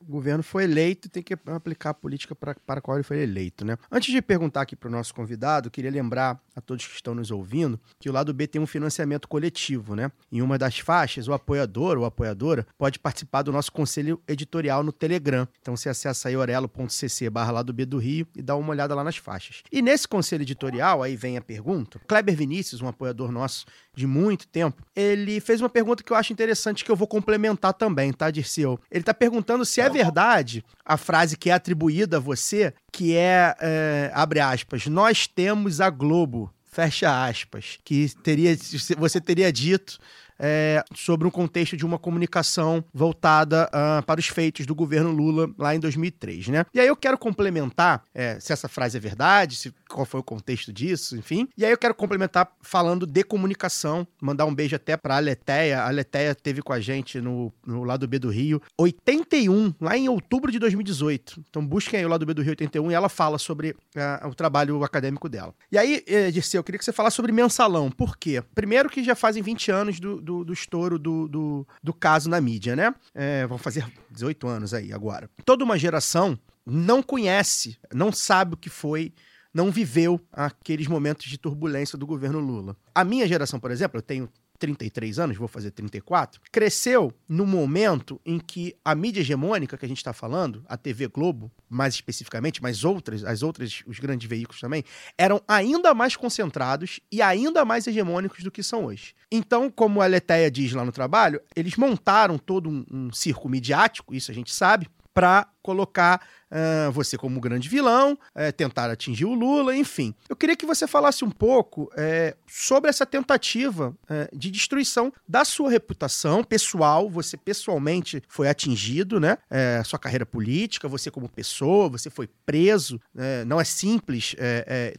O 0.00 0.04
governo 0.12 0.42
foi 0.42 0.64
eleito 0.64 1.08
e 1.08 1.10
tem 1.10 1.22
que 1.22 1.34
aplicar 1.46 1.90
a 1.90 1.94
política 1.94 2.34
pra, 2.34 2.54
para 2.54 2.78
a 2.78 2.80
qual 2.80 2.96
ele 2.96 3.04
foi 3.04 3.20
eleito, 3.20 3.64
né? 3.64 3.76
Antes 3.90 4.12
de 4.12 4.22
perguntar 4.22 4.62
aqui 4.62 4.76
para 4.76 4.88
o 4.88 4.92
nosso 4.92 5.12
convidado, 5.12 5.70
queria 5.70 5.90
lembrar 5.90 6.40
a 6.54 6.60
todos 6.60 6.86
que 6.86 6.94
estão 6.94 7.14
nos 7.14 7.30
ouvindo 7.30 7.80
que 7.98 8.08
o 8.08 8.12
lado 8.12 8.32
B 8.32 8.46
tem 8.46 8.60
um 8.60 8.66
financiamento 8.66 9.28
coletivo, 9.28 9.94
né? 9.94 10.10
Em 10.30 10.40
uma 10.40 10.56
das 10.56 10.78
faixas, 10.78 11.26
o 11.26 11.32
apoiador 11.32 11.98
ou 11.98 12.04
apoiadora 12.04 12.66
pode 12.76 12.98
participar 12.98 13.42
do 13.42 13.52
nosso 13.52 13.72
conselho 13.72 14.20
editorial 14.28 14.82
no 14.82 14.92
Telegram. 14.92 15.48
Então 15.60 15.76
você 15.76 15.88
acessa 15.88 16.28
aí 16.28 16.36
orelo.cc 16.36 17.30
barra 17.30 17.52
lado 17.52 17.72
B 17.72 17.84
do 17.84 17.98
Rio 17.98 18.26
e 18.36 18.42
dá 18.42 18.54
uma 18.56 18.70
olhada 18.70 18.94
lá 18.94 19.02
nas 19.02 19.16
faixas. 19.16 19.62
E 19.70 19.82
nesse 19.82 20.06
conselho 20.06 20.42
editorial, 20.42 21.02
aí 21.02 21.16
vem 21.16 21.36
a 21.36 21.40
pergunta, 21.40 22.00
Kleber 22.06 22.36
Vinícius, 22.36 22.80
um 22.80 22.88
apoiador 22.88 23.32
nosso 23.32 23.66
de 23.98 24.06
muito 24.06 24.46
tempo, 24.46 24.82
ele 24.94 25.40
fez 25.40 25.60
uma 25.60 25.68
pergunta 25.68 26.02
que 26.02 26.12
eu 26.12 26.16
acho 26.16 26.32
interessante 26.32 26.84
que 26.84 26.90
eu 26.90 26.96
vou 26.96 27.08
complementar 27.08 27.74
também, 27.74 28.12
tá, 28.12 28.30
Dirceu? 28.30 28.78
Ele 28.90 29.02
tá 29.02 29.12
perguntando 29.12 29.64
se 29.64 29.80
é 29.80 29.90
verdade 29.90 30.64
a 30.84 30.96
frase 30.96 31.36
que 31.36 31.50
é 31.50 31.52
atribuída 31.52 32.18
a 32.18 32.20
você, 32.20 32.72
que 32.92 33.16
é, 33.16 33.54
é, 33.60 34.10
abre 34.14 34.40
aspas, 34.40 34.86
nós 34.86 35.26
temos 35.26 35.80
a 35.80 35.90
Globo, 35.90 36.52
fecha 36.64 37.26
aspas, 37.26 37.78
que 37.84 38.08
teria, 38.22 38.56
você 38.96 39.20
teria 39.20 39.52
dito 39.52 39.98
é, 40.38 40.84
sobre 40.94 41.26
um 41.26 41.30
contexto 41.30 41.76
de 41.76 41.84
uma 41.84 41.98
comunicação 41.98 42.84
voltada 42.94 43.68
ah, 43.72 44.02
para 44.06 44.20
os 44.20 44.28
feitos 44.28 44.64
do 44.64 44.74
governo 44.74 45.10
Lula 45.10 45.50
lá 45.58 45.74
em 45.74 45.80
2003, 45.80 46.48
né? 46.48 46.64
E 46.72 46.80
aí 46.80 46.86
eu 46.86 46.96
quero 46.96 47.18
complementar 47.18 48.04
é, 48.14 48.38
se 48.38 48.52
essa 48.52 48.68
frase 48.68 48.96
é 48.96 49.00
verdade, 49.00 49.56
se, 49.56 49.74
qual 49.88 50.06
foi 50.06 50.20
o 50.20 50.22
contexto 50.22 50.72
disso, 50.72 51.16
enfim. 51.16 51.48
E 51.56 51.64
aí 51.64 51.70
eu 51.70 51.78
quero 51.78 51.94
complementar 51.94 52.52
falando 52.60 53.06
de 53.06 53.24
comunicação, 53.24 54.06
mandar 54.20 54.44
um 54.46 54.54
beijo 54.54 54.76
até 54.76 54.96
para 54.96 55.16
a 55.16 55.18
Leteia. 55.18 55.82
A 55.82 55.90
Leteia 55.90 56.34
teve 56.34 56.62
com 56.62 56.72
a 56.72 56.80
gente 56.80 57.20
no, 57.20 57.52
no 57.66 57.84
lado 57.84 58.06
B 58.06 58.18
do 58.18 58.28
Rio, 58.28 58.60
81, 58.76 59.74
lá 59.80 59.96
em 59.96 60.08
outubro 60.08 60.52
de 60.52 60.58
2018. 60.58 61.44
Então 61.48 61.64
busquem 61.64 62.00
aí 62.00 62.06
o 62.06 62.08
lado 62.08 62.26
B 62.26 62.34
do 62.34 62.42
Rio 62.42 62.52
81 62.52 62.90
e 62.90 62.94
ela 62.94 63.08
fala 63.08 63.38
sobre 63.38 63.74
ah, 63.96 64.26
o 64.28 64.34
trabalho 64.34 64.82
acadêmico 64.84 65.28
dela. 65.28 65.54
E 65.70 65.78
aí, 65.78 66.04
eh, 66.06 66.30
Dirceu, 66.30 66.60
eu 66.60 66.64
queria 66.64 66.78
que 66.78 66.84
você 66.84 66.92
falasse 66.92 67.16
sobre 67.16 67.32
mensalão. 67.32 67.90
Por 67.90 68.16
quê? 68.16 68.42
Primeiro 68.54 68.88
que 68.88 69.02
já 69.02 69.14
fazem 69.14 69.42
20 69.42 69.70
anos 69.70 70.00
do, 70.00 70.20
do, 70.20 70.44
do 70.44 70.52
estouro 70.52 70.98
do, 70.98 71.28
do, 71.28 71.66
do 71.82 71.92
caso 71.92 72.28
na 72.28 72.40
mídia, 72.40 72.76
né? 72.76 72.94
É, 73.14 73.46
vão 73.46 73.58
fazer 73.58 73.86
18 74.10 74.46
anos 74.46 74.74
aí 74.74 74.92
agora. 74.92 75.30
Toda 75.44 75.64
uma 75.64 75.78
geração 75.78 76.38
não 76.68 77.02
conhece, 77.02 77.78
não 77.92 78.12
sabe 78.12 78.54
o 78.54 78.56
que 78.56 78.68
foi, 78.68 79.12
não 79.58 79.72
viveu 79.72 80.20
aqueles 80.32 80.86
momentos 80.86 81.26
de 81.26 81.36
turbulência 81.36 81.98
do 81.98 82.06
governo 82.06 82.38
Lula. 82.38 82.76
A 82.94 83.02
minha 83.02 83.26
geração, 83.26 83.58
por 83.58 83.72
exemplo, 83.72 83.98
eu 83.98 84.02
tenho 84.02 84.28
33 84.56 85.18
anos, 85.18 85.36
vou 85.36 85.48
fazer 85.48 85.72
34, 85.72 86.40
cresceu 86.52 87.12
no 87.28 87.44
momento 87.44 88.20
em 88.24 88.38
que 88.38 88.76
a 88.84 88.94
mídia 88.94 89.20
hegemônica 89.20 89.76
que 89.76 89.84
a 89.84 89.88
gente 89.88 89.98
está 89.98 90.12
falando, 90.12 90.64
a 90.68 90.76
TV 90.76 91.08
Globo, 91.08 91.50
mais 91.68 91.94
especificamente, 91.94 92.62
mas 92.62 92.84
outras, 92.84 93.24
as 93.24 93.42
outras, 93.42 93.82
os 93.84 93.98
grandes 93.98 94.28
veículos 94.28 94.60
também, 94.60 94.84
eram 95.16 95.42
ainda 95.48 95.92
mais 95.92 96.14
concentrados 96.14 97.00
e 97.10 97.20
ainda 97.20 97.64
mais 97.64 97.84
hegemônicos 97.88 98.44
do 98.44 98.52
que 98.52 98.62
são 98.62 98.84
hoje. 98.84 99.12
Então, 99.30 99.68
como 99.68 100.00
a 100.00 100.06
Leteia 100.06 100.48
diz 100.52 100.72
lá 100.72 100.84
no 100.84 100.92
trabalho, 100.92 101.40
eles 101.56 101.76
montaram 101.76 102.38
todo 102.38 102.70
um, 102.70 102.84
um 102.92 103.12
circo 103.12 103.48
midiático, 103.48 104.14
isso 104.14 104.30
a 104.30 104.34
gente 104.34 104.54
sabe, 104.54 104.88
para 105.18 105.48
colocar 105.60 106.24
ah, 106.50 106.90
você 106.90 107.16
como 107.16 107.40
grande 107.40 107.68
vilão, 107.68 108.18
eh, 108.34 108.50
tentar 108.52 108.90
atingir 108.90 109.24
o 109.24 109.34
Lula, 109.34 109.76
enfim. 109.76 110.14
Eu 110.28 110.36
queria 110.36 110.56
que 110.56 110.66
você 110.66 110.86
falasse 110.86 111.24
um 111.24 111.30
pouco 111.30 111.90
eh, 111.96 112.34
sobre 112.46 112.88
essa 112.88 113.04
tentativa 113.04 113.94
eh, 114.08 114.28
de 114.32 114.50
destruição 114.50 115.12
da 115.26 115.44
sua 115.44 115.70
reputação 115.70 116.42
pessoal. 116.42 117.10
Você 117.10 117.36
pessoalmente 117.36 118.22
foi 118.28 118.48
atingido, 118.48 119.20
né? 119.20 119.38
Sua 119.84 119.98
carreira 119.98 120.24
política, 120.24 120.88
você 120.88 121.10
como 121.10 121.28
pessoa, 121.28 121.88
você 121.88 122.10
foi 122.10 122.28
preso. 122.46 123.00
eh, 123.16 123.44
não 123.44 123.60
é 123.60 123.64
simples 123.64 124.34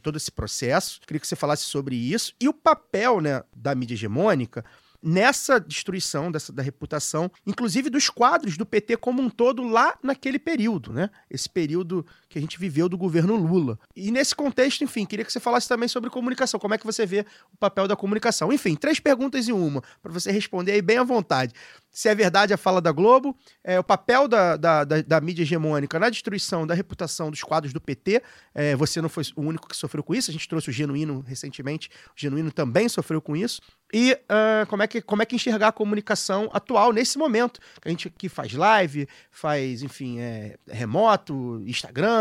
todo 0.02 0.16
esse 0.16 0.30
processo. 0.30 1.00
Queria 1.06 1.20
que 1.20 1.26
você 1.26 1.36
falasse 1.36 1.64
sobre 1.64 1.96
isso 1.96 2.34
e 2.40 2.48
o 2.48 2.52
papel 2.52 3.20
né, 3.20 3.42
da 3.54 3.74
mídia 3.74 3.94
hegemônica 3.94 4.64
nessa 5.02 5.58
destruição 5.58 6.30
dessa, 6.30 6.52
da 6.52 6.62
reputação, 6.62 7.30
inclusive 7.46 7.88
dos 7.90 8.10
quadros 8.10 8.56
do 8.56 8.66
PT 8.66 8.96
como 8.98 9.22
um 9.22 9.30
todo 9.30 9.62
lá 9.66 9.98
naquele 10.02 10.38
período, 10.38 10.92
né? 10.92 11.10
Esse 11.30 11.48
período 11.48 12.06
que 12.30 12.38
a 12.38 12.40
gente 12.40 12.58
viveu 12.60 12.88
do 12.88 12.96
governo 12.96 13.34
Lula. 13.34 13.76
E 13.94 14.12
nesse 14.12 14.36
contexto, 14.36 14.84
enfim, 14.84 15.04
queria 15.04 15.24
que 15.24 15.32
você 15.32 15.40
falasse 15.40 15.68
também 15.68 15.88
sobre 15.88 16.08
comunicação, 16.08 16.60
como 16.60 16.72
é 16.72 16.78
que 16.78 16.86
você 16.86 17.04
vê 17.04 17.26
o 17.52 17.56
papel 17.56 17.88
da 17.88 17.96
comunicação. 17.96 18.52
Enfim, 18.52 18.76
três 18.76 19.00
perguntas 19.00 19.48
em 19.48 19.52
uma, 19.52 19.82
para 20.00 20.12
você 20.12 20.30
responder 20.30 20.72
aí 20.72 20.80
bem 20.80 20.98
à 20.98 21.02
vontade. 21.02 21.52
Se 21.90 22.08
é 22.08 22.14
verdade 22.14 22.54
a 22.54 22.56
fala 22.56 22.80
da 22.80 22.92
Globo, 22.92 23.36
é, 23.64 23.80
o 23.80 23.82
papel 23.82 24.28
da, 24.28 24.56
da, 24.56 24.84
da, 24.84 25.02
da 25.02 25.20
mídia 25.20 25.42
hegemônica 25.42 25.98
na 25.98 26.08
destruição 26.08 26.64
da 26.64 26.72
reputação 26.72 27.32
dos 27.32 27.42
quadros 27.42 27.72
do 27.72 27.80
PT, 27.80 28.22
é, 28.54 28.76
você 28.76 29.02
não 29.02 29.08
foi 29.08 29.24
o 29.34 29.42
único 29.42 29.68
que 29.68 29.76
sofreu 29.76 30.04
com 30.04 30.14
isso, 30.14 30.30
a 30.30 30.32
gente 30.32 30.48
trouxe 30.48 30.70
o 30.70 30.72
Genuíno 30.72 31.24
recentemente, 31.26 31.90
o 32.06 32.12
Genuíno 32.14 32.52
também 32.52 32.88
sofreu 32.88 33.20
com 33.20 33.36
isso, 33.36 33.60
e 33.92 34.16
ah, 34.28 34.64
como, 34.68 34.82
é 34.82 34.86
que, 34.86 35.02
como 35.02 35.22
é 35.22 35.26
que 35.26 35.34
enxergar 35.34 35.68
a 35.68 35.72
comunicação 35.72 36.48
atual 36.52 36.92
nesse 36.92 37.18
momento, 37.18 37.60
que 37.80 37.88
a 37.88 37.90
gente 37.90 38.08
aqui 38.08 38.28
faz 38.28 38.52
live, 38.52 39.08
faz, 39.30 39.82
enfim, 39.82 40.20
é, 40.20 40.56
remoto, 40.68 41.62
Instagram, 41.66 42.19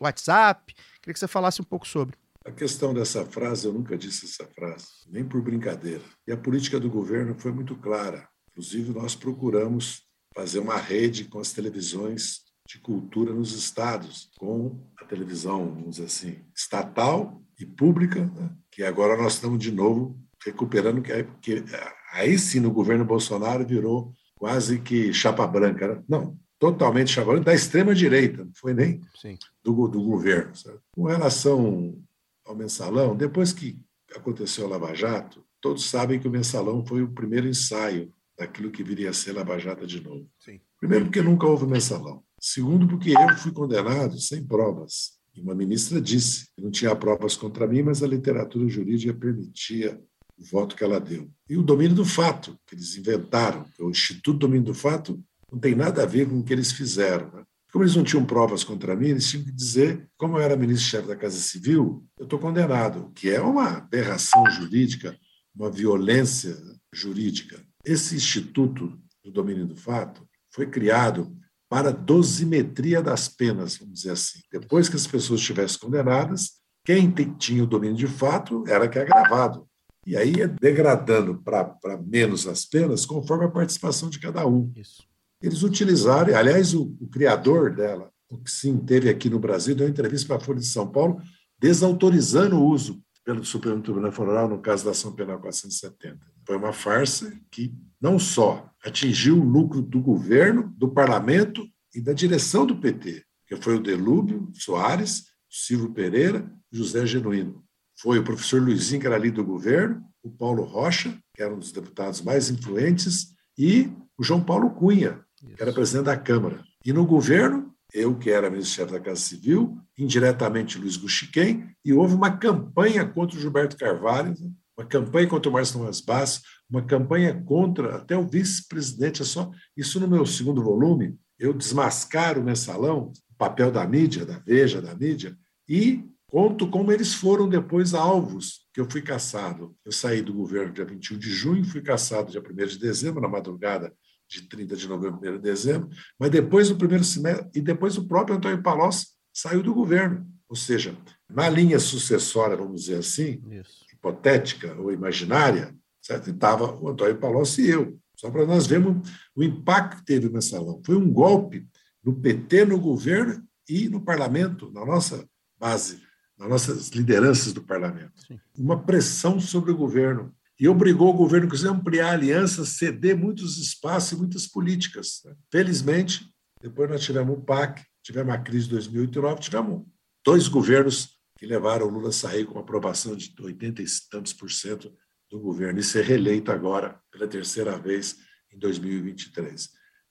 WhatsApp, 0.00 0.74
queria 1.00 1.14
que 1.14 1.18
você 1.18 1.28
falasse 1.28 1.60
um 1.60 1.64
pouco 1.64 1.86
sobre. 1.86 2.16
A 2.44 2.52
questão 2.52 2.94
dessa 2.94 3.24
frase, 3.24 3.66
eu 3.66 3.72
nunca 3.72 3.98
disse 3.98 4.26
essa 4.26 4.48
frase, 4.54 4.86
nem 5.08 5.24
por 5.24 5.42
brincadeira. 5.42 6.04
E 6.26 6.32
a 6.32 6.36
política 6.36 6.78
do 6.78 6.88
governo 6.88 7.34
foi 7.36 7.50
muito 7.50 7.74
clara. 7.74 8.28
Inclusive, 8.50 8.92
nós 8.92 9.16
procuramos 9.16 10.02
fazer 10.34 10.60
uma 10.60 10.76
rede 10.76 11.24
com 11.24 11.40
as 11.40 11.52
televisões 11.52 12.46
de 12.68 12.78
cultura 12.78 13.32
nos 13.32 13.52
estados, 13.52 14.30
com 14.38 14.80
a 15.00 15.04
televisão, 15.04 15.66
vamos 15.74 15.96
dizer 15.96 16.06
assim, 16.06 16.38
estatal 16.54 17.42
e 17.58 17.64
pública, 17.64 18.26
né? 18.26 18.50
que 18.70 18.82
agora 18.82 19.16
nós 19.16 19.34
estamos 19.34 19.58
de 19.58 19.72
novo 19.72 20.18
recuperando, 20.44 21.02
que, 21.02 21.24
que 21.40 21.64
aí 22.12 22.38
sim 22.38 22.60
no 22.60 22.70
governo 22.70 23.04
Bolsonaro 23.04 23.66
virou 23.66 24.12
quase 24.36 24.78
que 24.80 25.12
chapa 25.12 25.46
branca. 25.46 25.96
Né? 25.96 26.02
Não, 26.08 26.38
totalmente 26.58 27.20
branca 27.20 27.44
da 27.44 27.54
extrema-direita, 27.54 28.44
não 28.44 28.52
foi 28.54 28.72
nem 28.72 29.00
Sim. 29.20 29.38
do, 29.62 29.88
do 29.88 30.02
governo. 30.02 30.54
Sabe? 30.54 30.78
Com 30.92 31.04
relação 31.04 31.98
ao 32.44 32.54
mensalão, 32.54 33.16
depois 33.16 33.52
que 33.52 33.78
aconteceu 34.14 34.66
o 34.66 34.68
Lava 34.68 34.94
Jato, 34.94 35.44
todos 35.60 35.88
sabem 35.88 36.18
que 36.18 36.28
o 36.28 36.30
mensalão 36.30 36.84
foi 36.84 37.02
o 37.02 37.10
primeiro 37.10 37.46
ensaio 37.46 38.12
daquilo 38.38 38.70
que 38.70 38.82
viria 38.82 39.10
a 39.10 39.14
ser 39.14 39.32
Lava 39.32 39.58
Jato 39.58 39.86
de 39.86 40.00
novo. 40.02 40.28
Sim. 40.38 40.60
Primeiro, 40.78 41.06
porque 41.06 41.22
nunca 41.22 41.46
houve 41.46 41.66
mensalão. 41.66 42.22
Segundo, 42.40 42.86
porque 42.86 43.10
eu 43.10 43.36
fui 43.38 43.52
condenado 43.52 44.18
sem 44.20 44.44
provas. 44.44 45.16
E 45.34 45.40
uma 45.40 45.54
ministra 45.54 46.00
disse 46.00 46.46
que 46.54 46.62
não 46.62 46.70
tinha 46.70 46.94
provas 46.94 47.36
contra 47.36 47.66
mim, 47.66 47.82
mas 47.82 48.02
a 48.02 48.06
literatura 48.06 48.68
jurídica 48.68 49.12
permitia 49.12 50.00
o 50.38 50.44
voto 50.44 50.76
que 50.76 50.84
ela 50.84 51.00
deu. 51.00 51.30
E 51.48 51.56
o 51.56 51.62
domínio 51.62 51.96
do 51.96 52.04
fato, 52.04 52.58
que 52.66 52.74
eles 52.74 52.96
inventaram, 52.96 53.64
que 53.74 53.82
o 53.82 53.90
Instituto 53.90 54.38
Domínio 54.38 54.66
do 54.66 54.74
Fato 54.74 55.22
não 55.50 55.58
tem 55.58 55.74
nada 55.74 56.02
a 56.02 56.06
ver 56.06 56.28
com 56.28 56.38
o 56.38 56.44
que 56.44 56.52
eles 56.52 56.72
fizeram. 56.72 57.30
Né? 57.32 57.44
Como 57.72 57.84
eles 57.84 57.96
não 57.96 58.04
tinham 58.04 58.24
provas 58.24 58.64
contra 58.64 58.96
mim, 58.96 59.08
eles 59.08 59.28
tinham 59.28 59.44
que 59.44 59.52
dizer, 59.52 60.08
como 60.16 60.36
eu 60.36 60.42
era 60.42 60.56
ministro-chefe 60.56 61.08
da 61.08 61.16
Casa 61.16 61.38
Civil, 61.38 62.04
eu 62.18 62.24
estou 62.24 62.38
condenado, 62.38 63.10
que 63.14 63.30
é 63.30 63.40
uma 63.40 63.78
aberração 63.78 64.48
jurídica, 64.50 65.16
uma 65.54 65.70
violência 65.70 66.56
jurídica. 66.92 67.62
Esse 67.84 68.16
Instituto 68.16 68.98
do 69.24 69.30
Domínio 69.30 69.66
do 69.66 69.76
Fato 69.76 70.26
foi 70.50 70.66
criado 70.66 71.36
para 71.68 71.92
dosimetria 71.92 73.02
das 73.02 73.28
penas, 73.28 73.76
vamos 73.76 73.94
dizer 73.94 74.12
assim. 74.12 74.40
Depois 74.52 74.88
que 74.88 74.96
as 74.96 75.06
pessoas 75.06 75.40
estivessem 75.40 75.80
condenadas, 75.80 76.52
quem 76.84 77.10
tinha 77.10 77.64
o 77.64 77.66
domínio 77.66 77.96
de 77.96 78.06
fato 78.06 78.62
era 78.68 78.88
que 78.88 78.98
é 78.98 79.02
agravado. 79.02 79.68
E 80.06 80.16
aí 80.16 80.40
é 80.40 80.46
degradando 80.46 81.42
para 81.42 82.00
menos 82.06 82.46
as 82.46 82.64
penas 82.64 83.04
conforme 83.04 83.44
a 83.44 83.50
participação 83.50 84.08
de 84.08 84.20
cada 84.20 84.46
um. 84.46 84.70
Isso. 84.76 85.02
Eles 85.46 85.62
utilizaram, 85.62 86.36
aliás, 86.36 86.74
o, 86.74 86.96
o 87.00 87.08
criador 87.08 87.74
dela, 87.74 88.10
o 88.28 88.36
que 88.38 88.50
sim 88.50 88.76
teve 88.78 89.08
aqui 89.08 89.30
no 89.30 89.38
Brasil, 89.38 89.76
deu 89.76 89.86
uma 89.86 89.90
entrevista 89.90 90.26
para 90.26 90.36
a 90.38 90.40
Folha 90.40 90.58
de 90.58 90.66
São 90.66 90.88
Paulo, 90.88 91.22
desautorizando 91.58 92.56
o 92.56 92.64
uso 92.64 93.00
pelo 93.24 93.44
Supremo 93.44 93.80
Tribunal 93.80 94.12
Federal 94.12 94.48
no 94.48 94.60
caso 94.60 94.84
da 94.84 94.90
ação 94.90 95.12
penal 95.12 95.40
470. 95.40 96.18
Foi 96.44 96.56
uma 96.56 96.72
farsa 96.72 97.32
que 97.50 97.72
não 98.00 98.18
só 98.18 98.68
atingiu 98.84 99.40
o 99.40 99.44
lucro 99.44 99.80
do 99.80 100.00
governo, 100.00 100.72
do 100.76 100.88
parlamento 100.88 101.64
e 101.94 102.00
da 102.00 102.12
direção 102.12 102.66
do 102.66 102.76
PT, 102.76 103.24
que 103.46 103.56
foi 103.56 103.76
o 103.76 103.82
Delúbio 103.82 104.50
Soares, 104.54 105.26
Silvio 105.48 105.92
Pereira, 105.92 106.48
José 106.70 107.06
Genuíno. 107.06 107.64
Foi 107.98 108.18
o 108.18 108.24
professor 108.24 108.60
Luizinho, 108.60 109.00
que 109.00 109.06
era 109.06 109.16
ali 109.16 109.30
do 109.30 109.44
governo, 109.44 110.02
o 110.22 110.30
Paulo 110.30 110.64
Rocha, 110.64 111.16
que 111.34 111.42
era 111.42 111.54
um 111.54 111.58
dos 111.58 111.72
deputados 111.72 112.20
mais 112.20 112.50
influentes, 112.50 113.28
e 113.56 113.90
o 114.18 114.22
João 114.22 114.42
Paulo 114.42 114.70
Cunha, 114.70 115.24
que 115.36 115.62
era 115.62 115.72
presidente 115.72 116.06
da 116.06 116.16
Câmara. 116.16 116.64
E 116.84 116.92
no 116.92 117.06
governo, 117.06 117.74
eu, 117.92 118.16
que 118.16 118.30
era 118.30 118.50
ministro-chefe 118.50 118.92
da 118.92 119.00
Casa 119.00 119.20
Civil, 119.20 119.78
indiretamente 119.98 120.78
Luiz 120.78 120.96
Guxiquem, 120.96 121.68
e 121.84 121.92
houve 121.92 122.14
uma 122.14 122.36
campanha 122.36 123.06
contra 123.06 123.36
o 123.36 123.40
Gilberto 123.40 123.76
Carvalho, 123.76 124.34
uma 124.76 124.86
campanha 124.86 125.26
contra 125.26 125.48
o 125.48 125.52
Márcio 125.52 125.78
Thomas 125.78 126.00
Bass, 126.00 126.42
uma 126.68 126.82
campanha 126.82 127.42
contra 127.44 127.96
até 127.96 128.16
o 128.16 128.26
vice-presidente. 128.26 129.22
É 129.22 129.24
só 129.24 129.50
isso 129.76 129.98
no 130.00 130.08
meu 130.08 130.26
segundo 130.26 130.62
volume. 130.62 131.16
Eu 131.38 131.52
desmascaro 131.52 132.40
o 132.40 132.44
mensalão, 132.44 133.12
o 133.30 133.34
papel 133.38 133.70
da 133.70 133.86
mídia, 133.86 134.26
da 134.26 134.38
Veja, 134.38 134.82
da 134.82 134.94
mídia, 134.94 135.36
e 135.68 136.04
conto 136.28 136.68
como 136.68 136.92
eles 136.92 137.14
foram 137.14 137.48
depois 137.48 137.94
alvos, 137.94 138.66
que 138.74 138.80
eu 138.80 138.90
fui 138.90 139.00
caçado. 139.00 139.74
Eu 139.84 139.92
saí 139.92 140.20
do 140.20 140.34
governo 140.34 140.72
dia 140.72 140.84
21 140.84 141.18
de 141.18 141.30
junho, 141.30 141.64
fui 141.64 141.80
caçado 141.80 142.30
dia 142.30 142.42
1 142.42 142.66
de 142.66 142.78
dezembro, 142.78 143.20
na 143.20 143.28
madrugada 143.28 143.92
de 144.28 144.42
30 144.48 144.76
de 144.76 144.88
novembro, 144.88 145.20
1 145.22 145.32
de 145.32 145.38
dezembro, 145.38 145.88
mas 146.18 146.30
depois 146.30 146.68
do 146.68 146.76
primeiro 146.76 147.04
semestre, 147.04 147.48
e 147.54 147.60
depois 147.60 147.96
o 147.96 148.06
próprio 148.06 148.36
Antônio 148.36 148.62
Palocci 148.62 149.08
saiu 149.32 149.62
do 149.62 149.74
governo. 149.74 150.26
Ou 150.48 150.56
seja, 150.56 150.96
na 151.28 151.48
linha 151.48 151.78
sucessória, 151.78 152.56
vamos 152.56 152.82
dizer 152.82 152.98
assim, 152.98 153.42
Isso. 153.50 153.84
hipotética 153.92 154.74
ou 154.80 154.92
imaginária, 154.92 155.74
certo? 156.00 156.30
estava 156.30 156.74
o 156.80 156.88
Antônio 156.88 157.18
Palocci 157.18 157.62
e 157.62 157.70
eu. 157.70 157.98
Só 158.16 158.30
para 158.30 158.46
nós 158.46 158.66
vermos 158.66 159.08
o 159.34 159.42
impacto 159.42 159.98
que 159.98 160.04
teve 160.04 160.28
o 160.28 160.32
mensalão. 160.32 160.80
Foi 160.84 160.96
um 160.96 161.12
golpe 161.12 161.68
no 162.02 162.14
PT, 162.14 162.64
no 162.64 162.80
governo 162.80 163.44
e 163.68 163.88
no 163.88 164.00
parlamento, 164.00 164.70
na 164.72 164.84
nossa 164.84 165.28
base, 165.58 166.00
nas 166.38 166.48
nossas 166.48 166.88
lideranças 166.90 167.52
do 167.52 167.62
parlamento. 167.62 168.12
Sim. 168.26 168.38
Uma 168.56 168.82
pressão 168.82 169.40
sobre 169.40 169.72
o 169.72 169.76
governo 169.76 170.34
e 170.58 170.68
obrigou 170.68 171.10
o 171.10 171.16
governo, 171.16 171.48
a 171.52 171.70
ampliar 171.70 172.12
alianças, 172.12 172.70
ceder 172.70 173.16
muitos 173.16 173.58
espaços 173.58 174.12
e 174.12 174.16
muitas 174.16 174.46
políticas. 174.46 175.20
Né? 175.24 175.34
Felizmente, 175.52 176.28
depois 176.60 176.88
nós 176.90 177.02
tivemos 177.02 177.36
o 177.36 177.40
PAC, 177.42 177.84
tivemos 178.02 178.34
a 178.34 178.38
crise 178.38 178.64
de 178.64 178.70
2008 178.70 179.10
e 179.10 179.20
2009, 179.20 179.40
tivemos 179.40 179.86
dois 180.24 180.48
governos 180.48 181.16
que 181.38 181.46
levaram 181.46 181.86
o 181.86 181.90
Lula 181.90 182.08
a 182.08 182.12
sair 182.12 182.46
com 182.46 182.58
aprovação 182.58 183.14
de 183.14 183.34
80 183.38 183.82
e 183.82 183.86
tantos 184.10 184.32
por 184.32 184.50
cento 184.50 184.92
do 185.30 185.38
governo 185.38 185.78
e 185.78 185.82
ser 185.82 186.04
reeleito 186.04 186.50
agora 186.50 186.98
pela 187.10 187.28
terceira 187.28 187.76
vez 187.78 188.16
em 188.50 188.58
2023. 188.58 189.68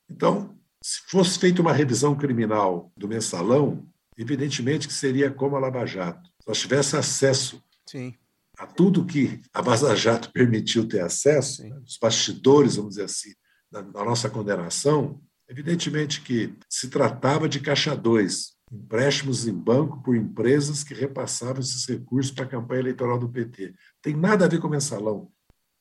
Então, 0.07 0.55
se 0.83 0.99
fosse 1.09 1.39
feita 1.39 1.61
uma 1.61 1.73
revisão 1.73 2.15
criminal 2.15 2.91
do 2.95 3.07
mensalão, 3.07 3.89
evidentemente 4.15 4.87
que 4.87 4.93
seria 4.93 5.31
como 5.31 5.55
a 5.55 5.59
Lava 5.59 5.83
Jato. 5.87 6.29
Se 6.41 6.47
nós 6.47 6.59
tivesse 6.59 6.95
acesso 6.95 7.63
Sim 7.89 8.13
a 8.57 8.65
tudo 8.65 9.05
que 9.05 9.41
a 9.53 9.61
Vaza 9.61 9.95
Jato 9.95 10.31
permitiu 10.31 10.87
ter 10.87 11.01
acesso, 11.01 11.63
né, 11.63 11.77
os 11.85 11.97
bastidores, 11.97 12.75
vamos 12.75 12.91
dizer 12.91 13.05
assim, 13.05 13.33
da, 13.71 13.81
da, 13.81 14.03
nossa 14.03 14.29
condenação, 14.29 15.21
evidentemente 15.47 16.21
que 16.21 16.55
se 16.69 16.89
tratava 16.89 17.49
de 17.49 17.59
caixa 17.59 17.95
2, 17.95 18.55
empréstimos 18.71 19.47
em 19.47 19.53
banco 19.53 20.01
por 20.01 20.15
empresas 20.15 20.83
que 20.83 20.93
repassavam 20.93 21.59
esses 21.59 21.85
recursos 21.85 22.31
para 22.31 22.45
a 22.45 22.49
campanha 22.49 22.81
eleitoral 22.81 23.19
do 23.19 23.29
PT. 23.29 23.73
Tem 24.01 24.15
nada 24.15 24.45
a 24.45 24.47
ver 24.47 24.59
com 24.59 24.67
o 24.67 24.71
mensalão. 24.71 25.31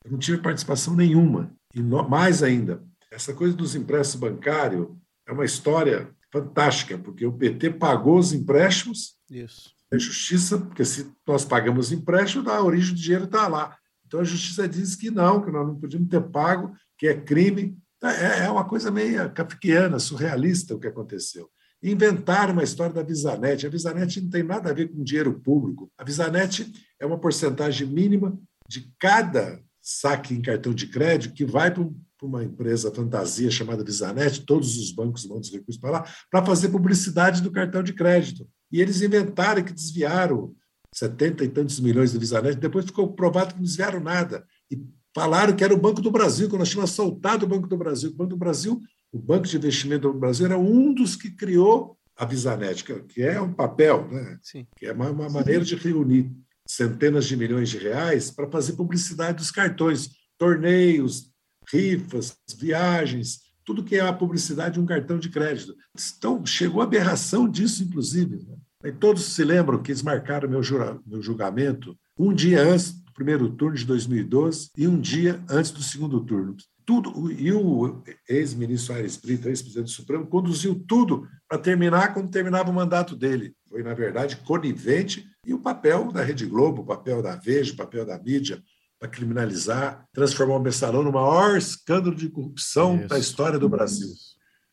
Eu 0.03 0.11
não 0.11 0.19
tive 0.19 0.37
participação 0.37 0.95
nenhuma. 0.95 1.51
E 1.73 1.81
no, 1.81 2.07
mais 2.07 2.43
ainda, 2.43 2.83
essa 3.11 3.33
coisa 3.33 3.55
dos 3.55 3.75
empréstimos 3.75 4.29
bancários 4.29 4.87
é 5.27 5.31
uma 5.31 5.45
história 5.45 6.13
fantástica, 6.31 6.97
porque 6.97 7.25
o 7.25 7.33
PT 7.33 7.71
pagou 7.71 8.19
os 8.19 8.33
empréstimos 8.33 9.17
Isso 9.29 9.74
é 9.91 9.99
justiça, 9.99 10.57
porque 10.57 10.83
se 10.83 11.11
nós 11.27 11.45
pagamos 11.45 11.91
empréstimo, 11.91 12.49
a 12.49 12.61
origem 12.61 12.93
do 12.93 12.99
dinheiro 12.99 13.25
está 13.25 13.47
lá. 13.47 13.77
Então 14.05 14.19
a 14.19 14.23
justiça 14.23 14.67
diz 14.67 14.95
que 14.95 15.09
não, 15.09 15.43
que 15.43 15.51
nós 15.51 15.65
não 15.65 15.75
podíamos 15.75 16.09
ter 16.09 16.21
pago, 16.21 16.73
que 16.97 17.07
é 17.07 17.13
crime. 17.19 17.77
É, 18.03 18.45
é 18.45 18.49
uma 18.49 18.65
coisa 18.65 18.91
meio 18.91 19.31
kafkiana, 19.31 19.99
surrealista 19.99 20.75
o 20.75 20.79
que 20.79 20.87
aconteceu. 20.87 21.49
Inventaram 21.81 22.53
uma 22.53 22.63
história 22.63 22.93
da 22.93 23.03
Visanet. 23.03 23.65
A 23.65 23.69
Visanet 23.69 24.21
não 24.21 24.29
tem 24.29 24.43
nada 24.43 24.69
a 24.69 24.73
ver 24.73 24.89
com 24.89 25.03
dinheiro 25.03 25.39
público. 25.39 25.91
A 25.97 26.03
Visanet 26.03 26.71
é 26.99 27.05
uma 27.05 27.19
porcentagem 27.19 27.87
mínima 27.87 28.37
de 28.67 28.91
cada 28.99 29.61
saque 29.81 30.33
em 30.33 30.41
cartão 30.41 30.73
de 30.73 30.87
crédito 30.87 31.35
que 31.35 31.45
vai 31.45 31.71
para 31.71 31.87
uma 32.23 32.43
empresa 32.43 32.91
fantasia 32.91 33.51
chamada 33.51 33.83
Visanet, 33.83 34.45
todos 34.45 34.77
os 34.77 34.91
bancos 34.91 35.25
mandam 35.25 35.41
os 35.41 35.51
recursos 35.51 35.79
para 35.79 35.91
lá, 35.91 36.05
para 36.31 36.43
fazer 36.43 36.69
publicidade 36.69 37.41
do 37.41 37.51
cartão 37.51 37.83
de 37.83 37.93
crédito. 37.93 38.47
E 38.71 38.81
eles 38.81 39.01
inventaram 39.01 39.63
que 39.63 39.73
desviaram 39.73 40.55
70 40.93 41.43
e 41.43 41.49
tantos 41.49 41.79
milhões 41.79 42.11
de 42.11 42.17
Visanet, 42.17 42.57
depois 42.57 42.85
ficou 42.85 43.13
provado 43.13 43.49
que 43.49 43.55
não 43.55 43.65
desviaram 43.65 43.99
nada. 43.99 44.45
E 44.71 44.81
falaram 45.13 45.55
que 45.55 45.63
era 45.63 45.73
o 45.73 45.79
Banco 45.79 46.01
do 46.01 46.11
Brasil, 46.11 46.49
que 46.49 46.57
nós 46.57 46.69
tínhamos 46.69 46.91
assaltado 46.91 47.45
o 47.45 47.49
Banco 47.49 47.67
do 47.67 47.77
Brasil. 47.77 48.11
O 48.11 48.15
Banco 48.15 48.29
do 48.31 48.37
Brasil, 48.37 48.81
o 49.11 49.19
Banco 49.19 49.47
de 49.47 49.57
Investimento 49.57 50.11
do 50.11 50.19
Brasil, 50.19 50.45
era 50.45 50.57
um 50.57 50.93
dos 50.93 51.15
que 51.15 51.31
criou 51.31 51.97
a 52.17 52.25
Visanet, 52.25 52.83
que 52.83 53.21
é 53.21 53.39
um 53.41 53.53
papel, 53.53 54.07
né? 54.09 54.39
Sim. 54.41 54.65
que 54.77 54.85
é 54.85 54.93
uma, 54.93 55.09
uma 55.09 55.29
maneira 55.29 55.63
de 55.65 55.75
reunir 55.75 56.31
centenas 56.67 57.25
de 57.25 57.35
milhões 57.35 57.69
de 57.69 57.77
reais 57.77 58.31
para 58.31 58.49
fazer 58.49 58.73
publicidade 58.73 59.37
dos 59.37 59.51
cartões, 59.51 60.09
torneios, 60.37 61.29
rifas, 61.69 62.37
viagens, 62.57 63.39
tudo 63.65 63.83
que 63.83 63.95
é 63.95 64.01
a 64.01 64.13
publicidade 64.13 64.75
de 64.75 64.79
um 64.79 64.85
cartão 64.85 65.17
de 65.17 65.29
crédito. 65.29 65.75
Então, 66.17 66.45
chegou 66.45 66.81
a 66.81 66.85
aberração 66.85 67.49
disso, 67.49 67.83
inclusive. 67.83 68.45
Né? 68.81 68.91
Todos 68.99 69.25
se 69.25 69.43
lembram 69.43 69.81
que 69.81 69.91
eles 69.91 70.03
marcaram 70.03 70.47
meu, 70.47 70.61
meu 71.05 71.21
julgamento 71.21 71.97
um 72.17 72.33
dia 72.33 72.61
antes 72.61 72.93
do 72.93 73.11
primeiro 73.11 73.49
turno 73.49 73.75
de 73.75 73.85
2012 73.85 74.69
e 74.77 74.87
um 74.87 74.99
dia 74.99 75.43
antes 75.49 75.71
do 75.71 75.81
segundo 75.81 76.23
turno. 76.23 76.55
Tudo, 76.85 77.31
e 77.31 77.51
o 77.51 78.03
ex-ministro 78.29 78.93
Aires 78.93 79.17
Brito, 79.17 79.49
ex-presidente 79.49 79.87
do 79.87 79.91
Supremo, 79.95 80.27
conduziu 80.27 80.75
tudo 80.87 81.27
para 81.49 81.57
terminar 81.57 82.13
quando 82.13 82.29
terminava 82.29 82.69
o 82.69 82.73
mandato 82.73 83.15
dele. 83.15 83.55
Foi, 83.67 83.81
na 83.81 83.95
verdade, 83.95 84.37
conivente 84.37 85.27
e 85.45 85.53
o 85.53 85.59
papel 85.59 86.11
da 86.11 86.21
Rede 86.21 86.45
Globo, 86.45 86.83
o 86.83 86.85
papel 86.85 87.23
da 87.23 87.35
Veja, 87.35 87.73
o 87.73 87.75
papel 87.75 88.05
da 88.05 88.19
mídia, 88.19 88.61
para 88.99 89.09
criminalizar, 89.09 90.05
transformar 90.13 90.55
o 90.55 90.59
mensalão 90.59 91.03
no 91.03 91.11
maior 91.11 91.57
escândalo 91.57 92.15
de 92.15 92.29
corrupção 92.29 92.97
Isso. 92.97 93.07
da 93.07 93.19
história 93.19 93.59
do 93.59 93.69
Brasil. 93.69 94.09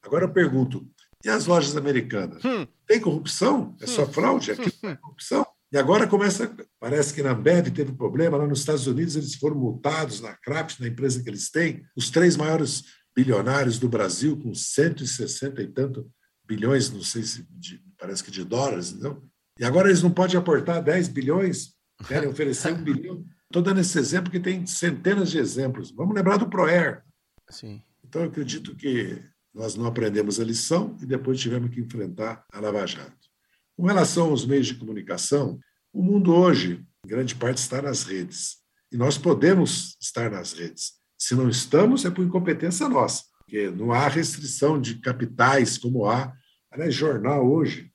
Agora 0.02 0.24
eu 0.24 0.32
pergunto, 0.32 0.86
e 1.24 1.28
as 1.28 1.46
lojas 1.46 1.76
americanas? 1.76 2.44
Hum. 2.44 2.66
Tem 2.86 3.00
corrupção? 3.00 3.76
É 3.80 3.86
só 3.86 4.02
hum. 4.04 4.12
fraude? 4.12 4.52
Aqui 4.52 4.72
é 4.82 4.96
corrupção? 4.96 5.46
E 5.72 5.78
agora 5.78 6.06
começa, 6.06 6.54
parece 6.78 7.14
que 7.14 7.22
na 7.22 7.32
Ambev 7.32 7.70
teve 7.70 7.92
um 7.92 7.96
problema, 7.96 8.36
lá 8.36 8.46
nos 8.46 8.58
Estados 8.58 8.86
Unidos 8.86 9.16
eles 9.16 9.36
foram 9.36 9.56
multados 9.56 10.20
na 10.20 10.34
Kraft, 10.36 10.78
na 10.80 10.88
empresa 10.88 11.22
que 11.22 11.30
eles 11.30 11.50
têm, 11.50 11.82
os 11.96 12.10
três 12.10 12.36
maiores 12.36 12.84
bilionários 13.16 13.78
do 13.78 13.88
Brasil, 13.88 14.38
com 14.38 14.54
160 14.54 15.62
e 15.62 15.68
tanto 15.68 16.10
bilhões, 16.44 16.90
não 16.90 17.02
sei 17.02 17.22
se, 17.22 17.46
de, 17.50 17.82
parece 17.98 18.22
que 18.22 18.30
de 18.30 18.44
dólares, 18.44 18.92
não? 18.92 19.22
E 19.58 19.64
agora 19.64 19.88
eles 19.88 20.02
não 20.02 20.10
podem 20.10 20.36
aportar 20.36 20.82
10 20.82 21.08
bilhões, 21.08 21.74
querem 22.06 22.28
oferecer 22.28 22.72
um 22.72 22.82
bilhão. 22.82 23.24
Estou 23.52 23.60
dando 23.60 23.80
esse 23.80 23.98
exemplo 23.98 24.30
porque 24.30 24.40
tem 24.40 24.64
centenas 24.64 25.30
de 25.30 25.36
exemplos. 25.36 25.90
Vamos 25.90 26.14
lembrar 26.14 26.38
do 26.38 26.48
ProER. 26.48 27.02
Sim. 27.50 27.82
Então, 28.02 28.22
eu 28.22 28.28
acredito 28.28 28.74
que 28.74 29.22
nós 29.52 29.74
não 29.74 29.84
aprendemos 29.84 30.40
a 30.40 30.44
lição 30.44 30.96
e 31.02 31.04
depois 31.04 31.38
tivemos 31.38 31.68
que 31.68 31.78
enfrentar 31.78 32.46
a 32.50 32.60
Lava 32.60 32.86
Jato. 32.86 33.28
Com 33.76 33.84
relação 33.84 34.30
aos 34.30 34.46
meios 34.46 34.68
de 34.68 34.76
comunicação, 34.76 35.60
o 35.92 36.02
mundo 36.02 36.34
hoje, 36.34 36.82
em 37.04 37.08
grande 37.08 37.34
parte, 37.34 37.58
está 37.58 37.82
nas 37.82 38.04
redes. 38.04 38.56
E 38.90 38.96
nós 38.96 39.18
podemos 39.18 39.98
estar 40.00 40.30
nas 40.30 40.54
redes. 40.54 40.94
Se 41.18 41.34
não 41.34 41.50
estamos, 41.50 42.06
é 42.06 42.10
por 42.10 42.24
incompetência 42.24 42.88
nossa, 42.88 43.22
porque 43.40 43.70
não 43.70 43.92
há 43.92 44.08
restrição 44.08 44.80
de 44.80 44.94
capitais 44.94 45.76
como 45.76 46.08
há. 46.08 46.32
Aliás, 46.70 46.94
jornal 46.94 47.46
hoje, 47.46 47.92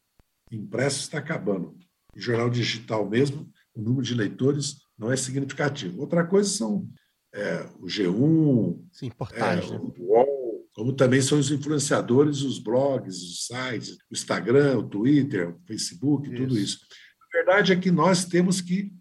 impresso 0.52 1.00
está 1.00 1.18
acabando. 1.18 1.76
Jornal 2.16 2.48
digital 2.48 3.10
mesmo, 3.10 3.52
o 3.74 3.82
número 3.82 4.04
de 4.04 4.14
leitores 4.14 4.86
não 4.98 5.12
é 5.12 5.16
significativo. 5.16 6.02
Outra 6.02 6.26
coisa 6.26 6.50
são 6.50 6.88
é, 7.34 7.68
o 7.80 7.86
G1, 7.86 8.80
Sim, 8.92 9.12
é, 9.34 9.56
né? 9.56 9.62
o 9.78 9.94
UOL, 10.00 10.68
como 10.74 10.94
também 10.94 11.22
são 11.22 11.40
os 11.40 11.52
influenciadores, 11.52 12.42
os 12.42 12.60
blogs, 12.60 13.22
os 13.22 13.46
sites, 13.46 13.98
o 14.10 14.14
Instagram, 14.14 14.80
o 14.80 14.88
Twitter, 14.88 15.50
o 15.50 15.60
Facebook, 15.66 16.30
tudo 16.30 16.58
isso. 16.58 16.80
A 17.22 17.38
verdade 17.38 17.74
é 17.74 17.76
que 17.76 17.92
nós 17.92 18.26
temos 18.26 18.62
que, 18.62 18.92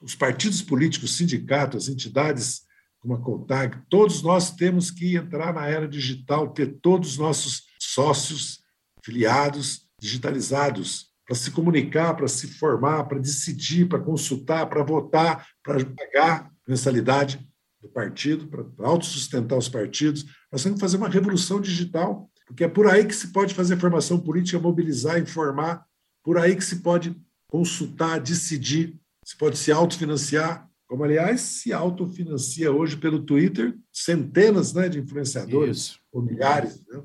os 0.00 0.14
partidos 0.14 0.62
políticos, 0.62 1.16
sindicatos, 1.16 1.84
as 1.84 1.88
entidades 1.92 2.66
como 3.06 3.14
a 3.14 3.20
CONTAG, 3.20 3.82
todos 3.88 4.20
nós 4.22 4.50
temos 4.50 4.90
que 4.90 5.14
entrar 5.16 5.54
na 5.54 5.68
era 5.68 5.86
digital, 5.86 6.52
ter 6.52 6.78
todos 6.80 7.12
os 7.12 7.18
nossos 7.18 7.62
sócios, 7.78 8.60
filiados, 9.04 9.86
digitalizados, 10.00 11.12
para 11.26 11.34
se 11.34 11.50
comunicar, 11.50 12.14
para 12.14 12.28
se 12.28 12.46
formar, 12.46 13.04
para 13.04 13.18
decidir, 13.18 13.88
para 13.88 13.98
consultar, 13.98 14.66
para 14.68 14.82
votar, 14.82 15.46
para 15.62 15.84
pagar 15.84 16.52
mensalidade 16.66 17.46
do 17.80 17.88
partido, 17.88 18.46
para 18.46 18.86
autossustentar 18.86 19.58
os 19.58 19.68
partidos. 19.68 20.24
Nós 20.50 20.62
temos 20.62 20.76
que 20.76 20.80
fazer 20.80 20.96
uma 20.96 21.08
revolução 21.08 21.60
digital, 21.60 22.30
porque 22.46 22.64
é 22.64 22.68
por 22.68 22.86
aí 22.86 23.04
que 23.04 23.14
se 23.14 23.28
pode 23.28 23.54
fazer 23.54 23.78
formação 23.78 24.20
política, 24.20 24.58
mobilizar, 24.58 25.18
informar, 25.18 25.84
por 26.22 26.38
aí 26.38 26.54
que 26.54 26.64
se 26.64 26.76
pode 26.76 27.16
consultar, 27.48 28.20
decidir, 28.20 28.98
se 29.24 29.36
pode 29.36 29.56
se 29.56 29.72
autofinanciar, 29.72 30.68
como, 30.86 31.02
aliás, 31.02 31.40
se 31.40 31.72
autofinancia 31.72 32.70
hoje 32.70 32.96
pelo 32.96 33.24
Twitter, 33.24 33.76
centenas 33.92 34.72
né, 34.72 34.88
de 34.88 35.00
influenciadores, 35.00 35.78
Isso. 35.78 36.00
ou 36.12 36.22
milhares. 36.22 36.80
Né? 36.86 37.02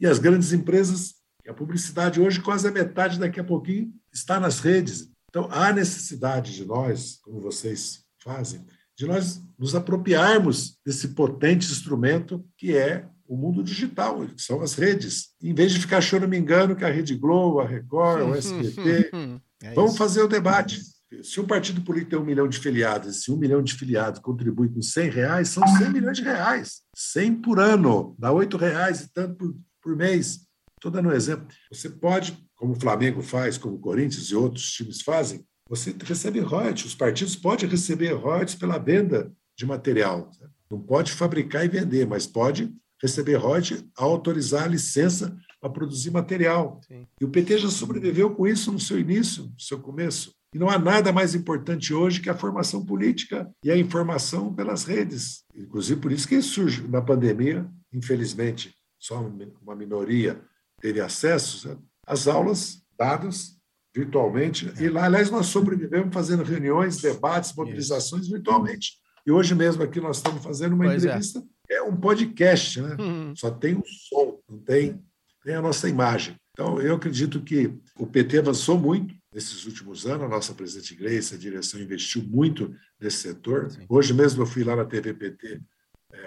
E 0.00 0.06
as 0.06 0.18
grandes 0.18 0.52
empresas, 0.52 1.14
a 1.50 1.54
publicidade 1.54 2.20
hoje, 2.20 2.40
quase 2.40 2.66
a 2.66 2.72
metade 2.72 3.18
daqui 3.18 3.40
a 3.40 3.44
pouquinho, 3.44 3.92
está 4.12 4.38
nas 4.40 4.60
redes. 4.60 5.10
Então, 5.28 5.48
há 5.50 5.72
necessidade 5.72 6.54
de 6.54 6.64
nós, 6.64 7.18
como 7.22 7.40
vocês 7.40 8.04
fazem, 8.22 8.64
de 8.96 9.06
nós 9.06 9.42
nos 9.58 9.74
apropriarmos 9.74 10.78
desse 10.86 11.08
potente 11.08 11.70
instrumento 11.70 12.44
que 12.56 12.76
é 12.76 13.08
o 13.26 13.36
mundo 13.36 13.62
digital, 13.62 14.26
que 14.26 14.42
são 14.42 14.60
as 14.60 14.74
redes. 14.74 15.30
Em 15.42 15.54
vez 15.54 15.72
de 15.72 15.80
ficar 15.80 16.00
choramingando 16.00 16.76
que 16.76 16.84
a 16.84 16.90
Rede 16.90 17.16
Globo, 17.16 17.60
a 17.60 17.66
Record, 17.66 18.28
o 18.28 18.34
SBT, 18.34 19.10
É 19.64 19.72
vamos 19.72 19.96
fazer 19.96 20.22
o 20.22 20.28
debate. 20.28 20.82
Se 21.22 21.40
um 21.40 21.46
partido 21.46 21.80
político 21.80 22.10
tem 22.10 22.18
um 22.18 22.24
milhão 22.24 22.46
de 22.46 22.58
filiados, 22.58 23.22
se 23.22 23.32
um 23.32 23.36
milhão 23.36 23.62
de 23.62 23.72
filiados 23.72 24.20
contribui 24.20 24.68
com 24.68 24.82
100 24.82 25.10
reais, 25.10 25.48
são 25.48 25.66
100 25.66 25.90
milhões 25.90 26.18
de 26.18 26.24
reais. 26.24 26.82
100 26.94 27.36
por 27.36 27.58
ano, 27.58 28.14
dá 28.18 28.30
8 28.30 28.56
reais 28.58 29.00
e 29.00 29.12
tanto 29.12 29.36
por, 29.36 29.54
por 29.80 29.96
mês. 29.96 30.40
Estou 30.84 30.92
dando 30.92 31.08
um 31.08 31.16
exemplo. 31.16 31.46
Você 31.72 31.88
pode, 31.88 32.38
como 32.54 32.74
o 32.74 32.78
Flamengo 32.78 33.22
faz, 33.22 33.56
como 33.56 33.76
o 33.76 33.78
Corinthians 33.78 34.26
e 34.26 34.36
outros 34.36 34.70
times 34.70 35.00
fazem, 35.00 35.42
você 35.66 35.96
recebe 36.04 36.40
royalties. 36.40 36.84
Os 36.84 36.94
partidos 36.94 37.34
podem 37.34 37.66
receber 37.66 38.12
royalties 38.12 38.54
pela 38.54 38.76
venda 38.76 39.32
de 39.56 39.64
material. 39.64 40.30
Não 40.70 40.78
pode 40.78 41.10
fabricar 41.10 41.64
e 41.64 41.68
vender, 41.68 42.06
mas 42.06 42.26
pode 42.26 42.70
receber 43.00 43.36
royalties 43.36 43.82
ao 43.96 44.10
autorizar 44.10 44.64
a 44.64 44.68
licença 44.68 45.34
para 45.58 45.70
produzir 45.70 46.10
material. 46.10 46.82
Sim. 46.86 47.06
E 47.18 47.24
o 47.24 47.30
PT 47.30 47.60
já 47.60 47.70
sobreviveu 47.70 48.34
com 48.34 48.46
isso 48.46 48.70
no 48.70 48.78
seu 48.78 49.00
início, 49.00 49.44
no 49.44 49.60
seu 49.60 49.80
começo. 49.80 50.34
E 50.54 50.58
não 50.58 50.68
há 50.68 50.78
nada 50.78 51.10
mais 51.14 51.34
importante 51.34 51.94
hoje 51.94 52.20
que 52.20 52.28
a 52.28 52.36
formação 52.36 52.84
política 52.84 53.50
e 53.64 53.70
a 53.70 53.76
informação 53.78 54.52
pelas 54.52 54.84
redes. 54.84 55.44
Inclusive, 55.56 55.98
por 55.98 56.12
isso 56.12 56.28
que 56.28 56.42
surge 56.42 56.86
na 56.86 57.00
pandemia, 57.00 57.66
infelizmente, 57.90 58.74
só 58.98 59.18
uma 59.62 59.74
minoria 59.74 60.44
teve 60.84 61.00
acesso 61.00 61.80
às 62.06 62.28
aulas 62.28 62.82
dadas 62.98 63.56
virtualmente. 63.96 64.70
E 64.78 64.90
lá, 64.90 65.06
aliás, 65.06 65.30
nós 65.30 65.46
sobrevivemos 65.46 66.12
fazendo 66.12 66.42
reuniões, 66.42 67.00
debates, 67.00 67.54
mobilizações 67.54 68.28
virtualmente. 68.28 68.98
E 69.26 69.32
hoje 69.32 69.54
mesmo 69.54 69.82
aqui 69.82 69.98
nós 69.98 70.18
estamos 70.18 70.44
fazendo 70.44 70.74
uma 70.74 70.84
Pois 70.84 71.02
é. 71.02 71.06
entrevista, 71.06 71.42
é. 71.70 71.80
um 71.80 71.96
podcast, 71.96 72.82
né? 72.82 72.98
Hum, 73.00 73.32
Só 73.34 73.50
tem 73.50 73.76
o 73.76 73.82
som, 73.86 74.38
não 74.46 74.58
tem, 74.58 75.02
tem 75.42 75.54
a 75.54 75.62
nossa 75.62 75.88
imagem. 75.88 76.34
Então, 76.52 76.78
eu 76.78 76.96
acredito 76.96 77.40
que 77.40 77.72
o 77.98 78.06
PT 78.06 78.40
avançou 78.40 78.78
muito 78.78 79.14
nesses 79.32 79.64
últimos 79.64 80.04
anos, 80.04 80.26
a 80.26 80.28
nossa 80.28 80.52
presidente 80.52 80.94
Gleice, 80.94 81.34
a 81.34 81.38
direção 81.38 81.80
investiu 81.80 82.22
muito 82.22 82.74
nesse 83.00 83.16
setor. 83.18 83.70
Sim. 83.70 83.86
Hoje 83.88 84.12
mesmo 84.12 84.42
eu 84.42 84.46
fui 84.46 84.62
lá 84.62 84.76
na 84.76 84.84
TV 84.84 85.14
PT 85.14 85.62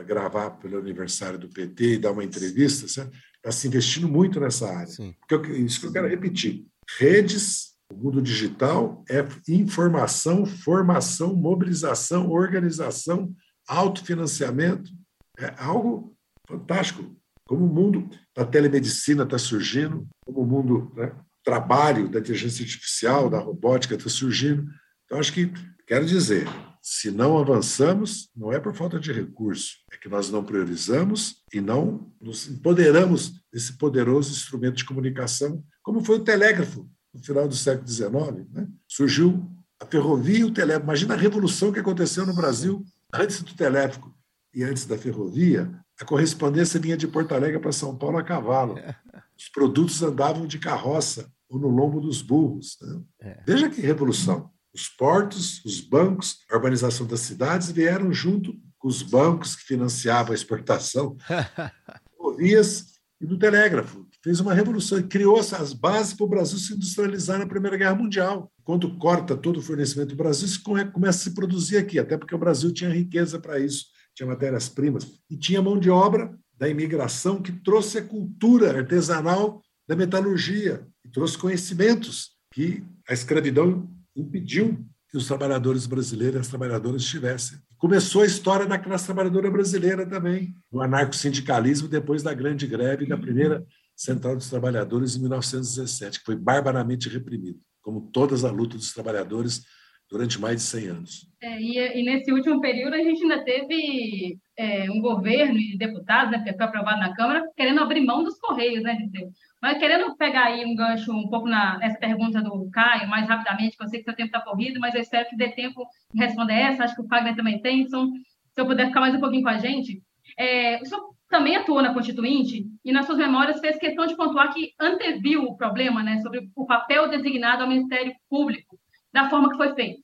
gravar 0.04 0.52
pelo 0.52 0.78
aniversário 0.78 1.38
do 1.40 1.50
PT 1.50 1.94
e 1.94 1.98
dar 1.98 2.12
uma 2.12 2.24
entrevista, 2.24 2.86
está 2.86 3.52
se 3.52 3.68
investindo 3.68 4.08
muito 4.08 4.40
nessa 4.40 4.68
área. 4.70 4.88
sim. 4.88 5.14
Porque 5.28 5.52
eu- 5.52 5.56
isso 5.66 5.80
que 5.80 5.88
eu 5.88 5.92
quero 5.94 6.08
repetir. 6.08 6.66
Redes, 6.98 7.74
o 7.92 7.96
mundo 7.98 8.22
digital 8.22 9.04
é 9.10 9.26
informação, 9.48 10.46
formação, 10.46 11.36
mobilização, 11.36 12.30
organização, 12.30 13.34
autofinanciamento. 13.68 14.92
É 15.40 15.54
algo 15.58 16.16
fantástico. 16.48 17.16
Como 17.48 17.66
o 17.66 17.74
mundo 17.74 18.10
da 18.36 18.46
telemedicina 18.46 19.24
está 19.24 19.38
surgindo, 19.38 20.08
como 20.26 20.42
o 20.42 20.46
mundo 20.46 20.92
né, 20.96 21.14
trabalho 21.44 22.10
da 22.10 22.20
inteligência 22.20 22.64
artificial, 22.64 23.30
da 23.30 23.40
robótica 23.40 23.96
está 23.96 24.10
surgindo. 24.10 24.66
Então, 25.06 25.18
acho 25.20 25.32
que, 25.32 25.50
quero 25.86 26.06
dizer, 26.06 26.46
se 26.90 27.12
não 27.12 27.38
avançamos, 27.38 28.30
não 28.34 28.50
é 28.50 28.62
por 28.62 28.74
falta 28.74 28.98
de 28.98 29.12
recurso, 29.12 29.76
é 29.92 29.98
que 29.98 30.08
nós 30.08 30.32
não 30.32 30.42
priorizamos 30.42 31.44
e 31.54 31.60
não 31.60 32.10
nos 32.22 32.48
empoderamos 32.48 33.42
desse 33.52 33.78
poderoso 33.78 34.32
instrumento 34.32 34.76
de 34.76 34.86
comunicação, 34.86 35.62
como 35.84 36.02
foi 36.02 36.16
o 36.16 36.24
telégrafo 36.24 36.90
no 37.14 37.22
final 37.22 37.46
do 37.46 37.56
século 37.56 37.86
XIX. 37.86 38.50
Né? 38.54 38.70
Surgiu 38.88 39.46
a 39.82 39.86
ferrovia 39.86 40.40
e 40.40 40.44
o 40.46 40.54
telégrafo. 40.54 40.86
Imagina 40.86 41.14
a 41.14 41.18
revolução 41.18 41.74
que 41.74 41.80
aconteceu 41.80 42.26
no 42.26 42.34
Brasil 42.34 42.86
antes 43.14 43.42
do 43.42 43.54
telégrafo 43.54 44.16
e 44.56 44.64
antes 44.64 44.86
da 44.86 44.98
ferrovia. 44.98 45.70
A 46.00 46.06
correspondência 46.06 46.80
vinha 46.80 46.96
de 46.96 47.06
Porto 47.06 47.34
Alegre 47.36 47.60
para 47.60 47.74
São 47.74 47.98
Paulo 47.98 48.18
a 48.18 48.24
cavalo. 48.24 48.76
Os 49.38 49.50
produtos 49.50 50.02
andavam 50.02 50.48
de 50.48 50.58
carroça 50.58 51.30
ou 51.50 51.60
no 51.60 51.68
lombo 51.68 52.00
dos 52.00 52.22
burros. 52.22 52.78
né? 52.82 53.02
É. 53.20 53.44
Veja 53.46 53.70
que 53.70 53.82
revolução. 53.82 54.50
Os 54.78 54.88
portos, 54.90 55.66
os 55.66 55.82
bancos, 55.82 56.38
a 56.52 56.56
urbanização 56.56 57.08
das 57.08 57.22
cidades 57.22 57.72
vieram 57.72 58.14
junto 58.14 58.54
com 58.78 58.88
os 58.88 59.02
bancos 59.02 59.56
que 59.56 59.64
financiavam 59.64 60.34
a 60.34 60.36
exportação, 60.36 61.18
ferrovias 62.16 62.86
e 63.20 63.26
do 63.26 63.40
telégrafo. 63.40 64.06
Fez 64.24 64.40
uma 64.40 64.54
revolução 64.54 65.00
e 65.00 65.04
criou 65.04 65.40
as 65.40 65.74
bases 65.74 66.14
para 66.14 66.26
o 66.26 66.30
Brasil 66.30 66.60
se 66.60 66.76
industrializar 66.76 67.40
na 67.40 67.48
Primeira 67.48 67.76
Guerra 67.76 67.96
Mundial. 67.96 68.52
Quando 68.64 68.96
corta 69.00 69.36
todo 69.36 69.58
o 69.58 69.64
fornecimento 69.64 70.10
do 70.10 70.16
Brasil, 70.16 70.46
isso 70.46 70.62
come- 70.62 70.86
começa 70.92 71.22
a 71.22 71.24
se 71.24 71.34
produzir 71.34 71.78
aqui, 71.78 71.98
até 71.98 72.16
porque 72.16 72.36
o 72.36 72.40
Brasil 72.40 72.72
tinha 72.72 72.94
riqueza 72.94 73.40
para 73.40 73.60
isso, 73.60 73.86
tinha 74.14 74.28
matérias-primas 74.28 75.08
e 75.28 75.36
tinha 75.36 75.60
mão 75.60 75.80
de 75.80 75.90
obra 75.90 76.38
da 76.56 76.70
imigração 76.70 77.42
que 77.42 77.52
trouxe 77.52 77.98
a 77.98 78.04
cultura 78.04 78.78
artesanal 78.78 79.60
da 79.88 79.96
metalurgia 79.96 80.86
e 81.04 81.10
trouxe 81.10 81.36
conhecimentos 81.36 82.32
que 82.54 82.84
a 83.10 83.14
escravidão 83.14 83.90
impediu 84.18 84.86
que 85.10 85.18
os 85.18 85.28
trabalhadores 85.28 85.86
brasileiros 85.86 86.36
e 86.36 86.40
as 86.42 86.48
trabalhadoras 86.48 87.06
tivessem. 87.06 87.60
Começou 87.78 88.24
a 88.24 88.26
história 88.26 88.66
da 88.66 88.78
classe 88.78 89.06
trabalhadora 89.06 89.50
brasileira 89.50 90.06
também, 90.06 90.54
do 90.72 90.82
anarcossindicalismo 90.82 91.88
depois 91.88 92.24
da 92.24 92.34
grande 92.34 92.68
greve 92.68 93.06
da 93.06 93.18
primeira 93.18 93.66
Central 93.96 94.36
dos 94.36 94.50
Trabalhadores 94.50 95.16
em 95.16 95.22
1917, 95.22 96.20
que 96.20 96.26
foi 96.26 96.36
barbaramente 96.36 97.10
reprimido, 97.10 97.60
como 97.82 98.12
todas 98.12 98.44
a 98.44 98.52
luta 98.52 98.78
dos 98.78 98.94
trabalhadores 98.94 99.64
durante 100.10 100.40
mais 100.40 100.58
de 100.58 100.62
100 100.64 100.88
anos. 100.88 101.28
É, 101.42 101.60
e, 101.62 101.78
e 101.78 102.04
nesse 102.04 102.32
último 102.32 102.60
período 102.60 102.96
a 102.96 103.04
gente 103.04 103.22
ainda 103.22 103.44
teve 103.44 104.38
é, 104.58 104.90
um 104.90 105.00
governo 105.00 105.58
e 105.58 105.78
deputados, 105.78 106.32
né, 106.32 106.40
porque 106.40 106.56
foi 106.56 106.66
aprovado 106.66 107.00
na 107.00 107.14
Câmara, 107.14 107.44
querendo 107.56 107.82
abrir 107.82 108.02
mão 108.02 108.24
dos 108.24 108.40
Correios, 108.40 108.84
né, 108.84 108.96
Dirceu? 108.96 109.30
Mas 109.62 109.78
querendo 109.80 110.16
pegar 110.16 110.46
aí 110.46 110.66
um 110.66 110.76
gancho 110.76 111.12
um 111.12 111.30
pouco 111.30 111.48
na, 111.48 111.78
nessa 111.78 111.98
pergunta 112.00 112.42
do 112.42 112.70
Caio, 112.72 113.10
mais 113.10 113.28
rapidamente, 113.28 113.76
que 113.76 113.84
eu 113.84 113.88
sei 113.88 114.00
que 114.00 114.06
seu 114.06 114.16
tempo 114.16 114.28
está 114.28 114.42
corrido, 114.42 114.80
mas 114.80 114.96
eu 114.96 115.02
espero 115.02 115.28
que 115.30 115.36
dê 115.36 115.50
tempo 115.50 115.86
de 116.14 116.24
responder 116.24 116.54
essa, 116.54 116.84
acho 116.84 116.96
que 116.96 117.02
o 117.02 117.08
Fagner 117.08 117.36
também 117.36 117.62
tem, 117.62 117.82
então, 117.82 118.10
se 118.54 118.62
eu 118.62 118.66
puder 118.66 118.88
ficar 118.88 119.02
mais 119.02 119.16
um 119.16 119.20
pouquinho 119.20 119.44
com 119.44 119.50
a 119.50 119.58
gente. 119.58 120.02
É, 120.38 120.80
o 120.82 120.86
senhor 120.86 121.04
também 121.30 121.56
atuou 121.56 121.82
na 121.82 121.94
Constituinte 121.94 122.66
e, 122.84 122.92
nas 122.92 123.06
suas 123.06 123.18
memórias, 123.18 123.60
fez 123.60 123.78
questão 123.78 124.06
de 124.06 124.16
pontuar 124.16 124.54
que 124.54 124.72
anteviu 124.80 125.44
o 125.44 125.58
problema 125.58 126.04
né, 126.04 126.20
sobre 126.22 126.50
o 126.56 126.66
papel 126.66 127.10
designado 127.10 127.64
ao 127.64 127.70
Ministério 127.70 128.14
Público, 128.30 128.80
da 129.22 129.30
forma 129.30 129.50
que 129.50 129.58
foi 129.58 129.74
feito. 129.74 130.00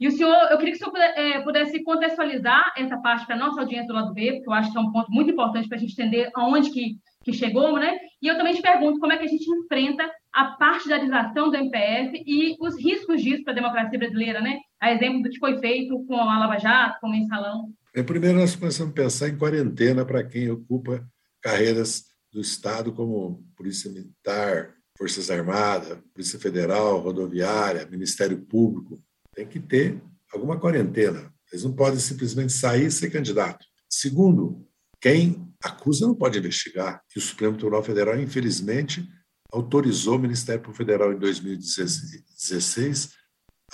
E 0.00 0.08
o 0.08 0.10
senhor, 0.10 0.34
eu 0.50 0.58
queria 0.58 0.74
que 0.74 0.82
o 0.82 0.90
senhor 0.90 0.96
eh, 0.96 1.40
pudesse 1.42 1.82
contextualizar 1.84 2.72
essa 2.76 2.98
parte 2.98 3.24
para 3.24 3.36
a 3.36 3.38
nossa 3.38 3.60
audiência 3.60 3.86
do 3.86 3.94
lado 3.94 4.12
B, 4.12 4.32
porque 4.32 4.48
eu 4.48 4.52
acho 4.52 4.72
que 4.72 4.76
é 4.76 4.80
um 4.80 4.90
ponto 4.90 5.10
muito 5.12 5.30
importante 5.30 5.68
para 5.68 5.76
a 5.76 5.80
gente 5.80 5.92
entender 5.92 6.30
aonde 6.34 6.70
que 6.70 6.96
que 7.22 7.32
chegou, 7.32 7.78
né? 7.78 7.96
E 8.20 8.26
eu 8.26 8.36
também 8.36 8.54
te 8.54 8.62
pergunto 8.62 8.98
como 8.98 9.12
é 9.12 9.16
que 9.16 9.24
a 9.24 9.28
gente 9.28 9.48
enfrenta 9.48 10.10
a 10.32 10.44
partidarização 10.56 11.50
do 11.50 11.56
MPF 11.56 12.22
e 12.26 12.56
os 12.60 12.76
riscos 12.76 13.22
disso 13.22 13.44
para 13.44 13.52
a 13.52 13.56
democracia 13.56 13.98
brasileira, 13.98 14.40
né? 14.40 14.58
A 14.80 14.92
exemplo 14.92 15.22
do 15.22 15.30
que 15.30 15.38
foi 15.38 15.58
feito 15.58 16.04
com 16.06 16.16
a 16.16 16.38
Lava 16.38 16.58
Jato, 16.58 17.00
com 17.00 17.08
o 17.08 17.10
Mensalão. 17.10 17.72
É, 17.94 18.02
primeiro, 18.02 18.38
nós 18.38 18.56
começamos 18.56 18.92
a 18.92 18.94
pensar 18.96 19.28
em 19.28 19.38
quarentena 19.38 20.04
para 20.04 20.24
quem 20.24 20.50
ocupa 20.50 21.06
carreiras 21.40 22.04
do 22.32 22.40
Estado, 22.40 22.92
como 22.92 23.44
Polícia 23.56 23.90
Militar, 23.90 24.74
Forças 25.02 25.32
Armadas, 25.32 25.98
Polícia 26.14 26.38
Federal, 26.38 27.00
Rodoviária, 27.00 27.84
Ministério 27.90 28.40
Público. 28.40 29.02
Tem 29.34 29.44
que 29.44 29.58
ter 29.58 30.00
alguma 30.32 30.60
quarentena. 30.60 31.34
Eles 31.50 31.64
não 31.64 31.72
podem 31.72 31.98
simplesmente 31.98 32.52
sair 32.52 32.86
e 32.86 32.90
ser 32.92 33.10
candidato. 33.10 33.66
Segundo, 33.90 34.64
quem 35.00 35.52
acusa 35.60 36.06
não 36.06 36.14
pode 36.14 36.38
investigar. 36.38 37.02
E 37.16 37.18
o 37.18 37.20
Supremo 37.20 37.56
Tribunal 37.56 37.82
Federal, 37.82 38.16
infelizmente, 38.20 39.04
autorizou 39.50 40.14
o 40.14 40.20
Ministério 40.20 40.62
Público 40.62 40.78
Federal 40.78 41.12
em 41.12 41.18
2016 41.18 43.10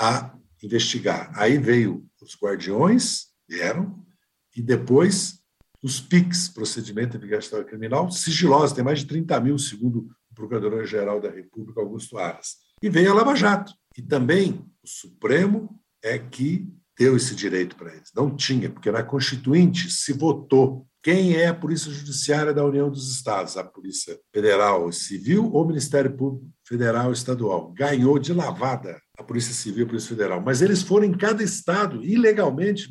a 0.00 0.34
investigar. 0.62 1.30
Aí 1.34 1.58
veio 1.58 2.06
os 2.22 2.38
guardiões, 2.42 3.26
vieram, 3.46 4.02
e 4.56 4.62
depois 4.62 5.40
os 5.82 6.00
PICs, 6.00 6.48
Procedimento 6.48 7.18
Investigatório 7.18 7.66
Criminal, 7.66 8.10
sigilosos, 8.10 8.74
tem 8.74 8.82
mais 8.82 9.00
de 9.00 9.04
30 9.04 9.38
mil, 9.40 9.58
segundo 9.58 10.08
Procurador-Geral 10.39 11.20
da 11.20 11.30
República, 11.30 11.80
Augusto 11.80 12.16
Aras. 12.16 12.57
E 12.80 12.89
veio 12.89 13.11
a 13.11 13.14
Lava 13.14 13.34
Jato. 13.34 13.72
E 13.97 14.01
também 14.01 14.64
o 14.82 14.89
Supremo 14.89 15.80
é 16.03 16.16
que 16.18 16.72
deu 16.97 17.16
esse 17.16 17.34
direito 17.34 17.76
para 17.76 17.93
eles. 17.93 18.11
Não 18.14 18.34
tinha, 18.34 18.70
porque 18.70 18.91
na 18.91 19.03
Constituinte 19.03 19.91
se 19.91 20.12
votou 20.12 20.88
quem 21.03 21.36
é 21.36 21.46
a 21.46 21.55
Polícia 21.55 21.92
Judiciária 21.92 22.53
da 22.53 22.64
União 22.64 22.90
dos 22.90 23.11
Estados, 23.12 23.57
a 23.57 23.64
Polícia 23.64 24.18
Federal 24.32 24.90
Civil 24.90 25.51
ou 25.53 25.66
Ministério 25.66 26.16
Público 26.16 26.51
Federal 26.66 27.12
Estadual. 27.12 27.72
Ganhou 27.72 28.18
de 28.18 28.32
lavada 28.32 29.01
a 29.16 29.22
Polícia 29.22 29.55
Civil 29.55 29.80
e 29.80 29.84
a 29.84 29.86
Polícia 29.86 30.11
Federal. 30.11 30.40
Mas 30.40 30.61
eles 30.61 30.82
foram 30.82 31.07
em 31.07 31.16
cada 31.16 31.42
estado, 31.42 32.05
ilegalmente, 32.05 32.88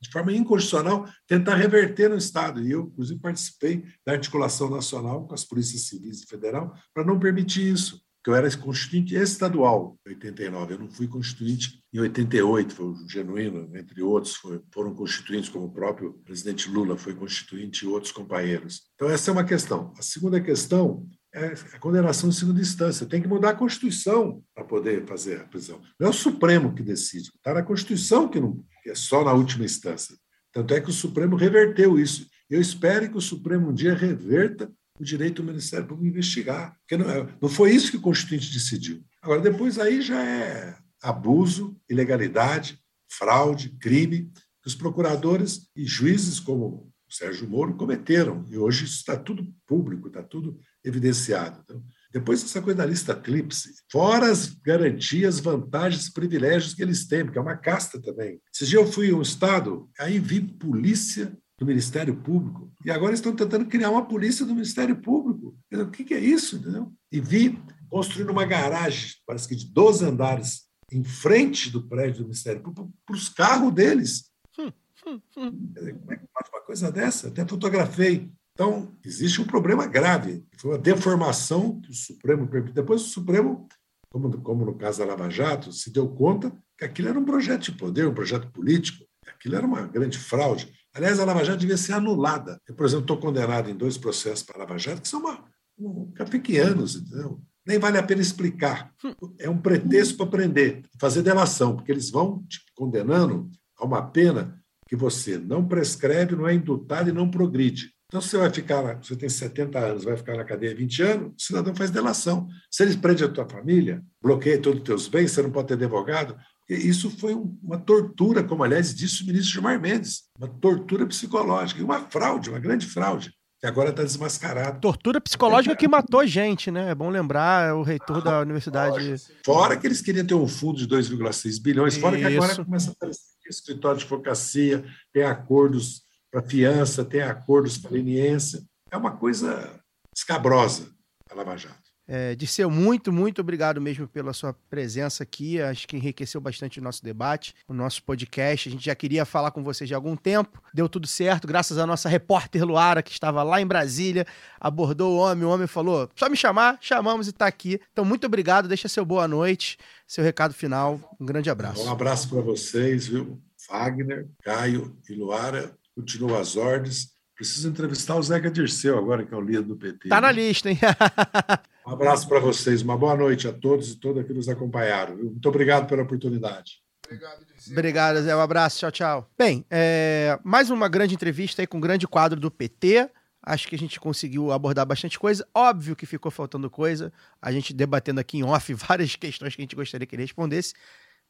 de 0.00 0.10
forma 0.10 0.32
inconstitucional, 0.32 1.06
tentar 1.26 1.54
reverter 1.56 2.08
no 2.08 2.16
estado. 2.16 2.62
E 2.62 2.70
eu, 2.70 2.90
inclusive, 2.92 3.20
participei 3.20 3.84
da 4.04 4.12
articulação 4.12 4.68
nacional 4.68 5.26
com 5.26 5.34
as 5.34 5.44
polícias 5.44 5.82
civis 5.82 6.22
e 6.22 6.26
federal 6.26 6.74
para 6.94 7.04
não 7.04 7.18
permitir 7.18 7.72
isso 7.72 8.00
que 8.22 8.30
eu 8.30 8.34
era 8.34 8.54
constituinte 8.56 9.14
estadual 9.14 9.98
em 10.06 10.10
89, 10.10 10.74
eu 10.74 10.78
não 10.78 10.90
fui 10.90 11.08
constituinte 11.08 11.82
em 11.92 12.00
88, 12.00 12.74
foi 12.74 12.86
o 12.86 13.08
Genuíno, 13.08 13.74
entre 13.76 14.02
outros, 14.02 14.36
foi, 14.36 14.60
foram 14.72 14.94
constituintes, 14.94 15.48
como 15.48 15.66
o 15.66 15.72
próprio 15.72 16.12
presidente 16.24 16.70
Lula 16.70 16.96
foi 16.96 17.14
constituinte 17.14 17.84
e 17.84 17.88
outros 17.88 18.12
companheiros. 18.12 18.82
Então, 18.94 19.08
essa 19.08 19.30
é 19.30 19.32
uma 19.32 19.44
questão. 19.44 19.92
A 19.98 20.02
segunda 20.02 20.40
questão 20.40 21.06
é 21.32 21.54
a 21.72 21.78
condenação 21.78 22.28
em 22.28 22.32
segunda 22.32 22.60
instância. 22.60 23.06
Tem 23.06 23.22
que 23.22 23.28
mudar 23.28 23.50
a 23.50 23.56
Constituição 23.56 24.42
para 24.54 24.64
poder 24.64 25.06
fazer 25.06 25.40
a 25.40 25.44
prisão. 25.44 25.80
Não 25.98 26.08
é 26.08 26.10
o 26.10 26.14
Supremo 26.14 26.74
que 26.74 26.82
decide, 26.82 27.30
está 27.34 27.54
na 27.54 27.62
Constituição 27.62 28.28
que, 28.28 28.40
não, 28.40 28.62
que 28.82 28.90
é 28.90 28.94
só 28.94 29.24
na 29.24 29.32
última 29.32 29.64
instância. 29.64 30.14
Tanto 30.52 30.74
é 30.74 30.80
que 30.80 30.90
o 30.90 30.92
Supremo 30.92 31.36
reverteu 31.36 31.98
isso. 31.98 32.26
Eu 32.48 32.60
espero 32.60 33.08
que 33.08 33.16
o 33.16 33.20
Supremo 33.20 33.70
um 33.70 33.74
dia 33.74 33.94
reverta 33.94 34.70
o 35.00 35.04
direito 35.04 35.42
do 35.42 35.48
Ministério 35.48 35.86
Público 35.86 36.08
investigar. 36.08 36.76
Porque 36.80 36.96
não, 37.02 37.10
é, 37.10 37.26
não 37.40 37.48
foi 37.48 37.72
isso 37.72 37.90
que 37.90 37.96
o 37.96 38.02
Constituinte 38.02 38.52
decidiu. 38.52 39.02
Agora, 39.22 39.40
depois 39.40 39.78
aí 39.78 40.02
já 40.02 40.22
é 40.22 40.76
abuso, 41.02 41.76
ilegalidade, 41.88 42.78
fraude, 43.10 43.70
crime, 43.80 44.30
que 44.62 44.68
os 44.68 44.74
procuradores 44.74 45.68
e 45.74 45.86
juízes 45.86 46.38
como 46.38 46.92
o 47.08 47.12
Sérgio 47.12 47.48
Moro 47.48 47.74
cometeram. 47.74 48.44
E 48.48 48.58
hoje 48.58 48.84
isso 48.84 48.96
está 48.96 49.16
tudo 49.16 49.52
público, 49.66 50.08
está 50.08 50.22
tudo 50.22 50.58
evidenciado. 50.84 51.60
Então, 51.64 51.82
depois 52.12 52.44
essa 52.44 52.60
coisa 52.60 52.78
da 52.78 52.86
lista 52.86 53.14
tríplice, 53.14 53.74
fora 53.90 54.30
as 54.30 54.46
garantias, 54.46 55.40
vantagens, 55.40 56.08
privilégios 56.08 56.74
que 56.74 56.82
eles 56.82 57.06
têm, 57.06 57.24
porque 57.24 57.38
é 57.38 57.42
uma 57.42 57.56
casta 57.56 58.00
também. 58.00 58.40
Esses 58.52 58.68
dias 58.68 58.82
eu 58.82 58.92
fui 58.92 59.10
a 59.10 59.16
um 59.16 59.22
estado, 59.22 59.88
aí 59.98 60.18
vi 60.18 60.40
polícia 60.40 61.36
do 61.60 61.66
Ministério 61.66 62.16
Público, 62.16 62.72
e 62.82 62.90
agora 62.90 63.12
estão 63.12 63.36
tentando 63.36 63.66
criar 63.66 63.90
uma 63.90 64.06
polícia 64.06 64.46
do 64.46 64.54
Ministério 64.54 64.96
Público. 64.96 65.54
O 65.70 65.90
que 65.90 66.14
é 66.14 66.18
isso? 66.18 66.56
Entendeu? 66.56 66.90
E 67.12 67.20
vi 67.20 67.62
construindo 67.90 68.30
uma 68.30 68.46
garagem, 68.46 69.10
parece 69.26 69.46
que 69.46 69.54
de 69.54 69.70
12 69.70 70.06
andares, 70.06 70.62
em 70.90 71.04
frente 71.04 71.70
do 71.70 71.86
prédio 71.86 72.20
do 72.20 72.24
Ministério 72.24 72.62
Público, 72.62 72.90
para 73.04 73.14
os 73.14 73.28
carros 73.28 73.74
deles. 73.74 74.30
Hum, 74.58 74.72
hum, 75.06 75.20
hum. 75.36 75.72
Como 75.74 76.12
é 76.12 76.16
que 76.16 76.26
pode 76.32 76.50
uma 76.50 76.62
coisa 76.62 76.90
dessa? 76.90 77.28
Até 77.28 77.46
fotografei. 77.46 78.32
Então, 78.52 78.96
existe 79.04 79.42
um 79.42 79.46
problema 79.46 79.86
grave. 79.86 80.42
Foi 80.56 80.72
uma 80.72 80.78
deformação 80.78 81.78
que 81.82 81.90
o 81.90 81.94
Supremo 81.94 82.48
permitiu. 82.48 82.74
Depois, 82.74 83.02
o 83.02 83.08
Supremo, 83.08 83.68
como, 84.10 84.40
como 84.40 84.64
no 84.64 84.78
caso 84.78 85.00
da 85.00 85.04
Lava 85.04 85.28
Jato, 85.28 85.72
se 85.72 85.92
deu 85.92 86.08
conta 86.08 86.56
que 86.78 86.86
aquilo 86.86 87.08
era 87.08 87.18
um 87.18 87.24
projeto 87.24 87.64
de 87.64 87.72
poder, 87.72 88.06
um 88.06 88.14
projeto 88.14 88.50
político. 88.50 89.04
Aquilo 89.26 89.56
era 89.56 89.66
uma 89.66 89.86
grande 89.86 90.18
fraude. 90.18 90.72
Aliás, 90.94 91.20
a 91.20 91.24
Lava 91.24 91.44
Jato 91.44 91.58
devia 91.58 91.76
ser 91.76 91.92
anulada. 91.92 92.60
Eu, 92.66 92.74
por 92.74 92.84
exemplo, 92.84 93.04
estou 93.04 93.18
condenado 93.18 93.70
em 93.70 93.76
dois 93.76 93.96
processos 93.96 94.42
para 94.42 94.56
a 94.56 94.58
Lava 94.60 94.78
Jato 94.78 95.02
que 95.02 95.08
são 95.08 95.20
uma, 95.20 95.44
um, 95.78 96.12
pequenos, 96.30 96.96
entendeu? 96.96 97.40
Nem 97.66 97.78
vale 97.78 97.98
a 97.98 98.02
pena 98.02 98.20
explicar. 98.20 98.92
É 99.38 99.48
um 99.48 99.58
pretexto 99.58 100.16
para 100.16 100.26
prender, 100.26 100.82
fazer 100.98 101.22
delação, 101.22 101.76
porque 101.76 101.92
eles 101.92 102.10
vão 102.10 102.42
te 102.48 102.60
condenando 102.74 103.48
a 103.78 103.84
uma 103.84 104.02
pena 104.02 104.60
que 104.88 104.96
você 104.96 105.38
não 105.38 105.66
prescreve, 105.66 106.34
não 106.34 106.48
é 106.48 106.54
indutado 106.54 107.10
e 107.10 107.12
não 107.12 107.30
progride. 107.30 107.92
Então, 108.10 108.20
você 108.20 108.36
vai 108.36 108.50
ficar, 108.50 108.96
você 108.96 109.14
tem 109.14 109.28
70 109.28 109.78
anos, 109.78 110.02
vai 110.02 110.16
ficar 110.16 110.36
na 110.36 110.44
cadeia 110.44 110.74
20 110.74 111.02
anos, 111.04 111.28
o 111.28 111.46
cidadão 111.46 111.72
faz 111.72 111.90
delação. 111.90 112.48
Se 112.68 112.82
eles 112.82 112.96
prendem 112.96 113.24
a 113.24 113.28
tua 113.28 113.48
família, 113.48 114.02
bloqueia 114.20 114.60
todos 114.60 114.80
os 114.80 114.84
teus 114.84 115.06
bens, 115.06 115.30
você 115.30 115.40
não 115.40 115.52
pode 115.52 115.68
ter 115.68 115.74
advogado, 115.74 116.36
isso 116.74 117.10
foi 117.10 117.34
uma 117.34 117.78
tortura, 117.78 118.44
como 118.44 118.62
aliás 118.62 118.94
disse 118.94 119.22
o 119.22 119.26
ministro 119.26 119.52
Gilmar 119.52 119.80
Mendes, 119.80 120.24
uma 120.38 120.48
tortura 120.48 121.06
psicológica, 121.06 121.80
e 121.80 121.84
uma 121.84 122.00
fraude, 122.10 122.50
uma 122.50 122.58
grande 122.58 122.86
fraude, 122.86 123.32
que 123.58 123.66
agora 123.66 123.90
está 123.90 124.02
desmascarado. 124.02 124.80
Tortura 124.80 125.20
psicológica 125.20 125.74
que 125.74 125.88
matou 125.88 126.26
gente, 126.26 126.70
né? 126.70 126.90
É 126.90 126.94
bom 126.94 127.10
lembrar, 127.10 127.68
é 127.68 127.72
o 127.72 127.82
reitor 127.82 128.18
ah, 128.18 128.20
da 128.20 128.40
universidade. 128.40 129.16
Fora 129.44 129.76
que 129.76 129.86
eles 129.86 130.00
queriam 130.00 130.26
ter 130.26 130.34
um 130.34 130.48
fundo 130.48 130.78
de 130.78 130.86
2,6 130.86 131.60
bilhões, 131.62 131.96
fora 131.96 132.16
que 132.16 132.24
agora 132.24 132.64
começa 132.64 132.90
a 132.90 132.92
aparecer 132.92 133.30
escritório 133.50 133.98
de 133.98 134.04
advocacia, 134.04 134.84
tem 135.12 135.24
acordos 135.24 136.02
para 136.30 136.42
fiança, 136.42 137.04
tem 137.04 137.22
acordos 137.22 137.76
para 137.76 137.90
leniência. 137.90 138.62
É 138.90 138.96
uma 138.96 139.16
coisa 139.16 139.80
escabrosa 140.16 140.88
a 141.30 141.34
Lava 141.34 141.56
Jato. 141.56 141.89
É, 142.12 142.34
Disseu, 142.34 142.68
muito, 142.68 143.12
muito 143.12 143.40
obrigado 143.40 143.80
mesmo 143.80 144.08
pela 144.08 144.32
sua 144.32 144.52
presença 144.68 145.22
aqui. 145.22 145.62
Acho 145.62 145.86
que 145.86 145.96
enriqueceu 145.96 146.40
bastante 146.40 146.80
o 146.80 146.82
nosso 146.82 147.04
debate, 147.04 147.54
o 147.68 147.72
nosso 147.72 148.02
podcast. 148.02 148.68
A 148.68 148.72
gente 148.72 148.84
já 148.84 148.96
queria 148.96 149.24
falar 149.24 149.52
com 149.52 149.62
vocês 149.62 149.86
de 149.86 149.94
algum 149.94 150.16
tempo. 150.16 150.60
Deu 150.74 150.88
tudo 150.88 151.06
certo, 151.06 151.46
graças 151.46 151.78
à 151.78 151.86
nossa 151.86 152.08
repórter 152.08 152.64
Luara, 152.64 153.00
que 153.00 153.12
estava 153.12 153.44
lá 153.44 153.60
em 153.60 153.66
Brasília, 153.66 154.26
abordou 154.60 155.12
o 155.12 155.18
homem. 155.18 155.44
O 155.44 155.50
homem 155.50 155.68
falou: 155.68 156.10
só 156.16 156.28
me 156.28 156.36
chamar, 156.36 156.78
chamamos 156.80 157.28
e 157.28 157.30
está 157.30 157.46
aqui. 157.46 157.80
Então, 157.92 158.04
muito 158.04 158.26
obrigado. 158.26 158.66
Deixa 158.66 158.88
seu 158.88 159.04
boa 159.04 159.28
noite, 159.28 159.78
seu 160.04 160.24
recado 160.24 160.52
final. 160.52 161.00
Um 161.20 161.24
grande 161.24 161.48
abraço. 161.48 161.84
Um 161.84 161.92
abraço 161.92 162.28
para 162.28 162.40
vocês, 162.40 163.06
viu? 163.06 163.40
Wagner, 163.68 164.26
Caio 164.42 164.96
e 165.08 165.14
Luara. 165.14 165.70
Continuam 165.94 166.40
as 166.40 166.56
ordens. 166.56 167.10
Preciso 167.36 167.68
entrevistar 167.68 168.16
o 168.16 168.22
Zeca 168.22 168.50
Dirceu 168.50 168.98
agora, 168.98 169.24
que 169.24 169.32
é 169.32 169.36
o 169.36 169.40
líder 169.40 169.62
do 169.62 169.76
PT. 169.76 170.08
Tá 170.08 170.20
na 170.20 170.32
lista, 170.32 170.68
hein? 170.68 170.78
um 171.86 171.92
abraço 171.92 172.28
para 172.28 172.40
vocês, 172.40 172.82
uma 172.82 172.96
boa 172.96 173.16
noite 173.16 173.48
a 173.48 173.52
todos 173.52 173.92
e 173.92 173.96
todas 173.96 174.26
que 174.26 174.32
nos 174.32 174.48
acompanharam. 174.48 175.16
Muito 175.16 175.48
obrigado 175.48 175.86
pela 175.86 176.02
oportunidade. 176.02 176.82
Obrigado. 177.04 177.46
Obrigado, 177.70 178.22
Zé. 178.22 178.36
Um 178.36 178.40
abraço, 178.40 178.78
tchau, 178.78 178.92
tchau. 178.92 179.30
Bem, 179.36 179.64
é... 179.70 180.38
mais 180.44 180.70
uma 180.70 180.88
grande 180.88 181.14
entrevista 181.14 181.62
aí 181.62 181.66
com 181.66 181.78
um 181.78 181.80
grande 181.80 182.06
quadro 182.06 182.38
do 182.38 182.50
PT. 182.50 183.10
Acho 183.42 183.68
que 183.68 183.74
a 183.74 183.78
gente 183.78 183.98
conseguiu 183.98 184.52
abordar 184.52 184.86
bastante 184.86 185.18
coisa. 185.18 185.46
Óbvio 185.54 185.96
que 185.96 186.06
ficou 186.06 186.30
faltando 186.30 186.68
coisa. 186.68 187.12
A 187.40 187.50
gente 187.50 187.72
debatendo 187.72 188.20
aqui 188.20 188.38
em 188.38 188.44
off 188.44 188.72
várias 188.74 189.16
questões 189.16 189.56
que 189.56 189.62
a 189.62 189.64
gente 189.64 189.76
gostaria 189.76 190.06
que 190.06 190.14
ele 190.14 190.22
respondesse. 190.22 190.74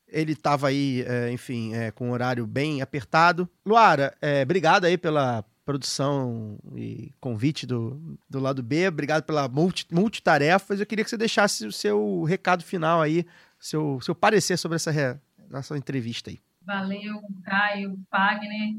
Ele 0.09 0.33
estava 0.33 0.69
aí, 0.69 1.05
é, 1.07 1.31
enfim, 1.31 1.73
é, 1.75 1.93
com 1.93 2.09
um 2.09 2.13
horário 2.13 2.47
bem 2.47 2.83
apertado. 2.83 3.49
Luara, 3.65 4.13
é, 4.21 4.43
obrigado 4.43 4.85
aí 4.85 4.99
pela 4.99 5.45
produção 5.71 6.59
e 6.75 7.13
convite 7.21 7.65
do, 7.65 8.19
do 8.29 8.41
lado 8.41 8.61
B. 8.61 8.89
Obrigado 8.89 9.23
pela 9.23 9.47
multi, 9.49 9.87
multitarefas. 9.93 10.81
Eu 10.81 10.87
queria 10.87 11.05
que 11.05 11.11
você 11.11 11.17
deixasse 11.17 11.65
o 11.65 11.71
seu 11.71 12.25
recado 12.25 12.65
final 12.65 13.01
aí, 13.01 13.25
seu, 13.57 14.01
seu 14.01 14.13
parecer 14.13 14.57
sobre 14.57 14.75
essa 14.77 14.91
re, 14.91 15.17
nossa 15.49 15.79
entrevista 15.79 16.29
aí. 16.29 16.41
Valeu, 16.67 17.21
Caio, 17.45 17.97
Fagner. 18.11 18.75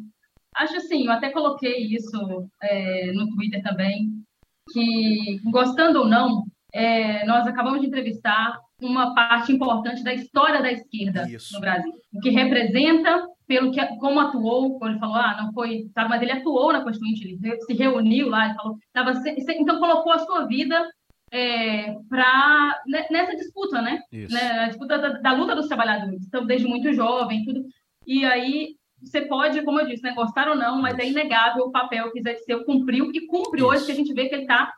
Acho 0.57 0.75
assim, 0.75 1.05
eu 1.05 1.13
até 1.13 1.29
coloquei 1.29 1.95
isso 1.95 2.49
é, 2.61 3.13
no 3.13 3.29
Twitter 3.29 3.63
também, 3.63 4.21
que 4.69 5.39
gostando 5.45 5.99
ou 5.99 6.07
não, 6.07 6.43
é, 6.73 7.25
nós 7.25 7.47
acabamos 7.47 7.79
de 7.79 7.87
entrevistar 7.87 8.59
uma 8.81 9.13
parte 9.13 9.51
importante 9.51 10.03
da 10.03 10.13
história 10.13 10.61
da 10.61 10.71
esquerda 10.71 11.29
Isso. 11.29 11.53
no 11.53 11.61
Brasil. 11.61 11.93
O 12.13 12.19
que 12.19 12.29
representa, 12.29 13.27
pelo 13.47 13.71
que 13.71 13.85
como 13.97 14.19
atuou, 14.19 14.77
quando 14.79 14.91
ele 14.91 14.99
falou, 14.99 15.15
ah, 15.15 15.37
não 15.41 15.53
foi, 15.53 15.89
sabe, 15.93 16.09
mas 16.09 16.21
ele 16.21 16.31
atuou 16.31 16.73
na 16.73 16.81
Constituinte, 16.81 17.23
ele 17.23 17.61
se 17.61 17.73
reuniu 17.73 18.29
lá, 18.29 18.45
ele 18.45 18.55
falou, 18.55 18.77
tava, 18.91 19.13
então 19.27 19.79
colocou 19.79 20.11
a 20.11 20.19
sua 20.19 20.45
vida 20.45 20.83
é, 21.31 21.95
para 22.09 22.81
nessa 23.09 23.35
disputa, 23.35 23.81
né? 23.81 24.01
Isso. 24.11 24.33
né, 24.33 24.67
disputa 24.67 24.97
da, 24.97 25.09
da 25.19 25.33
luta 25.33 25.55
dos 25.55 25.67
trabalhadores. 25.67 26.25
Então, 26.25 26.45
desde 26.45 26.67
muito 26.67 26.93
jovem, 26.93 27.45
tudo. 27.45 27.63
E 28.05 28.25
aí, 28.25 28.75
você 29.01 29.21
pode, 29.21 29.61
como 29.63 29.79
eu 29.79 29.87
disse, 29.87 30.03
né, 30.03 30.13
gostar 30.13 30.49
ou 30.49 30.55
não, 30.55 30.81
mas 30.81 30.99
é 30.99 31.07
inegável 31.07 31.65
o 31.65 31.71
papel 31.71 32.11
que 32.11 32.21
Zé 32.21 32.33
Disseu 32.33 32.65
cumpriu 32.65 33.11
e 33.13 33.25
cumpre 33.27 33.61
Isso. 33.61 33.67
hoje, 33.67 33.85
que 33.85 33.91
a 33.91 33.95
gente 33.95 34.13
vê 34.13 34.27
que 34.27 34.35
ele 34.35 34.43
está 34.43 34.73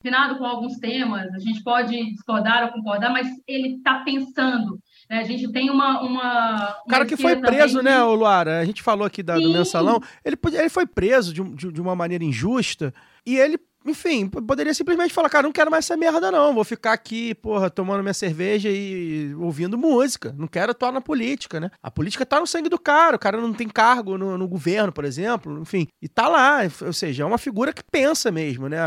afinado 0.00 0.38
com 0.38 0.44
alguns 0.46 0.78
temas. 0.78 1.32
A 1.34 1.38
gente 1.38 1.62
pode 1.62 1.94
discordar 2.12 2.64
ou 2.64 2.72
concordar, 2.72 3.10
mas 3.10 3.28
ele 3.46 3.76
está 3.76 4.00
pensando. 4.00 4.78
né? 5.08 5.18
A 5.18 5.24
gente 5.24 5.50
tem 5.52 5.70
uma. 5.70 6.00
uma 6.02 6.76
O 6.86 6.88
cara 6.88 7.02
uma 7.02 7.06
que 7.08 7.16
foi 7.16 7.36
preso, 7.36 7.82
né, 7.82 7.96
que- 7.96 8.00
ô 8.02 8.14
Luara? 8.14 8.60
A 8.60 8.64
gente 8.64 8.82
falou 8.82 9.06
aqui 9.06 9.22
da- 9.22 9.38
do 9.38 9.52
mensalão. 9.52 10.00
Ele, 10.24 10.36
ele 10.54 10.68
foi 10.68 10.86
preso 10.86 11.32
de, 11.34 11.42
de- 11.54 11.72
de 11.72 11.80
uma 11.80 11.94
maneira 11.94 12.24
injusta 12.24 12.94
e 13.26 13.36
ele, 13.36 13.58
enfim, 13.86 14.28
poderia 14.28 14.74
simplesmente 14.74 15.12
falar: 15.14 15.28
cara, 15.30 15.44
não 15.44 15.52
quero 15.52 15.70
mais 15.70 15.84
essa 15.84 15.96
merda, 15.96 16.30
não. 16.30 16.52
Vou 16.54 16.64
ficar 16.64 16.92
aqui, 16.92 17.34
porra, 17.34 17.70
tomando 17.70 18.02
minha 18.02 18.14
cerveja 18.14 18.68
e 18.70 19.34
ouvindo 19.36 19.78
música. 19.78 20.34
Não 20.36 20.46
quero 20.46 20.72
atuar 20.72 20.92
na 20.92 21.00
política, 21.00 21.58
né? 21.58 21.70
A 21.82 21.90
política 21.90 22.26
tá 22.26 22.38
no 22.40 22.46
sangue 22.46 22.68
do 22.68 22.78
cara. 22.78 23.16
O 23.16 23.18
cara 23.18 23.40
não 23.40 23.52
tem 23.52 23.68
cargo 23.68 24.18
no, 24.18 24.36
no 24.36 24.46
governo, 24.48 24.92
por 24.92 25.04
exemplo. 25.04 25.60
Enfim, 25.60 25.86
e 26.02 26.08
tá 26.08 26.28
lá. 26.28 26.58
Ou 26.84 26.92
seja, 26.92 27.22
é 27.22 27.26
uma 27.26 27.38
figura 27.38 27.72
que 27.72 27.82
pensa 27.82 28.30
mesmo, 28.30 28.68
né? 28.68 28.78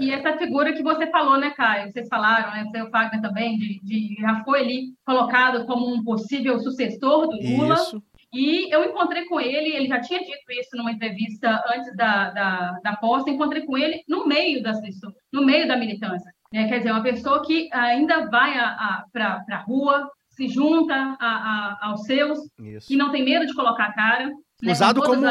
E 0.00 0.10
essa 0.10 0.36
figura 0.36 0.72
que 0.72 0.82
você 0.82 1.06
falou, 1.10 1.38
né, 1.38 1.50
Caio? 1.50 1.92
Vocês 1.92 2.08
falaram, 2.08 2.50
né? 2.52 2.64
Você 2.70 2.78
e 2.78 2.82
o 2.82 2.90
Fagner 2.90 3.22
também, 3.22 3.56
de, 3.58 3.80
de- 3.82 4.16
já 4.20 4.42
foi 4.44 4.60
ali 4.60 4.94
colocado 5.06 5.64
como 5.66 5.94
um 5.94 6.02
possível 6.02 6.58
sucessor 6.60 7.28
do 7.28 7.36
Lula. 7.36 7.74
Isso. 7.74 8.02
E 8.34 8.68
eu 8.74 8.84
encontrei 8.84 9.24
com 9.26 9.40
ele, 9.40 9.70
ele 9.74 9.86
já 9.86 10.00
tinha 10.00 10.18
dito 10.20 10.50
isso 10.50 10.76
numa 10.76 10.90
entrevista 10.92 11.62
antes 11.74 11.94
da, 11.96 12.30
da, 12.30 12.72
da 12.82 12.96
posse, 12.96 13.30
encontrei 13.30 13.64
com 13.64 13.78
ele 13.78 14.02
no 14.08 14.26
meio 14.26 14.62
das 14.62 14.80
pessoas, 14.80 15.14
no 15.32 15.44
meio 15.44 15.68
da 15.68 15.76
militância. 15.76 16.30
né? 16.52 16.66
Quer 16.68 16.78
dizer, 16.78 16.90
uma 16.92 17.02
pessoa 17.02 17.42
que 17.44 17.68
ainda 17.72 18.28
vai 18.28 18.52
para 19.12 19.44
a 19.50 19.56
rua, 19.58 20.08
se 20.30 20.48
junta 20.48 20.94
a, 20.94 21.26
a- 21.26 21.78
aos 21.82 22.02
seus 22.06 22.38
Isso. 22.58 22.92
e 22.92 22.96
não 22.96 23.12
tem 23.12 23.24
medo 23.24 23.46
de 23.46 23.54
colocar 23.54 23.84
a 23.86 23.92
cara. 23.92 24.30
Usado 24.72 25.00
como 25.02 25.24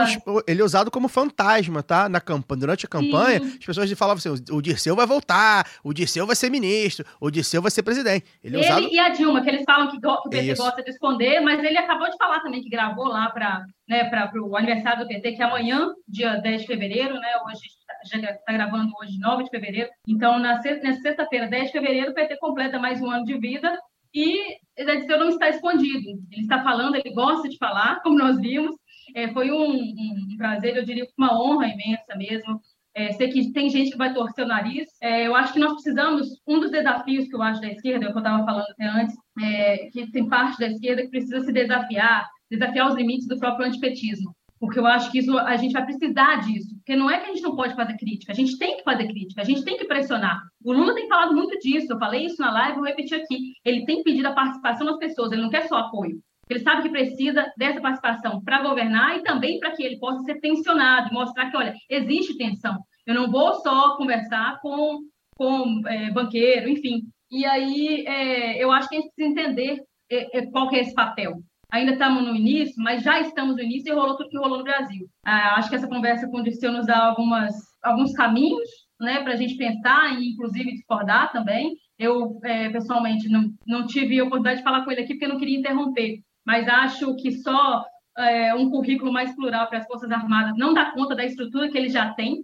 ele 0.48 0.62
é 0.62 0.64
usado 0.64 0.92
como 0.92 1.08
fantasma, 1.08 1.82
tá? 1.84 2.08
Na 2.10 2.20
campanha, 2.22 2.60
durante 2.60 2.86
a 2.86 2.90
campanha, 2.90 3.40
Sim. 3.40 3.58
as 3.60 3.66
pessoas 3.66 3.92
falavam 3.94 4.18
assim: 4.18 4.44
o 4.52 4.62
Dirceu 4.62 4.96
vai 4.96 5.06
voltar, 5.06 5.68
o 5.84 5.94
Dirceu 5.94 6.26
vai 6.28 6.36
ser 6.36 6.50
ministro, 6.50 7.06
o 7.20 7.30
Dirceu 7.32 7.62
vai 7.62 7.72
ser 7.72 7.84
presidente. 7.84 8.26
Ele 8.44 8.58
é 8.58 8.60
Ele 8.60 8.68
usado. 8.70 8.88
e 8.94 9.00
a 9.00 9.10
Dilma, 9.10 9.42
que 9.42 9.50
eles 9.50 9.64
falam 9.66 9.90
que, 9.90 10.00
go- 10.00 10.22
que 10.22 10.28
o 10.28 10.32
PT 10.32 10.52
Isso. 10.54 10.62
gosta 10.64 10.84
de 10.84 10.90
esconder, 10.92 11.40
mas 11.42 11.64
ele 11.64 11.78
acabou 11.78 12.10
de 12.10 12.18
falar 12.18 12.40
também 12.42 12.62
que 12.62 12.70
gravou 12.70 13.08
lá 13.08 13.30
para 13.30 13.66
né, 13.88 14.10
o 14.42 14.56
aniversário 14.58 15.02
do 15.04 15.08
PT, 15.08 15.34
que 15.34 15.42
é 15.42 15.46
amanhã, 15.46 15.90
dia 16.08 16.36
10 16.38 16.62
de 16.62 16.68
fevereiro, 16.68 17.16
né? 17.16 17.30
Hoje 17.46 17.62
já 18.06 18.18
está 18.32 18.52
gravando 18.52 18.92
hoje, 19.02 19.18
9 19.20 19.44
de 19.46 19.50
fevereiro. 19.50 19.90
Então, 20.08 20.38
na 20.40 20.62
sexta-feira, 20.62 21.48
10 21.48 21.68
de 21.68 21.72
fevereiro, 21.72 22.12
o 22.12 22.14
PT 22.14 22.38
completa 22.38 22.78
mais 22.80 23.02
um 23.02 23.10
ano 23.10 23.24
de 23.26 23.38
vida 23.38 23.78
e 24.14 24.58
Zé 24.84 24.96
Disseu 24.98 25.18
não 25.20 25.30
está 25.30 25.50
escondido. 25.50 26.10
Ele 26.32 26.42
está 26.42 26.62
falando, 26.64 26.96
ele 26.96 27.14
gosta 27.14 27.48
de 27.50 27.58
falar, 27.58 28.02
como 28.02 28.18
nós 28.18 28.40
vimos. 28.40 28.76
É, 29.14 29.28
foi 29.30 29.52
um, 29.52 29.74
um 29.74 30.38
prazer, 30.38 30.76
eu 30.76 30.86
diria, 30.86 31.06
uma 31.18 31.40
honra 31.40 31.68
imensa 31.68 32.16
mesmo. 32.16 32.60
É, 32.96 33.12
sei 33.14 33.30
que 33.30 33.52
tem 33.52 33.70
gente 33.70 33.92
que 33.92 33.98
vai 33.98 34.14
torcer 34.14 34.46
o 34.46 34.48
nariz. 34.48 34.88
É, 35.02 35.26
eu 35.26 35.36
acho 35.36 35.54
que 35.54 35.60
nós 35.60 35.74
precisamos, 35.74 36.28
um 36.48 36.60
dos 36.60 36.70
desafios 36.70 37.28
que 37.28 37.36
eu 37.36 37.42
acho 37.42 37.60
da 37.60 37.70
esquerda, 37.70 38.06
é 38.06 38.12
que 38.12 38.16
eu 38.16 38.20
estava 38.20 38.46
falando 38.46 38.70
até 38.70 38.86
antes, 38.86 39.16
é, 39.42 39.90
que 39.92 40.12
tem 40.12 40.28
parte 40.28 40.60
da 40.60 40.68
esquerda 40.68 41.02
que 41.02 41.10
precisa 41.10 41.42
se 41.42 41.52
desafiar, 41.52 42.30
desafiar 42.52 42.90
os 42.90 42.96
limites 42.96 43.28
do 43.28 43.40
próprio 43.40 43.66
antipetismo. 43.66 44.36
Porque 44.60 44.80
eu 44.80 44.86
acho 44.86 45.12
que 45.12 45.20
isso, 45.20 45.38
a 45.38 45.58
gente 45.58 45.74
vai 45.74 45.84
precisar 45.84 46.38
disso. 46.38 46.74
Porque 46.76 46.96
não 46.96 47.10
é 47.10 47.20
que 47.20 47.26
a 47.26 47.34
gente 47.34 47.42
não 47.42 47.56
pode 47.56 47.76
fazer 47.76 47.98
crítica, 47.98 48.32
a 48.32 48.36
gente 48.36 48.58
tem 48.58 48.78
que 48.78 48.84
fazer 48.84 49.08
crítica, 49.08 49.42
a 49.42 49.44
gente 49.44 49.64
tem 49.66 49.78
que 49.78 49.86
pressionar. 49.86 50.40
O 50.64 50.72
Lula 50.72 50.96
tem 50.96 51.08
falado 51.08 51.34
muito 51.34 51.58
disso, 51.60 51.92
eu 51.92 52.00
falei 52.00 52.28
isso 52.28 52.42
na 52.42 52.52
live, 52.52 52.78
vou 52.78 52.86
repetir 52.86 53.20
aqui. 53.20 53.54
Ele 53.66 53.86
tem 53.86 54.04
pedido 54.04 54.28
a 54.28 54.34
participação 54.34 54.86
das 54.86 54.98
pessoas, 54.98 55.32
ele 55.32 55.42
não 55.42 55.50
quer 55.50 55.68
só 55.68 55.78
apoio. 55.78 56.22
Ele 56.50 56.60
sabe 56.60 56.84
que 56.84 56.90
precisa 56.90 57.52
dessa 57.58 57.82
participação 57.82 58.42
para 58.44 58.62
governar 58.62 59.18
e 59.18 59.24
também 59.24 59.60
para 59.60 59.72
que 59.72 59.84
ele 59.84 59.98
possa 59.98 60.24
ser 60.24 60.40
tensionado, 60.40 61.14
mostrar 61.14 61.50
que, 61.50 61.58
olha, 61.58 61.74
existe 61.90 62.38
tensão. 62.38 62.78
Eu 63.06 63.16
não 63.16 63.32
vou 63.32 63.54
só 63.56 63.98
conversar 63.98 64.60
com, 64.62 65.00
com 65.36 65.82
é, 65.88 66.12
banqueiro, 66.12 66.70
enfim. 66.70 67.04
E 67.32 67.46
aí 67.46 68.06
é, 68.06 68.64
eu 68.64 68.72
acho 68.72 68.88
que 68.90 68.96
a 68.96 69.00
gente 69.00 69.12
precisa 69.16 69.42
entender 69.42 69.82
é, 70.12 70.38
é, 70.38 70.46
qual 70.48 70.70
que 70.70 70.76
é 70.76 70.82
esse 70.82 70.94
papel. 70.94 71.42
Ainda 71.72 71.94
estamos 71.94 72.24
no 72.24 72.36
início, 72.36 72.76
mas 72.78 73.02
já 73.02 73.20
estamos 73.20 73.56
no 73.56 73.64
início 73.64 73.92
e 73.92 73.96
rolou 73.96 74.16
tudo 74.16 74.30
que 74.30 74.38
rolou 74.38 74.60
no 74.60 74.64
Brasil. 74.64 75.08
Ah, 75.26 75.56
acho 75.56 75.70
que 75.70 75.76
essa 75.76 75.88
conversa 75.88 76.28
com 76.30 76.38
o 76.38 76.44
Dirceu 76.44 76.72
nos 76.72 76.86
dá 76.86 77.08
algumas, 77.08 77.56
alguns 77.82 78.14
caminhos 78.14 78.70
né, 79.02 79.24
para 79.24 79.34
a 79.34 79.36
gente 79.36 79.58
pensar 79.58 80.14
e, 80.20 80.34
inclusive, 80.34 80.72
discordar 80.72 81.32
também. 81.32 81.76
Eu, 81.98 82.40
é, 82.44 82.70
pessoalmente, 82.70 83.28
não, 83.28 83.52
não 83.66 83.88
tive 83.88 84.20
a 84.20 84.24
oportunidade 84.24 84.58
de 84.58 84.64
falar 84.64 84.84
com 84.84 84.92
ele 84.92 85.02
aqui 85.02 85.14
porque 85.14 85.26
eu 85.26 85.30
não 85.30 85.40
queria 85.40 85.58
interromper, 85.58 86.20
mas 86.46 86.68
acho 86.68 87.16
que 87.16 87.32
só 87.32 87.84
é, 88.18 88.54
um 88.56 88.70
currículo 88.70 89.12
mais 89.12 89.34
plural 89.36 89.68
para 89.68 89.80
as 89.80 89.86
Forças 89.88 90.12
Armadas 90.12 90.56
não 90.58 90.74
dá 90.74 90.92
conta 90.92 91.16
da 91.16 91.26
estrutura 91.26 91.70
que 91.70 91.78
ele 91.78 91.90
já 91.90 92.14
tem 92.14 92.42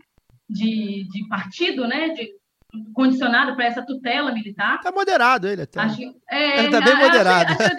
de, 0.49 1.07
de 1.09 1.27
partido, 1.27 1.87
né, 1.87 2.09
de, 2.09 2.29
condicionado 2.93 3.55
para 3.55 3.65
essa 3.65 3.85
tutela 3.85 4.31
militar. 4.31 4.79
Tá 4.81 4.91
moderado 4.91 5.47
ele 5.47 5.63
até. 5.63 5.79
Acho, 5.79 6.01
é, 6.29 6.59
Ele 6.59 6.69
tá 6.69 6.81
bem 6.81 6.93
achei- 6.93 7.05
moderado. 7.05 7.51
Achei, 7.53 7.75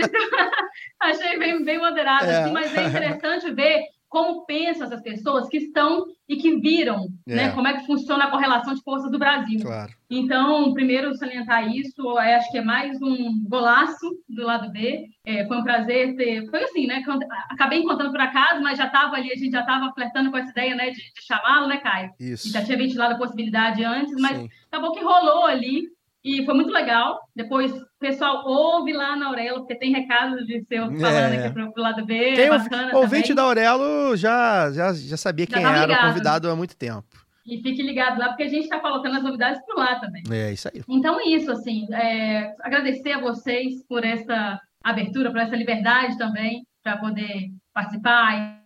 achei 1.01 1.39
bem, 1.39 1.65
bem 1.65 1.79
moderado, 1.79 2.25
É. 2.31 2.43
assim, 2.43 2.53
mas 2.53 2.77
é 2.77 2.85
interessante 2.87 3.51
ver 3.53 3.85
como 4.11 4.45
pensam 4.45 4.87
essas 4.87 5.01
pessoas 5.01 5.49
que 5.49 5.57
estão 5.57 6.05
e 6.29 6.37
que 6.37 6.57
viram 6.57 7.07
É. 7.29 7.35
né, 7.37 7.51
como 7.53 7.69
é 7.69 7.75
que 7.79 7.87
funciona 7.87 8.25
a 8.25 8.31
correlação 8.31 8.75
de 8.75 8.83
forças 8.83 9.11
do 9.11 9.19
Brasil. 9.19 9.61
Claro. 9.63 9.93
Então, 10.11 10.75
primeiro, 10.75 11.15
salientar 11.15 11.73
isso, 11.75 12.03
eu 12.03 12.19
acho 12.19 12.51
que 12.51 12.59
é 12.59 12.63
mais 12.63 13.01
um 13.01 13.45
golaço 13.49 14.11
do 14.29 14.43
lado 14.45 14.71
B. 14.73 15.07
É, 15.25 15.47
foi 15.47 15.57
um 15.59 15.63
prazer 15.63 16.17
ter. 16.17 16.51
Foi 16.51 16.65
assim, 16.65 16.89
né? 16.89 17.03
Acabei 17.49 17.79
encontrando 17.79 18.11
por 18.11 18.21
acaso, 18.21 18.61
mas 18.61 18.77
já 18.77 18.87
estava 18.87 19.15
ali, 19.15 19.31
a 19.33 19.37
gente 19.37 19.53
já 19.53 19.61
estava 19.61 19.93
flertando 19.95 20.31
com 20.33 20.37
essa 20.39 20.51
ideia 20.51 20.75
né, 20.75 20.91
de, 20.91 20.97
de 20.97 21.23
chamá-lo, 21.25 21.69
né, 21.69 21.77
Caio? 21.77 22.11
Isso. 22.19 22.49
E 22.49 22.51
já 22.51 22.65
tinha 22.65 22.77
ventilado 22.77 23.15
a 23.15 23.19
possibilidade 23.19 23.85
antes, 23.85 24.15
mas 24.21 24.37
Sim. 24.37 24.49
acabou 24.71 24.93
que 24.93 25.05
rolou 25.05 25.47
ali 25.47 25.85
e 26.23 26.45
foi 26.45 26.55
muito 26.55 26.71
legal. 26.71 27.19
Depois, 27.35 27.73
o 27.73 27.87
pessoal 27.99 28.43
ouve 28.47 28.93
lá 28.93 29.17
na 29.17 29.27
Aurela, 29.29 29.59
porque 29.61 29.75
tem 29.75 29.93
recados 29.93 30.47
de 30.47 30.63
seu 30.65 30.87
falando 30.99 31.35
É. 31.35 31.47
aqui 31.47 31.55
pro, 31.55 31.73
lado 31.77 32.05
B. 32.05 32.33
Quem 32.35 32.45
é 32.45 32.49
bacana 32.51 32.97
ouvinte 32.97 33.23
também. 33.29 33.37
da 33.37 33.43
Aurelo 33.43 34.17
já, 34.17 34.71
já, 34.73 34.93
já 34.93 35.17
sabia 35.17 35.47
Já 35.49 35.55
quem 35.55 35.63
tava 35.63 35.77
era, 35.77 35.87
ligado. 35.87 36.09
convidado 36.09 36.51
há 36.51 36.57
muito 36.57 36.77
tempo. 36.77 37.07
E 37.47 37.61
fique 37.63 37.83
ligado 37.83 38.19
lá, 38.19 38.29
porque 38.29 38.43
a 38.45 38.49
gente 38.49 38.65
está 38.65 38.79
colocando 38.79 39.17
as 39.17 39.23
novidades 39.23 39.61
por 39.65 39.77
lá 39.77 39.99
também. 39.99 40.23
É 40.31 40.53
isso 40.53 40.69
aí. 40.69 40.83
Então, 40.89 41.19
é 41.19 41.25
isso, 41.25 41.51
assim, 41.51 41.87
é, 41.93 42.55
agradecer 42.61 43.13
a 43.13 43.21
vocês 43.21 43.83
por 43.89 44.05
essa 44.05 44.61
abertura, 44.85 45.31
por 45.31 45.41
essa 45.41 45.57
liberdade 45.57 46.17
também, 46.19 46.65
para 46.83 46.99
poder 46.99 47.49
participar. 47.73 48.61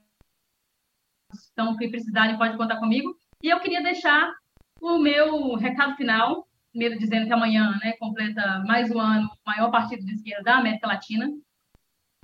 Então, 1.52 1.72
o 1.72 1.76
que 1.76 1.88
precisarem, 1.88 2.36
pode 2.36 2.56
contar 2.56 2.76
comigo. 2.76 3.16
E 3.42 3.48
eu 3.48 3.60
queria 3.60 3.82
deixar 3.82 4.32
o 4.80 4.98
meu 4.98 5.54
recado 5.54 5.96
final, 5.96 6.46
primeiro 6.74 6.98
dizendo 6.98 7.26
que 7.26 7.32
amanhã 7.32 7.78
né, 7.82 7.92
completa 8.00 8.62
mais 8.66 8.90
um 8.90 9.00
ano 9.00 9.28
o 9.28 9.50
maior 9.50 9.70
partido 9.70 10.04
de 10.04 10.12
esquerda 10.12 10.42
da 10.42 10.56
América 10.58 10.88
Latina, 10.88 11.30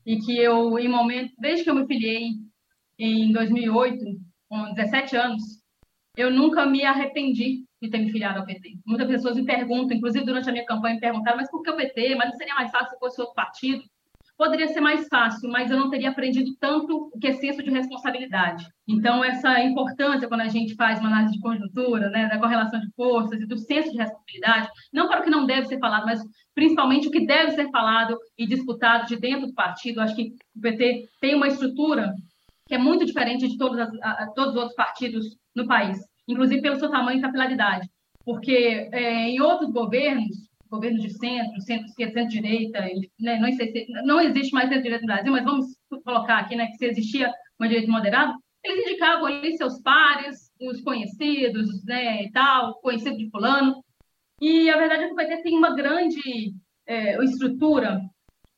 e 0.04 0.18
que 0.18 0.36
eu, 0.36 0.76
em 0.76 0.88
momento, 0.88 1.32
desde 1.38 1.62
que 1.62 1.70
eu 1.70 1.74
me 1.74 1.86
filiei 1.86 2.30
em 2.98 3.32
2008, 3.32 4.04
com 4.48 4.74
17 4.74 5.16
anos, 5.16 5.42
eu 6.16 6.32
nunca 6.32 6.66
me 6.66 6.84
arrependi 6.84 7.64
de 7.80 7.88
ter 7.88 7.98
me 7.98 8.10
filiado 8.10 8.40
ao 8.40 8.44
PT. 8.44 8.78
Muitas 8.84 9.06
pessoas 9.06 9.36
me 9.36 9.44
perguntam, 9.44 9.96
inclusive 9.96 10.24
durante 10.24 10.48
a 10.48 10.52
minha 10.52 10.66
campanha, 10.66 10.96
me 10.96 11.00
perguntaram, 11.00 11.36
mas 11.36 11.50
por 11.50 11.62
que 11.62 11.70
o 11.70 11.76
PT? 11.76 12.16
Mas 12.16 12.30
não 12.30 12.36
seria 12.36 12.54
mais 12.54 12.72
fácil 12.72 12.90
se 12.90 12.98
fosse 12.98 13.20
outro 13.20 13.34
partido? 13.34 13.84
Poderia 14.40 14.68
ser 14.68 14.80
mais 14.80 15.06
fácil, 15.06 15.50
mas 15.50 15.70
eu 15.70 15.76
não 15.76 15.90
teria 15.90 16.08
aprendido 16.08 16.56
tanto 16.58 17.10
o 17.12 17.18
que 17.18 17.26
é 17.26 17.34
senso 17.34 17.62
de 17.62 17.68
responsabilidade. 17.68 18.66
Então, 18.88 19.22
essa 19.22 19.62
importância, 19.62 20.26
quando 20.26 20.40
a 20.40 20.48
gente 20.48 20.74
faz 20.76 20.98
uma 20.98 21.10
análise 21.10 21.34
de 21.34 21.40
conjuntura, 21.40 22.08
né, 22.08 22.26
da 22.26 22.38
correlação 22.38 22.80
de 22.80 22.90
forças 22.94 23.38
e 23.38 23.46
do 23.46 23.58
senso 23.58 23.92
de 23.92 23.98
responsabilidade, 23.98 24.70
não 24.90 25.08
para 25.08 25.20
o 25.20 25.24
que 25.24 25.28
não 25.28 25.44
deve 25.44 25.66
ser 25.66 25.78
falado, 25.78 26.06
mas 26.06 26.22
principalmente 26.54 27.06
o 27.06 27.10
que 27.10 27.26
deve 27.26 27.50
ser 27.50 27.68
falado 27.70 28.16
e 28.38 28.46
disputado 28.46 29.08
de 29.08 29.16
dentro 29.16 29.46
do 29.46 29.52
partido. 29.52 30.00
Acho 30.00 30.16
que 30.16 30.32
o 30.56 30.60
PT 30.62 31.06
tem 31.20 31.34
uma 31.34 31.48
estrutura 31.48 32.14
que 32.66 32.74
é 32.74 32.78
muito 32.78 33.04
diferente 33.04 33.46
de 33.46 33.58
todos, 33.58 33.78
as, 33.78 33.90
a, 34.02 34.26
todos 34.34 34.54
os 34.54 34.56
outros 34.56 34.74
partidos 34.74 35.36
no 35.54 35.66
país, 35.66 35.98
inclusive 36.26 36.62
pelo 36.62 36.78
seu 36.78 36.90
tamanho 36.90 37.18
e 37.18 37.22
capilaridade. 37.22 37.86
Porque 38.24 38.88
é, 38.90 39.28
em 39.28 39.38
outros 39.42 39.70
governos, 39.70 40.49
governos 40.70 41.02
de 41.02 41.10
centro, 41.10 41.60
centro-esquerda, 41.60 42.12
centro-direita, 42.12 42.80
né, 43.18 43.38
não, 43.38 44.04
não 44.04 44.20
existe 44.20 44.52
mais 44.52 44.68
centro-direita 44.68 45.02
no 45.02 45.12
Brasil, 45.12 45.32
mas 45.32 45.44
vamos 45.44 45.66
colocar 46.04 46.38
aqui 46.38 46.54
né, 46.54 46.66
que 46.68 46.76
se 46.76 46.86
existia 46.86 47.32
uma 47.58 47.68
direita 47.68 47.90
moderada, 47.90 48.34
eles 48.64 48.86
indicavam 48.86 49.26
ali 49.26 49.56
seus 49.56 49.80
pares, 49.82 50.50
os 50.60 50.80
conhecidos, 50.82 51.84
né, 51.84 52.24
e 52.24 52.30
tal, 52.30 52.74
conhecido 52.80 53.16
de 53.16 53.28
fulano. 53.30 53.82
E 54.40 54.70
a 54.70 54.76
verdade 54.76 55.04
é 55.04 55.06
que 55.06 55.12
o 55.12 55.16
PT 55.16 55.42
tem 55.42 55.58
uma 55.58 55.74
grande 55.74 56.54
é, 56.86 57.22
estrutura 57.24 58.00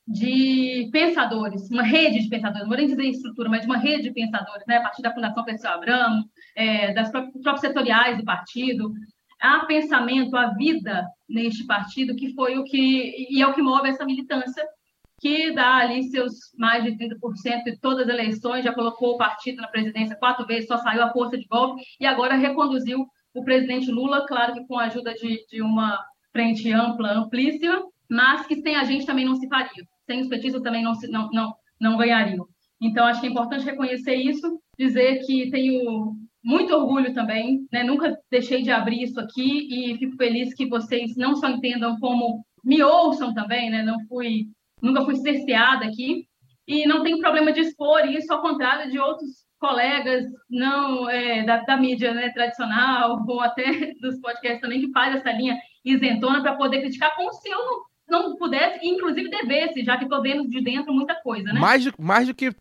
de 0.07 0.89
pensadores, 0.93 1.71
uma 1.71 1.83
rede 1.83 2.21
de 2.21 2.29
pensadores, 2.29 2.63
não 2.63 2.69
vou 2.69 2.77
nem 2.77 2.89
dizer 2.89 3.05
estrutura, 3.05 3.49
mas 3.49 3.65
uma 3.65 3.79
rede 3.79 4.05
de 4.05 4.13
pensadores, 4.13 4.65
né, 4.67 4.77
a 4.77 4.83
partir 4.83 5.01
da 5.01 5.15
Fundação 5.15 5.45
Perseu 5.45 5.71
Abramo, 5.71 6.25
é, 6.57 6.93
das 6.93 7.11
próprias 7.11 7.61
setoriais 7.61 8.19
do 8.19 8.25
partido, 8.25 8.93
há 9.43 9.65
pensamento, 9.67 10.37
há 10.37 10.55
vida 10.55 11.07
neste 11.29 11.67
partido 11.67 12.15
que 12.15 12.33
foi 12.35 12.57
o 12.57 12.65
que 12.65 13.27
e 13.29 13.43
é 13.43 13.47
o 13.47 13.53
que 13.53 13.61
move 13.61 13.89
essa 13.89 14.05
militância 14.05 14.65
que 15.21 15.53
dá 15.53 15.77
ali 15.77 16.03
seus 16.05 16.33
mais 16.59 16.83
de 16.83 16.93
30% 16.93 17.65
de 17.65 17.79
todas 17.79 18.09
as 18.09 18.15
eleições, 18.15 18.65
já 18.65 18.73
colocou 18.73 19.15
o 19.15 19.19
partido 19.19 19.61
na 19.61 19.69
presidência 19.69 20.17
quatro 20.17 20.47
vezes, 20.47 20.67
só 20.67 20.79
saiu 20.79 21.03
a 21.03 21.13
força 21.13 21.39
de 21.39 21.47
golpe 21.47 21.83
e 22.01 22.07
agora 22.07 22.35
reconduziu 22.35 23.07
o 23.35 23.45
presidente 23.45 23.91
Lula, 23.91 24.27
claro 24.27 24.53
que 24.53 24.67
com 24.67 24.79
a 24.79 24.85
ajuda 24.85 25.15
de, 25.15 25.47
de 25.49 25.63
uma 25.63 25.99
frente 26.33 26.71
ampla, 26.73 27.13
amplíssima, 27.13 27.83
mas 28.11 28.47
que 28.47 28.57
sem 28.57 28.77
a 28.77 28.85
gente 28.85 29.07
também 29.07 29.25
não 29.25 29.37
se 29.37 29.49
faria, 29.49 29.85
sem 30.07 30.21
os 30.21 30.29
petistas 30.29 30.63
também 30.63 30.83
não, 30.83 30.95
se, 30.95 31.09
não, 31.09 31.31
não, 31.31 31.55
não 31.81 31.97
ganhariam. 31.97 32.47
Então, 32.81 33.07
acho 33.07 33.21
que 33.21 33.27
é 33.27 33.31
importante 33.31 33.65
reconhecer 33.65 34.17
isso, 34.17 34.61
dizer 34.77 35.25
que 35.25 35.51
tenho 35.51 36.17
muito 36.45 36.75
orgulho 36.75 37.15
também, 37.15 37.67
né? 37.73 37.85
nunca 37.85 38.19
deixei 38.31 38.63
de 38.63 38.71
abrir 38.71 39.03
isso 39.03 39.21
aqui 39.21 39.69
e 39.93 39.99
fico 39.99 40.17
feliz 40.17 40.55
que 40.55 40.67
vocês 40.67 41.17
não 41.17 41.37
só 41.37 41.49
entendam 41.49 41.99
como 41.99 42.45
me 42.65 42.83
ouçam 42.83 43.33
também, 43.33 43.71
né? 43.71 43.83
não 43.83 43.99
fui 44.07 44.47
nunca 44.83 45.05
fui 45.05 45.15
cerceada 45.17 45.87
aqui, 45.87 46.27
e 46.67 46.87
não 46.87 47.03
tenho 47.03 47.21
problema 47.21 47.53
de 47.53 47.61
expor 47.61 48.05
isso, 48.07 48.33
ao 48.33 48.43
contrário 48.43 48.91
de 48.91 48.99
outros 48.99 49.31
colegas 49.59 50.25
não 50.51 51.09
é, 51.09 51.45
da, 51.45 51.59
da, 51.59 51.77
mídia 51.77 52.13
né, 52.13 52.31
tradicional, 52.31 53.23
ou 53.27 53.41
até 53.41 53.93
dos 54.01 54.21
podcasts 54.21 54.61
também, 54.61 54.81
que 54.81 54.93
faz 54.93 55.15
essa 55.15 55.31
linha 55.31 55.57
isentona 55.85 56.43
para 56.43 56.57
poder 56.57 56.81
criticar, 56.81 57.15
como 57.15 57.33
se 57.33 57.49
eu 57.49 57.61
não, 58.13 58.37
pudesse, 58.37 58.87
inclusive 58.87 59.31
devesse, 59.31 59.83
já 59.83 59.97
que 59.97 60.05
estou 60.05 60.21
vendo 60.21 60.47
de 60.47 60.61
dentro 60.61 60.93
muita 60.93 61.15
coisa, 61.15 61.51
né? 61.51 61.59
Mais 61.59 61.85
do, 61.87 61.95
mais 61.99 62.27
do 62.29 62.35
que 62.35 62.53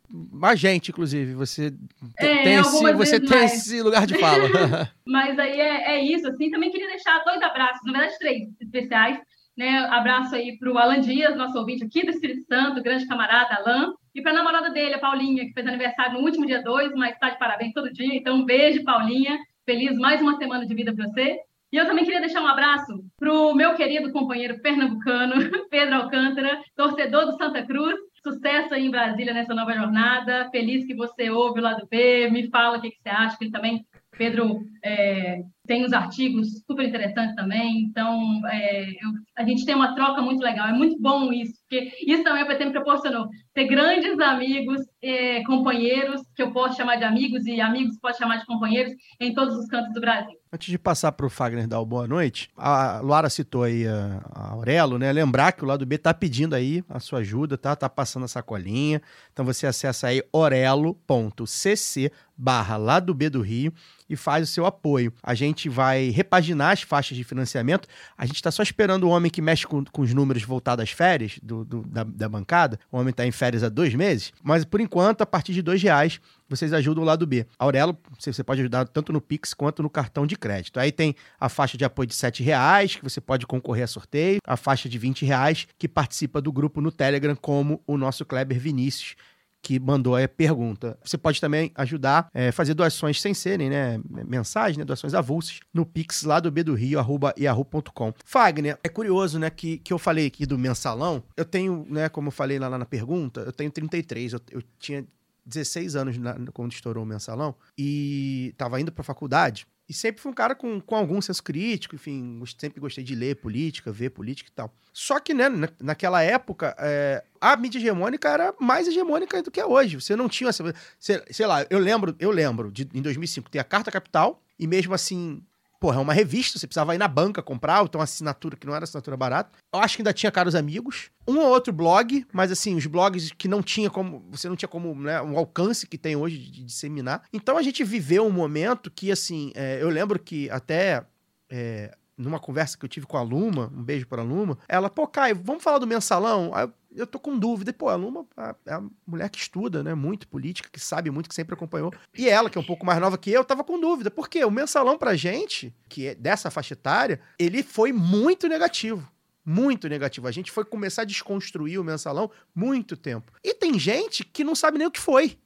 a 0.42 0.56
gente, 0.56 0.92
inclusive. 0.92 1.34
Você 1.34 1.74
é, 2.18 2.44
tem, 2.44 2.56
esse, 2.56 2.94
você 2.94 3.20
tem 3.20 3.44
esse 3.44 3.82
lugar 3.82 4.08
de 4.08 4.18
fala. 4.18 4.44
Mas 5.06 5.38
aí 5.38 5.60
é, 5.60 5.96
é, 5.96 6.02
isso, 6.02 6.26
assim. 6.28 6.50
Também 6.50 6.72
queria 6.72 6.88
deixar 6.88 7.20
dois 7.26 7.42
abraços, 7.42 7.82
na 7.86 7.92
verdade, 7.92 8.18
três 8.18 8.50
especiais. 8.62 9.20
Né? 9.58 9.78
Abraço 9.92 10.34
aí 10.34 10.58
para 10.58 10.72
o 10.72 10.78
Alan 10.78 11.02
Dias, 11.02 11.36
nosso 11.36 11.58
ouvinte 11.58 11.84
aqui 11.84 12.06
do 12.06 12.12
Espírito 12.12 12.48
Santo, 12.48 12.82
grande 12.82 13.06
camarada 13.06 13.56
Alan, 13.56 13.94
e 14.16 14.22
para 14.22 14.32
a 14.32 14.36
namorada 14.36 14.70
dele, 14.70 14.96
a 14.96 15.00
Paulinha, 15.00 15.46
que 15.46 15.54
fez 15.54 15.68
aniversário 15.68 16.14
no 16.14 16.26
último 16.26 16.46
dia 16.46 16.64
2, 16.64 16.94
mas 16.94 17.14
está 17.14 17.30
de 17.30 17.38
parabéns 17.38 17.74
todo 17.74 17.92
dia. 17.92 18.16
Então, 18.16 18.38
um 18.38 18.46
beijo, 18.46 18.84
Paulinha. 18.86 19.38
Feliz 19.66 19.98
mais 19.98 20.22
uma 20.22 20.38
semana 20.38 20.66
de 20.66 20.74
vida 20.74 20.94
para 20.96 21.06
você. 21.06 21.40
E 21.72 21.78
eu 21.78 21.86
também 21.86 22.04
queria 22.04 22.20
deixar 22.20 22.42
um 22.42 22.48
abraço 22.48 23.02
para 23.18 23.32
o 23.32 23.54
meu 23.54 23.76
querido 23.76 24.12
companheiro 24.12 24.62
pernambucano, 24.62 25.36
Pedro 25.70 25.96
Alcântara, 25.96 26.62
torcedor 26.76 27.26
do 27.26 27.38
Santa 27.38 27.66
Cruz. 27.66 27.96
Sucesso 28.22 28.74
aí 28.74 28.86
em 28.86 28.92
Brasília 28.92 29.34
nessa 29.34 29.54
nova 29.54 29.74
jornada. 29.74 30.50
Feliz 30.52 30.86
que 30.86 30.94
você 30.94 31.30
ouve 31.30 31.60
o 31.60 31.64
lado 31.64 31.88
B. 31.90 32.30
Me 32.30 32.50
fala 32.50 32.78
o 32.78 32.82
que, 32.82 32.92
que 32.92 33.02
você 33.02 33.10
acha, 33.10 33.38
que 33.38 33.46
ele 33.46 33.52
também 33.52 33.86
Pedro 34.18 34.60
é, 34.84 35.42
tem 35.66 35.86
os 35.86 35.94
artigos 35.94 36.62
super 36.68 36.86
interessantes 36.86 37.36
também, 37.36 37.84
então 37.84 38.46
é, 38.48 38.90
eu, 38.90 39.10
a 39.38 39.44
gente 39.44 39.66
tem 39.66 39.74
uma 39.74 39.96
troca 39.96 40.22
muito 40.22 40.42
legal, 40.42 40.68
é 40.68 40.74
muito 40.74 41.00
bom 41.00 41.32
isso, 41.32 41.61
porque 41.72 41.94
isso 42.06 42.22
também 42.22 42.44
o 42.44 42.48
PT 42.48 42.66
me 42.66 42.72
proporcionou, 42.74 43.30
ter 43.54 43.66
grandes 43.66 44.20
amigos, 44.20 44.82
é, 45.02 45.42
companheiros, 45.46 46.22
que 46.36 46.44
eu 46.44 46.52
posso 46.52 46.76
chamar 46.76 46.98
de 46.98 47.06
amigos, 47.06 47.46
e 47.46 47.62
amigos 47.62 47.96
que 47.96 48.02
posso 48.02 48.20
chamar 48.20 48.38
de 48.38 48.46
companheiros, 48.46 48.94
em 49.18 49.34
todos 49.34 49.56
os 49.56 49.68
cantos 49.68 49.94
do 49.94 50.02
Brasil. 50.02 50.38
Antes 50.54 50.70
de 50.70 50.78
passar 50.78 51.14
para 51.14 51.26
o 51.26 51.30
Fagner 51.30 51.66
dar 51.66 51.80
o 51.80 51.86
boa 51.86 52.06
noite, 52.06 52.50
a 52.58 53.00
Luara 53.00 53.30
citou 53.30 53.64
aí 53.64 53.88
a, 53.88 54.50
Aurelo, 54.52 55.00
né? 55.00 55.10
Lembrar 55.14 55.54
que 55.54 55.64
o 55.64 55.68
lado 55.68 55.86
B 55.86 55.96
está 55.96 56.14
pedindo 56.14 56.54
aí 56.54 56.84
a 56.90 57.00
sua 57.00 57.20
ajuda, 57.20 57.58
tá? 57.58 57.74
Tá 57.74 57.88
passando 57.88 58.26
a 58.26 58.28
sacolinha. 58.28 59.02
Então 59.32 59.46
você 59.46 59.66
acessa 59.66 60.08
aí 60.08 60.22
orelo.cc 60.34 62.12
barra 62.42 62.76
lado 62.76 63.14
B 63.14 63.30
do 63.30 63.40
Rio 63.40 63.72
e 64.10 64.16
faz 64.16 64.50
o 64.50 64.52
seu 64.52 64.66
apoio. 64.66 65.14
A 65.22 65.36
gente 65.36 65.70
vai 65.70 66.10
repaginar 66.10 66.72
as 66.72 66.82
faixas 66.82 67.16
de 67.16 67.24
financiamento. 67.24 67.88
A 68.18 68.26
gente 68.26 68.36
está 68.36 68.52
só 68.52 68.64
esperando 68.64 69.04
o 69.04 69.10
homem 69.10 69.32
que 69.32 69.42
mexe 69.42 69.66
com, 69.66 69.86
com 69.86 70.02
os 70.02 70.14
números 70.14 70.44
voltar 70.44 70.76
das 70.76 70.90
férias 70.90 71.40
do, 71.42 71.61
do 71.64 71.84
da, 71.84 72.04
da, 72.04 72.30
bancada. 72.30 72.80
O 72.92 72.98
homem 72.98 73.12
está 73.12 73.26
em 73.26 73.32
férias 73.32 73.64
há 73.64 73.70
dois 73.70 73.94
meses. 73.94 74.32
Mas 74.44 74.66
por 74.66 74.80
enquanto, 74.80 75.22
a 75.22 75.26
partir 75.26 75.54
de 75.54 75.62
dois 75.62 75.82
reais, 75.82 76.20
vocês 76.50 76.74
ajudam 76.74 77.04
o 77.04 77.06
lado 77.06 77.26
B. 77.26 77.46
Aurelo, 77.58 77.98
você 78.20 78.44
pode 78.44 78.62
ajudar 78.62 78.86
tanto 78.88 79.14
no 79.14 79.22
Pix 79.22 79.54
quanto 79.54 79.82
no 79.82 79.90
cartão 79.90 80.28
de 80.28 80.36
crédito. 80.36 80.80
Aí 80.80 80.92
tem 80.92 81.16
a 81.40 81.48
faixa 81.48 81.78
de 81.78 81.86
apoio 81.86 82.08
de 82.08 82.16
R$ 82.16 82.44
reais, 82.44 82.96
que 82.96 83.04
você 83.04 83.22
pode 83.22 83.48
concorrer 83.48 83.86
a 83.86 83.88
sorteio, 83.88 84.40
a 84.46 84.58
faixa 84.58 84.90
de 84.90 84.98
R$ 84.98 85.14
reais, 85.22 85.68
que 85.78 85.88
participa 85.88 86.42
do 86.42 86.52
grupo 86.52 86.82
no 86.82 86.92
Telegram, 86.92 87.36
como 87.36 87.82
o 87.88 87.98
nosso 87.98 88.26
Kleber 88.26 88.60
Vinícius, 88.60 89.16
que 89.62 89.80
mandou 89.80 90.16
a 90.16 90.28
pergunta. 90.28 90.98
Você 91.04 91.18
pode 91.18 91.40
também 91.40 91.72
ajudar 91.76 92.30
a 92.34 92.40
é, 92.40 92.52
fazer 92.52 92.74
doações 92.74 93.22
sem 93.22 93.34
serem, 93.34 93.70
né? 93.70 94.00
Mensagens, 94.10 94.78
né? 94.78 94.84
Doações 94.84 95.14
avulsas 95.14 95.60
no 95.74 95.86
Pix 95.86 96.24
lá 96.24 96.40
do 96.40 96.52
B 96.52 96.64
do 96.64 96.74
Rio, 96.74 97.00
arroba 97.00 97.34
yahoo.com. 97.38 98.14
Fagner, 98.26 98.78
é 98.84 98.90
curioso, 98.90 99.38
né? 99.38 99.50
Que, 99.50 99.78
que 99.78 99.94
eu 99.94 100.00
falei 100.00 100.28
aqui 100.28 100.46
do 100.46 100.58
mensalão. 100.58 101.24
Eu 101.38 101.46
tenho, 101.46 101.86
né? 101.90 102.10
Como 102.10 102.30
eu 102.30 102.32
falei 102.32 102.58
lá, 102.58 102.68
lá 102.68 102.78
na 102.78 102.86
pergunta, 102.86 103.42
eu 103.42 103.52
tenho 103.52 103.70
33. 103.70 104.34
Eu, 104.34 104.42
eu 104.52 104.64
tinha 104.80 105.06
16 105.46 105.96
anos 105.96 106.18
na, 106.18 106.36
quando 106.54 106.72
estourou 106.72 107.04
o 107.04 107.08
mensalão 107.08 107.56
e 107.78 108.54
tava 108.58 108.80
indo 108.80 108.92
pra 108.92 109.04
faculdade. 109.04 109.68
E 109.92 109.94
sempre 109.94 110.22
fui 110.22 110.32
um 110.32 110.34
cara 110.34 110.56
com, 110.56 110.80
com 110.80 110.96
algum 110.96 111.22
senso 111.22 111.44
crítico, 111.44 111.96
enfim, 111.96 112.42
sempre 112.58 112.80
gostei 112.80 113.04
de 113.04 113.14
ler 113.14 113.36
política, 113.36 113.92
ver 113.92 114.10
política 114.10 114.50
e 114.50 114.54
tal. 114.54 114.74
Só 114.94 115.20
que, 115.20 115.34
né, 115.34 115.50
na, 115.50 115.68
naquela 115.82 116.24
época, 116.24 116.74
é, 116.80 117.22
a 117.42 117.58
mídia 117.58 117.78
hegemônica 117.78 118.30
era 118.30 118.56
mais 118.58 118.88
hegemônica 118.88 119.44
do 119.44 119.52
que 119.52 119.60
é 119.60 119.66
hoje. 119.66 120.00
Você 120.00 120.16
não 120.16 120.30
tinha. 120.30 120.50
Sei, 120.54 121.22
sei 121.30 121.46
lá, 121.46 121.66
eu 121.70 121.78
lembro, 121.78 122.16
eu 122.22 122.32
lembro 122.32 122.72
de 122.72 122.88
em 122.94 123.02
2005 123.02 123.50
ter 123.50 123.60
a 123.60 123.66
Carta 123.66 123.92
Capital, 123.92 124.42
e 124.58 124.66
mesmo 124.66 124.94
assim, 124.94 125.44
porra, 125.82 125.98
é 125.98 126.00
uma 126.00 126.14
revista, 126.14 126.60
você 126.60 126.68
precisava 126.68 126.94
ir 126.94 127.00
na 127.00 127.08
banca 127.08 127.42
comprar, 127.42 127.84
então 127.84 128.00
assinatura 128.00 128.56
que 128.56 128.68
não 128.68 128.76
era 128.76 128.84
assinatura 128.84 129.18
barata. 129.18 129.58
Eu 129.74 129.80
acho 129.80 129.96
que 129.96 130.04
ainda 130.04 130.14
tinha 130.14 130.32
caros 130.32 130.54
amigos. 130.54 131.10
Um 131.28 131.40
ou 131.40 131.48
outro 131.48 131.74
blog, 131.74 132.24
mas 132.32 132.52
assim, 132.52 132.76
os 132.76 132.86
blogs 132.86 133.32
que 133.32 133.48
não 133.48 133.64
tinha 133.64 133.90
como, 133.90 134.24
você 134.30 134.48
não 134.48 134.56
tinha 134.56 134.70
como, 134.70 134.94
né, 134.94 135.20
um 135.24 135.36
alcance 135.36 135.88
que 135.88 135.98
tem 135.98 136.16
hoje 136.16 136.38
de, 136.38 136.64
disseminar. 136.64 137.24
Então 137.34 137.58
a 137.58 137.64
gente 137.64 137.84
viveu 137.84 138.24
um 138.28 138.32
momento 138.32 138.92
que, 138.92 139.12
assim, 139.12 139.52
é, 139.56 139.82
eu 139.82 139.90
lembro 139.90 140.20
que 140.20 140.48
até 140.52 141.04
é, 141.50 141.92
numa 142.16 142.40
conversa 142.40 142.78
que 142.78 142.86
eu 142.86 142.90
tive 142.90 143.08
com 143.08 143.18
a 143.18 143.24
Luma, 143.24 143.72
um 143.76 143.84
beijo 143.84 144.06
para 144.06 144.22
a 144.22 144.26
Luma, 144.26 144.60
ela, 144.70 144.88
pô, 144.88 145.08
Caio, 145.08 145.42
vamos 145.44 145.64
falar 145.64 145.80
do 145.80 145.88
mensalão? 145.88 146.52
Aí 146.54 146.66
eu 146.66 146.74
tô 147.08 147.20
com 147.20 147.38
dúvida. 147.38 147.72
E, 147.72 147.74
pô, 147.74 147.90
a 147.90 147.96
Luma 147.96 148.26
é 148.66 148.74
a 148.74 148.84
mulher 149.06 149.30
que 149.30 149.40
estuda, 149.40 149.84
né? 149.84 149.94
Muito 149.94 150.28
política, 150.28 150.70
que 150.72 150.80
sabe 150.80 151.10
muito, 151.10 151.30
que 151.30 151.36
sempre 151.36 151.54
acompanhou. 151.54 151.94
E 152.18 152.28
ela, 152.28 152.50
que 152.50 152.58
é 152.58 152.62
um 152.62 152.66
pouco 152.66 152.86
mais 152.86 153.00
nova 153.00 153.18
que 153.18 153.32
eu, 153.32 153.44
tava 153.44 153.64
com 153.64 153.80
dúvida. 153.80 154.12
Porque 154.12 154.44
o 154.44 154.52
mensalão 154.52 154.98
pra 154.98 155.16
gente, 155.16 155.74
que 155.88 156.08
é 156.08 156.16
dessa 156.16 156.52
faixa 156.52 156.74
etária, 156.74 157.20
ele 157.40 157.64
foi 157.64 157.92
muito 157.94 158.48
negativo. 158.48 159.10
Muito 159.46 159.90
negativo. 159.90 160.28
A 160.28 160.32
gente 160.32 160.52
foi 160.52 160.64
começar 160.64 161.02
a 161.02 161.06
desconstruir 161.06 161.80
o 161.80 161.84
mensalão 161.84 162.30
muito 162.54 162.96
tempo. 162.96 163.32
E 163.44 163.54
tem 163.54 163.78
gente 163.80 164.24
que 164.24 164.44
não 164.44 164.56
sabe 164.56 164.78
nem 164.78 164.88
o 164.88 164.92
que 164.92 165.00
foi. 165.00 165.38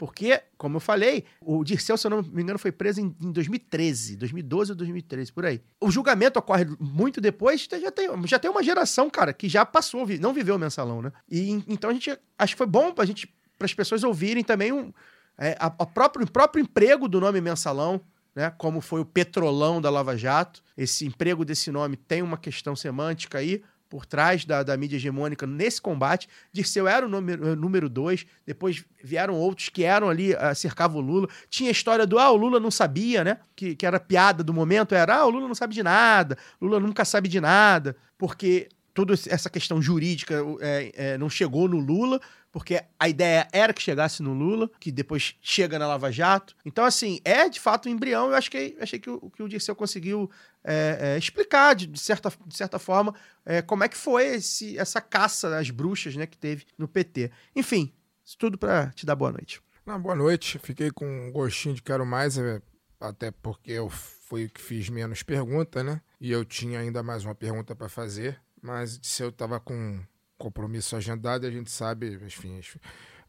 Porque, 0.00 0.42
como 0.56 0.76
eu 0.76 0.80
falei, 0.80 1.26
o 1.42 1.62
Dirceu, 1.62 1.94
se 1.94 2.06
eu 2.06 2.10
não 2.10 2.22
me 2.22 2.42
engano, 2.42 2.58
foi 2.58 2.72
preso 2.72 3.02
em, 3.02 3.14
em 3.20 3.30
2013, 3.30 4.16
2012 4.16 4.72
ou 4.72 4.76
2013, 4.78 5.30
por 5.30 5.44
aí. 5.44 5.60
O 5.78 5.90
julgamento 5.90 6.38
ocorre 6.38 6.64
muito 6.80 7.20
depois, 7.20 7.68
já 7.70 7.90
tem, 7.90 8.08
já 8.26 8.38
tem 8.38 8.50
uma 8.50 8.62
geração, 8.62 9.10
cara, 9.10 9.34
que 9.34 9.46
já 9.46 9.66
passou, 9.66 10.06
não 10.18 10.32
viveu 10.32 10.56
o 10.56 10.58
mensalão, 10.58 11.02
né? 11.02 11.12
E 11.30 11.50
então 11.68 11.90
a 11.90 11.92
gente 11.92 12.18
acho 12.38 12.54
que 12.54 12.56
foi 12.56 12.66
bom 12.66 12.94
pra 12.94 13.04
gente, 13.04 13.30
para 13.58 13.66
as 13.66 13.74
pessoas 13.74 14.02
ouvirem 14.02 14.42
também 14.42 14.72
um, 14.72 14.90
é, 15.36 15.54
a, 15.60 15.66
a 15.66 15.84
próprio, 15.84 16.24
o 16.24 16.30
próprio 16.30 16.62
emprego 16.62 17.06
do 17.06 17.20
nome 17.20 17.38
mensalão, 17.42 18.00
né? 18.34 18.48
Como 18.56 18.80
foi 18.80 19.02
o 19.02 19.04
petrolão 19.04 19.82
da 19.82 19.90
Lava 19.90 20.16
Jato. 20.16 20.62
Esse 20.78 21.04
emprego 21.04 21.44
desse 21.44 21.70
nome 21.70 21.98
tem 21.98 22.22
uma 22.22 22.38
questão 22.38 22.74
semântica 22.74 23.36
aí 23.36 23.62
por 23.90 24.06
trás 24.06 24.44
da, 24.44 24.62
da 24.62 24.76
mídia 24.76 24.96
hegemônica 24.96 25.46
nesse 25.46 25.82
combate. 25.82 26.28
Dirceu 26.52 26.86
era 26.86 27.04
o 27.04 27.08
número, 27.08 27.56
número 27.56 27.88
dois, 27.88 28.24
depois 28.46 28.84
vieram 29.02 29.34
outros 29.34 29.68
que 29.68 29.82
eram 29.82 30.08
ali, 30.08 30.32
uh, 30.32 30.54
cercavam 30.54 30.98
o 30.98 31.00
Lula. 31.04 31.28
Tinha 31.50 31.68
a 31.68 31.72
história 31.72 32.06
do, 32.06 32.18
ah, 32.18 32.30
o 32.30 32.36
Lula 32.36 32.60
não 32.60 32.70
sabia, 32.70 33.24
né? 33.24 33.38
Que, 33.56 33.74
que 33.74 33.84
era 33.84 33.98
piada 33.98 34.44
do 34.44 34.54
momento, 34.54 34.94
era, 34.94 35.16
ah, 35.16 35.26
o 35.26 35.30
Lula 35.30 35.48
não 35.48 35.54
sabe 35.54 35.74
de 35.74 35.82
nada, 35.82 36.38
Lula 36.60 36.78
nunca 36.78 37.04
sabe 37.04 37.28
de 37.28 37.40
nada, 37.40 37.96
porque 38.16 38.68
toda 38.94 39.14
essa 39.14 39.50
questão 39.50 39.82
jurídica 39.82 40.36
é, 40.60 40.92
é, 40.94 41.18
não 41.18 41.28
chegou 41.28 41.68
no 41.68 41.78
Lula, 41.78 42.20
porque 42.52 42.82
a 42.98 43.08
ideia 43.08 43.46
era 43.52 43.72
que 43.72 43.82
chegasse 43.82 44.22
no 44.22 44.32
Lula, 44.32 44.70
que 44.80 44.90
depois 44.90 45.36
chega 45.40 45.78
na 45.78 45.86
Lava 45.86 46.10
Jato. 46.10 46.56
Então, 46.64 46.84
assim, 46.84 47.20
é 47.24 47.48
de 47.48 47.60
fato 47.60 47.88
um 47.88 47.92
embrião. 47.92 48.28
Eu 48.28 48.34
acho 48.34 48.50
que, 48.50 48.76
achei 48.80 48.98
que 48.98 49.08
o, 49.08 49.30
que 49.30 49.42
o 49.42 49.48
Dirceu 49.48 49.74
conseguiu 49.74 50.30
é, 50.64 50.98
é, 51.00 51.18
explicar, 51.18 51.74
de, 51.74 51.98
certa, 51.98 52.32
de 52.46 52.56
certa 52.56 52.78
forma, 52.78 53.14
é, 53.44 53.62
como 53.62 53.84
é 53.84 53.88
que 53.88 53.96
foi 53.96 54.36
esse, 54.36 54.76
essa 54.78 55.00
caça 55.00 55.58
às 55.58 55.70
bruxas 55.70 56.16
né, 56.16 56.26
que 56.26 56.36
teve 56.36 56.66
no 56.76 56.88
PT. 56.88 57.30
Enfim, 57.54 57.92
isso 58.24 58.36
tudo 58.36 58.58
para 58.58 58.90
te 58.90 59.06
dar 59.06 59.14
boa 59.14 59.32
noite. 59.32 59.62
Não, 59.86 60.00
boa 60.00 60.14
noite. 60.14 60.58
Fiquei 60.58 60.90
com 60.90 61.06
um 61.06 61.32
gostinho 61.32 61.74
de 61.74 61.82
quero 61.82 62.04
mais, 62.04 62.36
é, 62.36 62.60
até 63.00 63.30
porque 63.30 63.72
eu 63.72 63.88
fui 63.88 64.46
o 64.46 64.50
que 64.50 64.60
fiz 64.60 64.88
menos 64.88 65.22
pergunta, 65.22 65.82
né? 65.82 66.00
E 66.20 66.30
eu 66.30 66.44
tinha 66.44 66.80
ainda 66.80 67.02
mais 67.02 67.24
uma 67.24 67.34
pergunta 67.34 67.74
para 67.74 67.88
fazer 67.88 68.40
mas 68.62 69.00
se 69.02 69.22
eu 69.22 69.30
estava 69.30 69.58
com 69.58 70.00
compromisso 70.40 70.96
agendado, 70.96 71.46
a 71.46 71.50
gente 71.50 71.70
sabe, 71.70 72.18
enfim, 72.24 72.58
as, 72.58 72.76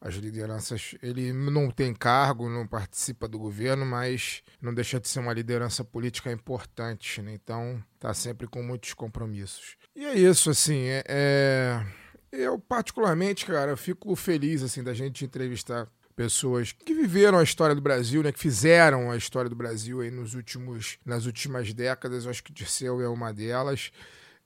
as 0.00 0.14
lideranças. 0.14 0.96
Ele 1.02 1.32
não 1.32 1.70
tem 1.70 1.94
cargo, 1.94 2.48
não 2.48 2.66
participa 2.66 3.28
do 3.28 3.38
governo, 3.38 3.86
mas 3.86 4.42
não 4.60 4.74
deixa 4.74 4.98
de 4.98 5.06
ser 5.06 5.20
uma 5.20 5.32
liderança 5.32 5.84
política 5.84 6.32
importante, 6.32 7.20
né? 7.22 7.32
Então 7.34 7.82
tá 8.00 8.12
sempre 8.12 8.46
com 8.48 8.62
muitos 8.62 8.94
compromissos. 8.94 9.76
E 9.94 10.04
é 10.04 10.14
isso, 10.14 10.50
assim, 10.50 10.86
é, 10.86 11.04
é... 11.06 11.84
eu 12.32 12.58
particularmente, 12.58 13.44
cara, 13.44 13.76
fico 13.76 14.16
feliz 14.16 14.62
assim 14.62 14.82
da 14.82 14.94
gente 14.94 15.24
entrevistar 15.24 15.86
pessoas 16.16 16.72
que 16.72 16.94
viveram 16.94 17.38
a 17.38 17.42
história 17.42 17.74
do 17.74 17.80
Brasil, 17.80 18.22
né, 18.22 18.32
que 18.32 18.38
fizeram 18.38 19.10
a 19.10 19.16
história 19.16 19.48
do 19.48 19.56
Brasil 19.56 20.00
aí 20.00 20.10
nos 20.10 20.34
últimos, 20.34 20.98
nas 21.04 21.26
últimas 21.26 21.72
décadas. 21.72 22.24
Eu 22.24 22.30
acho 22.30 22.42
que 22.42 22.52
Dirceu 22.52 23.00
é 23.00 23.08
uma 23.08 23.32
delas. 23.32 23.90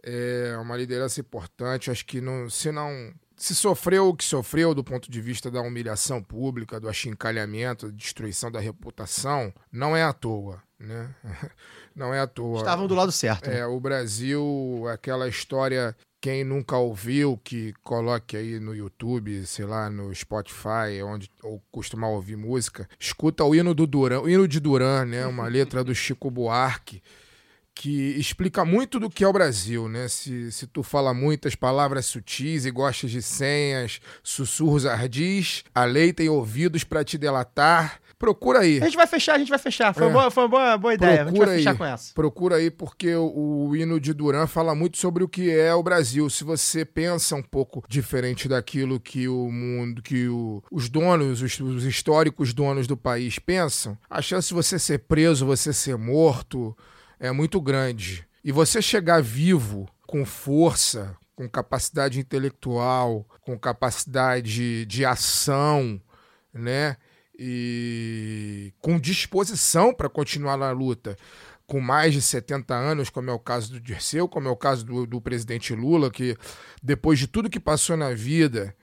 É 0.07 0.57
uma 0.59 0.76
liderança 0.76 1.20
importante. 1.20 1.90
Acho 1.90 2.07
que 2.07 2.20
não, 2.20 2.48
se 2.48 2.70
não 2.70 3.12
se 3.36 3.54
sofreu 3.54 4.09
o 4.09 4.16
que 4.16 4.24
sofreu 4.24 4.74
do 4.74 4.82
ponto 4.82 5.11
de 5.11 5.20
vista 5.20 5.50
da 5.50 5.61
humilhação 5.61 6.22
pública, 6.22 6.80
do 6.80 6.88
achincalhamento, 6.88 7.86
da 7.90 7.96
destruição 7.96 8.50
da 8.50 8.59
reputação, 8.59 9.52
não 9.70 9.94
é 9.94 10.02
à 10.02 10.12
toa, 10.12 10.62
né? 10.78 11.14
Não 11.94 12.12
é 12.12 12.20
à 12.20 12.26
toa. 12.26 12.59
Estavam 12.59 12.86
do 12.86 12.94
lado 12.94 13.11
certo. 13.11 13.48
né? 13.48 13.61
É, 13.61 13.66
o 13.66 13.80
Brasil, 13.80 14.84
aquela 14.92 15.26
história, 15.26 15.96
quem 16.20 16.44
nunca 16.44 16.76
ouviu, 16.76 17.40
que 17.42 17.72
coloque 17.82 18.36
aí 18.36 18.61
no 18.61 18.74
YouTube, 18.74 19.46
sei 19.46 19.64
lá, 19.64 19.88
no 19.88 20.14
Spotify, 20.14 21.02
onde 21.02 21.30
ou 21.42 21.59
costuma 21.72 22.07
ouvir 22.07 22.36
música, 22.36 22.86
escuta 23.00 23.44
o 23.44 23.54
hino 23.54 23.74
do 23.74 23.86
Duran, 23.86 24.20
o 24.20 24.28
hino 24.28 24.46
de 24.46 24.61
Duran, 24.61 25.07
né? 25.07 25.26
Uma 25.26 25.48
letra 25.48 25.82
do 25.82 25.94
Chico 25.94 26.30
Buarque 26.30 27.02
que 27.78 28.18
explica 28.18 28.64
muito 28.64 28.98
do 28.98 29.10
que 29.10 29.22
é 29.22 29.28
o 29.28 29.32
Brasil, 29.34 29.86
né? 29.86 30.08
Se, 30.08 30.50
se 30.50 30.66
tu 30.66 30.82
fala 30.82 31.12
muitas 31.12 31.54
palavras 31.54 32.06
sutis 32.06 32.64
e 32.64 32.70
gostas 32.70 33.10
de 33.10 33.20
senhas, 33.20 34.00
sussurros 34.22 34.86
ardis, 34.86 35.62
a 35.74 35.84
lei 35.84 36.10
tem 36.10 36.26
ouvidos 36.30 36.84
para 36.84 37.04
te 37.04 37.18
delatar. 37.18 38.00
Procura 38.18 38.60
aí. 38.60 38.78
A 38.80 38.86
gente 38.86 38.96
vai 38.96 39.06
fechar, 39.06 39.34
a 39.34 39.38
gente 39.38 39.50
vai 39.50 39.58
fechar. 39.58 39.92
Foi, 39.92 40.04
É. 40.04 40.06
uma, 40.06 40.12
boa, 40.20 40.30
foi 40.30 40.42
uma 40.44 40.48
boa, 40.48 40.78
boa 40.78 40.94
ideia. 40.94 41.12
a 41.20 41.24
gente 41.24 41.26
Procura 41.34 41.46
vai 41.48 41.56
fechar 41.58 41.70
aí. 41.72 41.76
com 41.76 41.84
essa. 41.84 42.14
Procura 42.14 42.56
aí, 42.56 42.70
porque 42.70 43.14
o, 43.14 43.66
o 43.68 43.76
hino 43.76 44.00
de 44.00 44.14
Duran 44.14 44.46
fala 44.46 44.74
muito 44.74 44.96
sobre 44.96 45.22
o 45.22 45.28
que 45.28 45.50
é 45.50 45.74
o 45.74 45.82
Brasil. 45.82 46.30
Se 46.30 46.44
você 46.44 46.82
pensa 46.82 47.36
um 47.36 47.42
pouco 47.42 47.84
diferente 47.86 48.48
daquilo 48.48 48.98
que 48.98 49.28
o 49.28 49.50
mundo, 49.52 50.00
que 50.00 50.28
o- 50.28 50.62
os 50.72 50.88
donos, 50.88 51.42
os, 51.42 51.60
os 51.60 51.84
históricos 51.84 52.54
donos 52.54 52.86
do 52.86 52.96
país 52.96 53.38
pensam, 53.38 53.98
a 54.08 54.22
chance 54.22 54.48
de 54.48 54.54
você 54.54 54.78
ser 54.78 55.00
preso, 55.00 55.44
você 55.44 55.70
ser 55.74 55.98
morto, 55.98 56.74
é 57.18 57.32
muito 57.32 57.60
grande. 57.60 58.26
E 58.44 58.52
você 58.52 58.80
chegar 58.80 59.22
vivo, 59.22 59.88
com 60.06 60.24
força, 60.24 61.16
com 61.34 61.48
capacidade 61.48 62.18
intelectual, 62.18 63.26
com 63.42 63.58
capacidade 63.58 64.86
de 64.86 65.04
ação, 65.04 66.00
né? 66.52 66.96
E 67.38 68.72
com 68.80 68.98
disposição 68.98 69.92
para 69.92 70.08
continuar 70.08 70.56
na 70.56 70.70
luta. 70.70 71.16
Com 71.66 71.80
mais 71.80 72.14
de 72.14 72.22
70 72.22 72.74
anos, 72.74 73.10
como 73.10 73.28
é 73.28 73.32
o 73.32 73.38
caso 73.38 73.72
do 73.72 73.80
Dirceu, 73.80 74.28
como 74.28 74.48
é 74.48 74.50
o 74.50 74.56
caso 74.56 74.86
do, 74.86 75.04
do 75.04 75.20
presidente 75.20 75.74
Lula, 75.74 76.10
que 76.10 76.36
depois 76.80 77.18
de 77.18 77.26
tudo 77.26 77.50
que 77.50 77.58
passou 77.58 77.96
na 77.96 78.14
vida, 78.14 78.74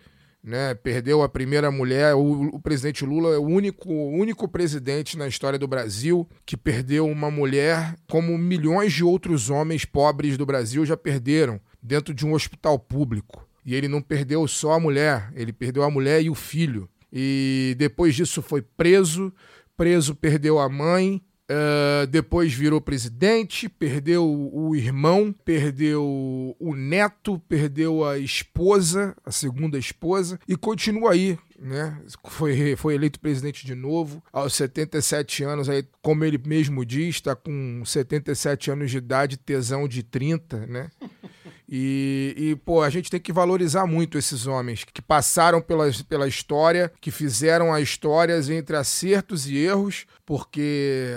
né, 0.44 0.74
perdeu 0.74 1.24
a 1.24 1.30
primeira 1.30 1.72
mulher. 1.72 2.14
O, 2.16 2.56
o 2.56 2.60
presidente 2.60 3.06
Lula 3.06 3.34
é 3.34 3.38
o 3.38 3.44
único, 3.44 3.92
único 3.92 4.48
presidente 4.48 5.18
na 5.18 5.28
história 5.28 5.58
do 5.58 5.68
Brasil 5.68 6.28
que 6.46 6.58
perdeu 6.58 7.08
uma 7.08 7.32
mulher, 7.32 7.96
como 8.10 8.38
milhões 8.38 8.92
de 8.92 9.04
outros 9.04 9.50
homens 9.50 9.86
pobres 9.86 10.38
do 10.38 10.46
Brasil 10.46 10.86
já 10.86 10.98
perderam, 10.98 11.62
dentro 11.82 12.14
de 12.14 12.26
um 12.26 12.34
hospital 12.34 12.78
público. 12.78 13.48
E 13.66 13.74
ele 13.74 13.88
não 13.88 14.02
perdeu 14.02 14.46
só 14.46 14.74
a 14.74 14.80
mulher, 14.80 15.32
ele 15.34 15.54
perdeu 15.54 15.84
a 15.84 15.90
mulher 15.90 16.22
e 16.22 16.30
o 16.30 16.36
filho. 16.36 16.90
E 17.12 17.76
depois 17.78 18.14
disso 18.14 18.42
foi 18.42 18.62
preso, 18.62 19.32
preso 19.78 20.14
perdeu 20.14 20.60
a 20.60 20.68
mãe, 20.68 21.22
Uh, 21.50 22.08
depois 22.08 22.54
virou 22.54 22.80
presidente, 22.80 23.68
perdeu 23.68 24.26
o 24.26 24.74
irmão, 24.76 25.36
perdeu 25.44 26.56
o 26.58 26.74
neto, 26.74 27.38
perdeu 27.50 28.06
a 28.06 28.18
esposa, 28.18 29.14
a 29.26 29.32
segunda 29.32 29.78
esposa, 29.78 30.40
e 30.48 30.56
continua 30.56 31.12
aí, 31.12 31.38
né? 31.60 32.02
Foi, 32.28 32.78
foi 32.78 32.96
eleito 32.96 33.20
presidente 33.20 33.66
de 33.66 33.76
novo, 33.76 34.24
aos 34.32 34.56
77 34.56 35.44
anos, 35.44 35.68
aí, 35.68 35.86
como 36.02 36.24
ele 36.24 36.38
mesmo 36.38 36.86
diz, 36.86 37.16
está 37.16 37.36
com 37.36 37.84
77 37.84 38.72
anos 38.72 38.90
de 38.90 38.98
idade, 38.98 39.36
tesão 39.36 39.86
de 39.86 40.02
30, 40.02 40.66
né? 40.66 40.90
E, 41.76 42.36
e, 42.38 42.56
pô, 42.56 42.84
a 42.84 42.90
gente 42.92 43.10
tem 43.10 43.20
que 43.20 43.34
valorizar 43.34 43.88
muito 43.88 44.16
esses 44.16 44.46
homens 44.46 44.84
que 44.84 45.02
passaram 45.02 45.60
pela, 45.60 45.90
pela 46.08 46.28
história, 46.28 46.94
que 47.02 47.10
fizeram 47.10 47.74
as 47.74 47.82
histórias 47.82 48.48
entre 48.48 48.76
acertos 48.76 49.48
e 49.48 49.58
erros, 49.58 50.06
porque 50.24 51.08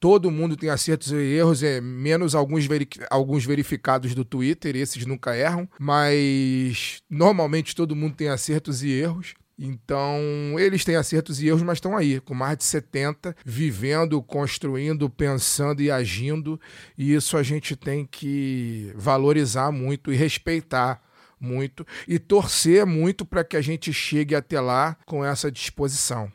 todo 0.00 0.28
mundo 0.28 0.56
tem 0.56 0.70
acertos 0.70 1.12
e 1.12 1.14
erros, 1.14 1.62
é, 1.62 1.80
menos 1.80 2.34
alguns, 2.34 2.66
veri 2.66 2.88
alguns 3.08 3.44
verificados 3.44 4.12
do 4.12 4.24
Twitter, 4.24 4.74
esses 4.74 5.06
nunca 5.06 5.36
erram, 5.36 5.68
mas 5.78 7.00
normalmente 7.08 7.72
todo 7.72 7.94
mundo 7.94 8.16
tem 8.16 8.28
acertos 8.28 8.82
e 8.82 8.90
erros. 8.90 9.34
Então, 9.58 10.18
eles 10.58 10.84
têm 10.84 10.96
acertos 10.96 11.40
e 11.40 11.46
erros, 11.48 11.62
mas 11.62 11.76
estão 11.76 11.96
aí, 11.96 12.20
com 12.20 12.34
mais 12.34 12.56
de 12.58 12.64
70, 12.64 13.36
vivendo, 13.44 14.20
construindo, 14.22 15.08
pensando 15.08 15.80
e 15.82 15.90
agindo. 15.90 16.60
E 16.96 17.14
isso 17.14 17.36
a 17.36 17.42
gente 17.42 17.76
tem 17.76 18.06
que 18.06 18.92
valorizar 18.96 19.70
muito 19.70 20.12
e 20.12 20.16
respeitar 20.16 21.00
muito 21.38 21.84
e 22.06 22.18
torcer 22.18 22.86
muito 22.86 23.24
para 23.26 23.42
que 23.44 23.56
a 23.56 23.60
gente 23.60 23.92
chegue 23.92 24.34
até 24.34 24.60
lá 24.60 24.96
com 25.04 25.24
essa 25.24 25.50
disposição. 25.50 26.32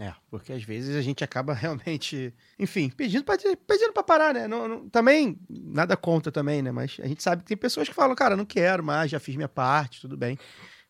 É, 0.00 0.14
porque 0.30 0.52
às 0.52 0.62
vezes 0.62 0.94
a 0.94 1.02
gente 1.02 1.24
acaba 1.24 1.52
realmente, 1.54 2.32
enfim, 2.56 2.88
pedindo 2.88 3.24
pra, 3.24 3.36
pedindo 3.66 3.92
pra 3.92 4.02
parar, 4.04 4.32
né? 4.32 4.46
Não, 4.46 4.68
não- 4.68 4.88
também, 4.88 5.36
nada 5.50 5.96
contra 5.96 6.30
também, 6.30 6.62
né? 6.62 6.70
Mas 6.70 6.96
a 7.02 7.06
gente 7.08 7.20
sabe 7.22 7.42
que 7.42 7.48
tem 7.48 7.56
pessoas 7.56 7.88
que 7.88 7.94
falam, 7.94 8.14
cara, 8.14 8.36
não 8.36 8.44
quero 8.46 8.82
mais, 8.84 9.10
já 9.10 9.18
fiz 9.18 9.34
minha 9.34 9.48
parte, 9.48 10.00
tudo 10.00 10.16
bem. 10.16 10.38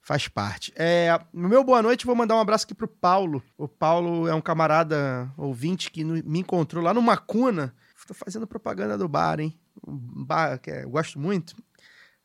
Faz 0.09 0.27
parte. 0.27 0.73
É, 0.75 1.21
no 1.35 1.51
meu 1.51 1.63
boa 1.63 1.83
noite, 1.83 2.07
vou 2.07 2.17
mandar 2.17 2.35
um 2.35 2.41
abraço 2.41 2.65
aqui 2.65 2.73
pro 2.75 2.89
Paulo. 2.89 3.43
O 3.59 3.69
Paulo 3.69 4.27
é 4.27 4.33
um 4.35 4.41
camarada 4.41 5.31
ouvinte 5.37 5.91
que 5.91 6.03
no- 6.03 6.15
me 6.25 6.39
encontrou 6.39 6.83
lá 6.83 6.95
no 6.95 7.03
Macuna. 7.03 7.75
Tô 8.07 8.15
fazendo 8.15 8.47
propaganda 8.47 8.97
do 8.97 9.07
bar, 9.07 9.39
hein? 9.39 9.55
Um 9.87 10.25
bar 10.25 10.59
que 10.61 10.71
é- 10.71 10.85
eu 10.85 10.89
gosto 10.89 11.19
muito. 11.19 11.55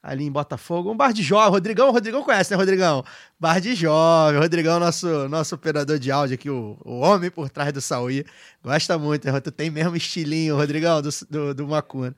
Ali 0.02 0.24
em 0.24 0.32
Botafogo. 0.32 0.94
Um 0.94 0.96
bar 0.96 1.12
de 1.12 1.22
jovem. 1.22 1.50
Rodrigão, 1.52 1.90
o 1.90 1.92
Rodrigão 1.92 2.24
conhece, 2.24 2.52
né, 2.52 2.56
Rodrigão? 2.58 3.04
Bar 3.38 3.60
de 3.60 3.76
jovem. 3.76 4.40
Rodrigão, 4.40 4.80
nosso, 4.80 5.28
nosso 5.28 5.54
operador 5.54 6.00
de 6.00 6.10
áudio 6.10 6.36
aqui, 6.36 6.50
o, 6.50 6.78
o 6.86 7.00
homem 7.02 7.30
por 7.30 7.50
trás 7.50 7.74
do 7.74 7.82
Saúl. 7.82 8.12
Gosta 8.64 8.98
muito, 8.98 9.30
né? 9.30 9.38
Tu 9.42 9.52
tem 9.52 9.70
mesmo 9.70 9.94
estilinho, 9.98 10.56
Rodrigão, 10.56 11.02
do, 11.02 11.10
do, 11.30 11.54
do 11.54 11.68
Macuna. 11.68 12.16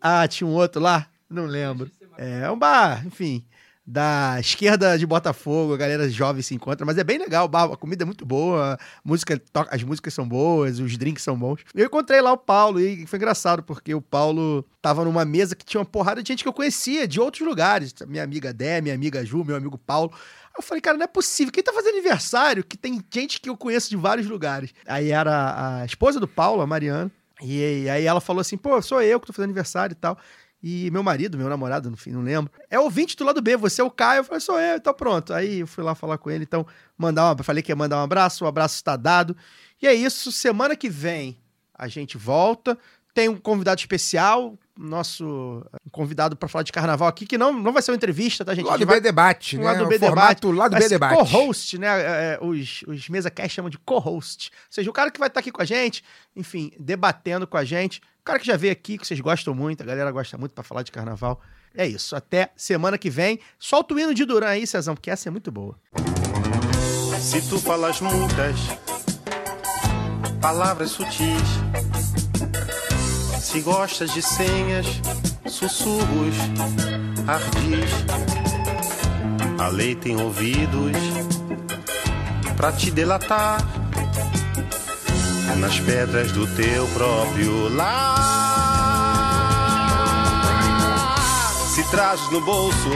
Ah, 0.00 0.26
tinha 0.26 0.48
um 0.48 0.54
outro 0.54 0.80
lá? 0.80 1.06
Não 1.28 1.44
lembro. 1.44 1.90
É 2.16 2.50
um 2.50 2.58
bar, 2.58 3.06
enfim, 3.06 3.44
da 3.86 4.36
esquerda 4.38 4.96
de 4.96 5.06
Botafogo, 5.06 5.74
a 5.74 5.76
galera 5.76 6.08
jovem 6.08 6.42
se 6.42 6.54
encontra, 6.54 6.86
mas 6.86 6.96
é 6.98 7.04
bem 7.04 7.18
legal, 7.18 7.50
a 7.52 7.76
comida 7.76 8.04
é 8.04 8.06
muito 8.06 8.24
boa, 8.24 8.78
música, 9.04 9.40
as 9.70 9.82
músicas 9.82 10.14
são 10.14 10.28
boas, 10.28 10.78
os 10.78 10.96
drinks 10.96 11.24
são 11.24 11.36
bons. 11.36 11.62
Eu 11.74 11.86
encontrei 11.86 12.20
lá 12.20 12.32
o 12.32 12.38
Paulo 12.38 12.78
e 12.78 13.06
foi 13.06 13.16
engraçado, 13.16 13.62
porque 13.62 13.94
o 13.94 14.00
Paulo 14.00 14.64
tava 14.80 15.04
numa 15.04 15.24
mesa 15.24 15.56
que 15.56 15.64
tinha 15.64 15.80
uma 15.80 15.86
porrada 15.86 16.22
de 16.22 16.28
gente 16.28 16.42
que 16.42 16.48
eu 16.48 16.52
conhecia, 16.52 17.08
de 17.08 17.20
outros 17.20 17.46
lugares. 17.46 17.94
Minha 18.06 18.22
amiga 18.22 18.52
Dé, 18.52 18.80
minha 18.80 18.94
amiga 18.94 19.24
Ju, 19.24 19.44
meu 19.44 19.56
amigo 19.56 19.76
Paulo. 19.76 20.12
Eu 20.56 20.62
falei, 20.62 20.80
cara, 20.80 20.96
não 20.96 21.04
é 21.04 21.08
possível. 21.08 21.52
Quem 21.52 21.62
tá 21.62 21.72
fazendo 21.72 21.94
aniversário 21.94 22.64
que 22.64 22.76
tem 22.76 23.02
gente 23.12 23.40
que 23.40 23.48
eu 23.48 23.56
conheço 23.56 23.88
de 23.88 23.96
vários 23.96 24.26
lugares? 24.26 24.72
Aí 24.86 25.10
era 25.10 25.80
a 25.80 25.84
esposa 25.84 26.20
do 26.20 26.28
Paulo, 26.28 26.60
a 26.60 26.66
Mariana. 26.66 27.10
E 27.42 27.88
aí 27.88 28.04
ela 28.04 28.20
falou 28.20 28.40
assim: 28.40 28.56
pô, 28.56 28.80
sou 28.82 29.00
eu 29.00 29.18
que 29.18 29.26
tô 29.26 29.32
fazendo 29.32 29.46
aniversário 29.46 29.94
e 29.94 29.96
tal. 29.96 30.18
E 30.62 30.90
meu 30.90 31.02
marido, 31.02 31.38
meu 31.38 31.48
namorado, 31.48 31.90
no 31.90 31.96
fim, 31.96 32.10
não 32.10 32.20
lembro. 32.20 32.52
É 32.68 32.78
ouvinte 32.78 33.16
do 33.16 33.24
lado 33.24 33.40
B, 33.40 33.56
você 33.56 33.80
é 33.80 33.84
o 33.84 33.90
Caio. 33.90 34.20
Eu 34.20 34.24
falei, 34.24 34.40
sou 34.40 34.60
eu, 34.60 34.76
então 34.76 34.92
pronto. 34.92 35.32
Aí 35.32 35.60
eu 35.60 35.66
fui 35.66 35.82
lá 35.82 35.94
falar 35.94 36.18
com 36.18 36.30
ele. 36.30 36.44
Então, 36.44 36.66
mandar 36.98 37.32
uma, 37.32 37.42
falei 37.42 37.62
que 37.62 37.72
ia 37.72 37.76
mandar 37.76 37.96
um 37.96 38.02
abraço, 38.02 38.44
o 38.44 38.48
abraço 38.48 38.76
está 38.76 38.94
dado. 38.94 39.34
E 39.80 39.86
é 39.86 39.94
isso. 39.94 40.30
Semana 40.30 40.76
que 40.76 40.90
vem 40.90 41.38
a 41.74 41.88
gente 41.88 42.18
volta. 42.18 42.78
Tem 43.12 43.28
um 43.28 43.36
convidado 43.36 43.80
especial, 43.80 44.56
nosso 44.78 45.64
um 45.84 45.90
convidado 45.90 46.36
para 46.36 46.48
falar 46.48 46.62
de 46.62 46.70
carnaval 46.70 47.08
aqui, 47.08 47.26
que 47.26 47.36
não, 47.36 47.52
não 47.52 47.72
vai 47.72 47.82
ser 47.82 47.90
uma 47.90 47.96
entrevista, 47.96 48.44
tá, 48.44 48.54
gente? 48.54 48.66
Lado 48.66 48.86
B 48.86 49.00
debate, 49.00 49.58
né? 49.58 49.64
lado 49.64 49.86
B 49.86 49.98
debate. 49.98 50.46
lado 50.46 50.72
vai 50.72 50.82
B 50.82 50.88
debate. 50.88 51.16
Co-host, 51.16 51.78
né? 51.78 51.88
É, 51.88 52.38
os, 52.40 52.84
os 52.86 53.08
mesa 53.08 53.28
cast 53.28 53.56
chamam 53.56 53.68
de 53.68 53.78
co-host. 53.78 54.52
Ou 54.52 54.66
seja, 54.70 54.88
o 54.90 54.92
cara 54.92 55.10
que 55.10 55.18
vai 55.18 55.26
estar 55.26 55.40
aqui 55.40 55.50
com 55.50 55.60
a 55.60 55.64
gente, 55.64 56.04
enfim, 56.36 56.70
debatendo 56.78 57.46
com 57.46 57.56
a 57.56 57.64
gente. 57.64 58.00
O 58.20 58.22
cara 58.22 58.38
que 58.38 58.46
já 58.46 58.56
veio 58.56 58.72
aqui, 58.72 58.98
que 58.98 59.06
vocês 59.06 59.18
gostam 59.18 59.54
muito, 59.54 59.82
a 59.82 59.86
galera 59.86 60.12
gosta 60.12 60.36
muito 60.36 60.52
pra 60.52 60.62
falar 60.62 60.82
de 60.82 60.92
carnaval. 60.92 61.40
É 61.74 61.86
isso. 61.86 62.14
Até 62.14 62.50
semana 62.54 62.98
que 62.98 63.08
vem. 63.08 63.40
Solta 63.58 63.94
o 63.94 63.98
hino 63.98 64.14
de 64.14 64.26
Duran 64.26 64.48
aí, 64.48 64.66
Cezão, 64.66 64.94
porque 64.94 65.10
essa 65.10 65.28
é 65.28 65.30
muito 65.30 65.50
boa. 65.50 65.74
Se 67.18 67.40
tu 67.48 67.58
falas 67.58 68.00
muitas 68.00 68.56
palavras 70.40 70.90
sutis, 70.90 71.42
se 73.40 73.60
gostas 73.60 74.12
de 74.12 74.20
senhas, 74.20 74.86
sussurros, 75.46 76.36
ardis. 77.26 77.90
A 79.58 79.68
lei 79.68 79.94
tem 79.94 80.16
ouvidos 80.16 80.96
pra 82.56 82.70
te 82.70 82.90
delatar 82.90 83.79
nas 85.56 85.78
pedras 85.80 86.32
do 86.32 86.46
teu 86.46 86.86
próprio 86.88 87.68
lar. 87.74 88.16
Se 91.74 91.82
trazes 91.90 92.30
no 92.30 92.40
bolso 92.40 92.90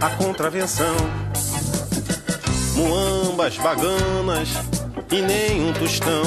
a 0.00 0.10
contravenção, 0.10 0.96
muambas, 2.74 3.56
baganas 3.58 4.50
e 5.10 5.22
nem 5.22 5.68
um 5.68 5.72
tostão. 5.72 6.22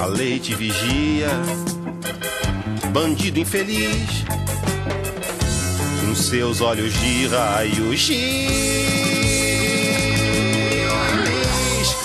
A 0.00 0.06
lei 0.06 0.38
te 0.38 0.54
vigia, 0.54 1.30
bandido 2.92 3.40
infeliz, 3.40 4.24
com 6.00 6.14
seus 6.14 6.60
olhos 6.60 6.92
de 6.92 7.26
raios 7.26 8.00
X. 8.00 9.05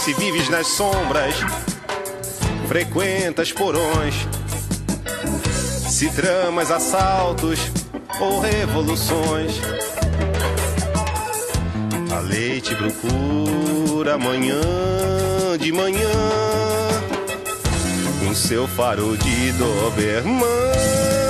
Se 0.04 0.16
vives 0.16 0.50
nas 0.50 0.66
sombras, 0.66 1.36
frequentas 2.68 3.52
porões, 3.52 4.16
se 5.88 6.10
tramas 6.10 6.72
assaltos 6.72 7.60
ou 8.20 8.40
revoluções. 8.40 9.62
A 12.12 12.20
lei 12.22 12.60
te 12.60 12.74
procura 12.76 14.16
amanhã 14.16 14.60
de 15.60 15.72
manhã 15.72 16.10
com 18.26 18.34
seu 18.34 18.68
faro 18.68 19.16
de 19.18 19.52
Doberman. 19.52 21.21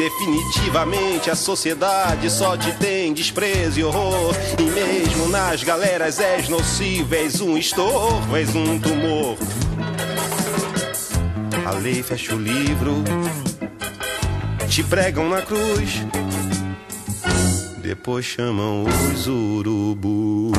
Definitivamente 0.00 1.30
a 1.30 1.34
sociedade 1.34 2.30
só 2.30 2.56
te 2.56 2.72
tem 2.72 3.12
desprezo 3.12 3.80
e 3.80 3.84
horror, 3.84 4.34
e 4.58 4.62
mesmo 4.62 5.28
nas 5.28 5.62
galeras 5.62 6.18
és 6.18 6.48
nocivo, 6.48 7.14
és 7.14 7.42
um 7.42 7.58
estorvo, 7.58 8.34
és 8.34 8.54
um 8.54 8.78
tumor. 8.78 9.36
A 11.66 11.72
lei 11.72 12.02
fecha 12.02 12.34
o 12.34 12.38
livro, 12.38 13.04
te 14.70 14.82
pregam 14.82 15.28
na 15.28 15.42
cruz, 15.42 16.02
depois 17.82 18.24
chamam 18.24 18.84
os 18.84 19.26
urubus. 19.26 20.56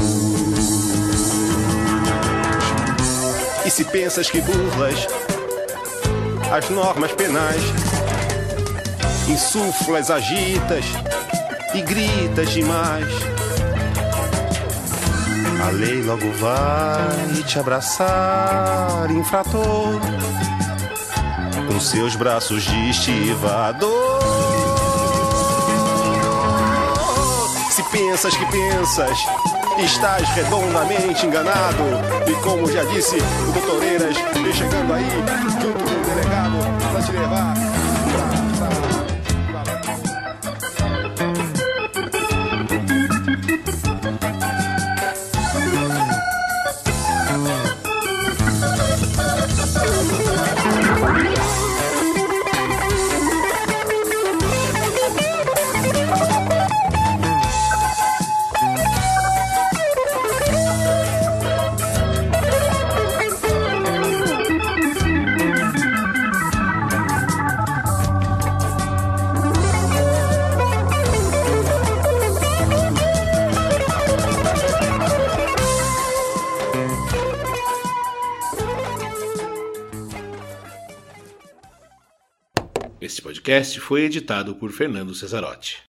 E 3.66 3.72
se 3.72 3.86
pensas 3.86 4.30
que 4.30 4.40
burlas 4.40 5.08
as 6.52 6.70
normas 6.70 7.12
penais, 7.14 7.91
insuflas, 9.28 10.10
agitas 10.10 10.86
e 11.74 11.82
gritas 11.82 12.50
demais. 12.50 13.06
A 15.66 15.70
lei 15.70 16.02
logo 16.02 16.32
vai 16.34 17.44
te 17.44 17.60
abraçar, 17.60 19.10
infrator, 19.12 20.00
com 21.68 21.80
seus 21.80 22.16
braços 22.16 22.64
de 22.64 22.90
estivador. 22.90 24.22
Se 27.70 27.84
pensas 27.84 28.36
que 28.36 28.46
pensas, 28.48 29.18
estás 29.78 30.28
redondamente 30.30 31.26
enganado. 31.26 31.84
E 32.28 32.34
como 32.44 32.72
já 32.72 32.84
disse 32.86 33.18
o 33.18 33.52
doutor 33.52 33.84
Eiras, 33.84 34.18
vem 34.34 34.54
chegando 34.54 34.94
aí, 34.94 35.10
junto 35.62 35.84
com 35.84 35.90
o 35.90 36.06
delegado, 36.06 36.58
pra 36.92 37.02
te 37.02 37.12
levar. 37.12 37.81
Foi 83.92 84.04
editado 84.04 84.56
por 84.56 84.72
Fernando 84.72 85.14
Cesarotti. 85.14 85.91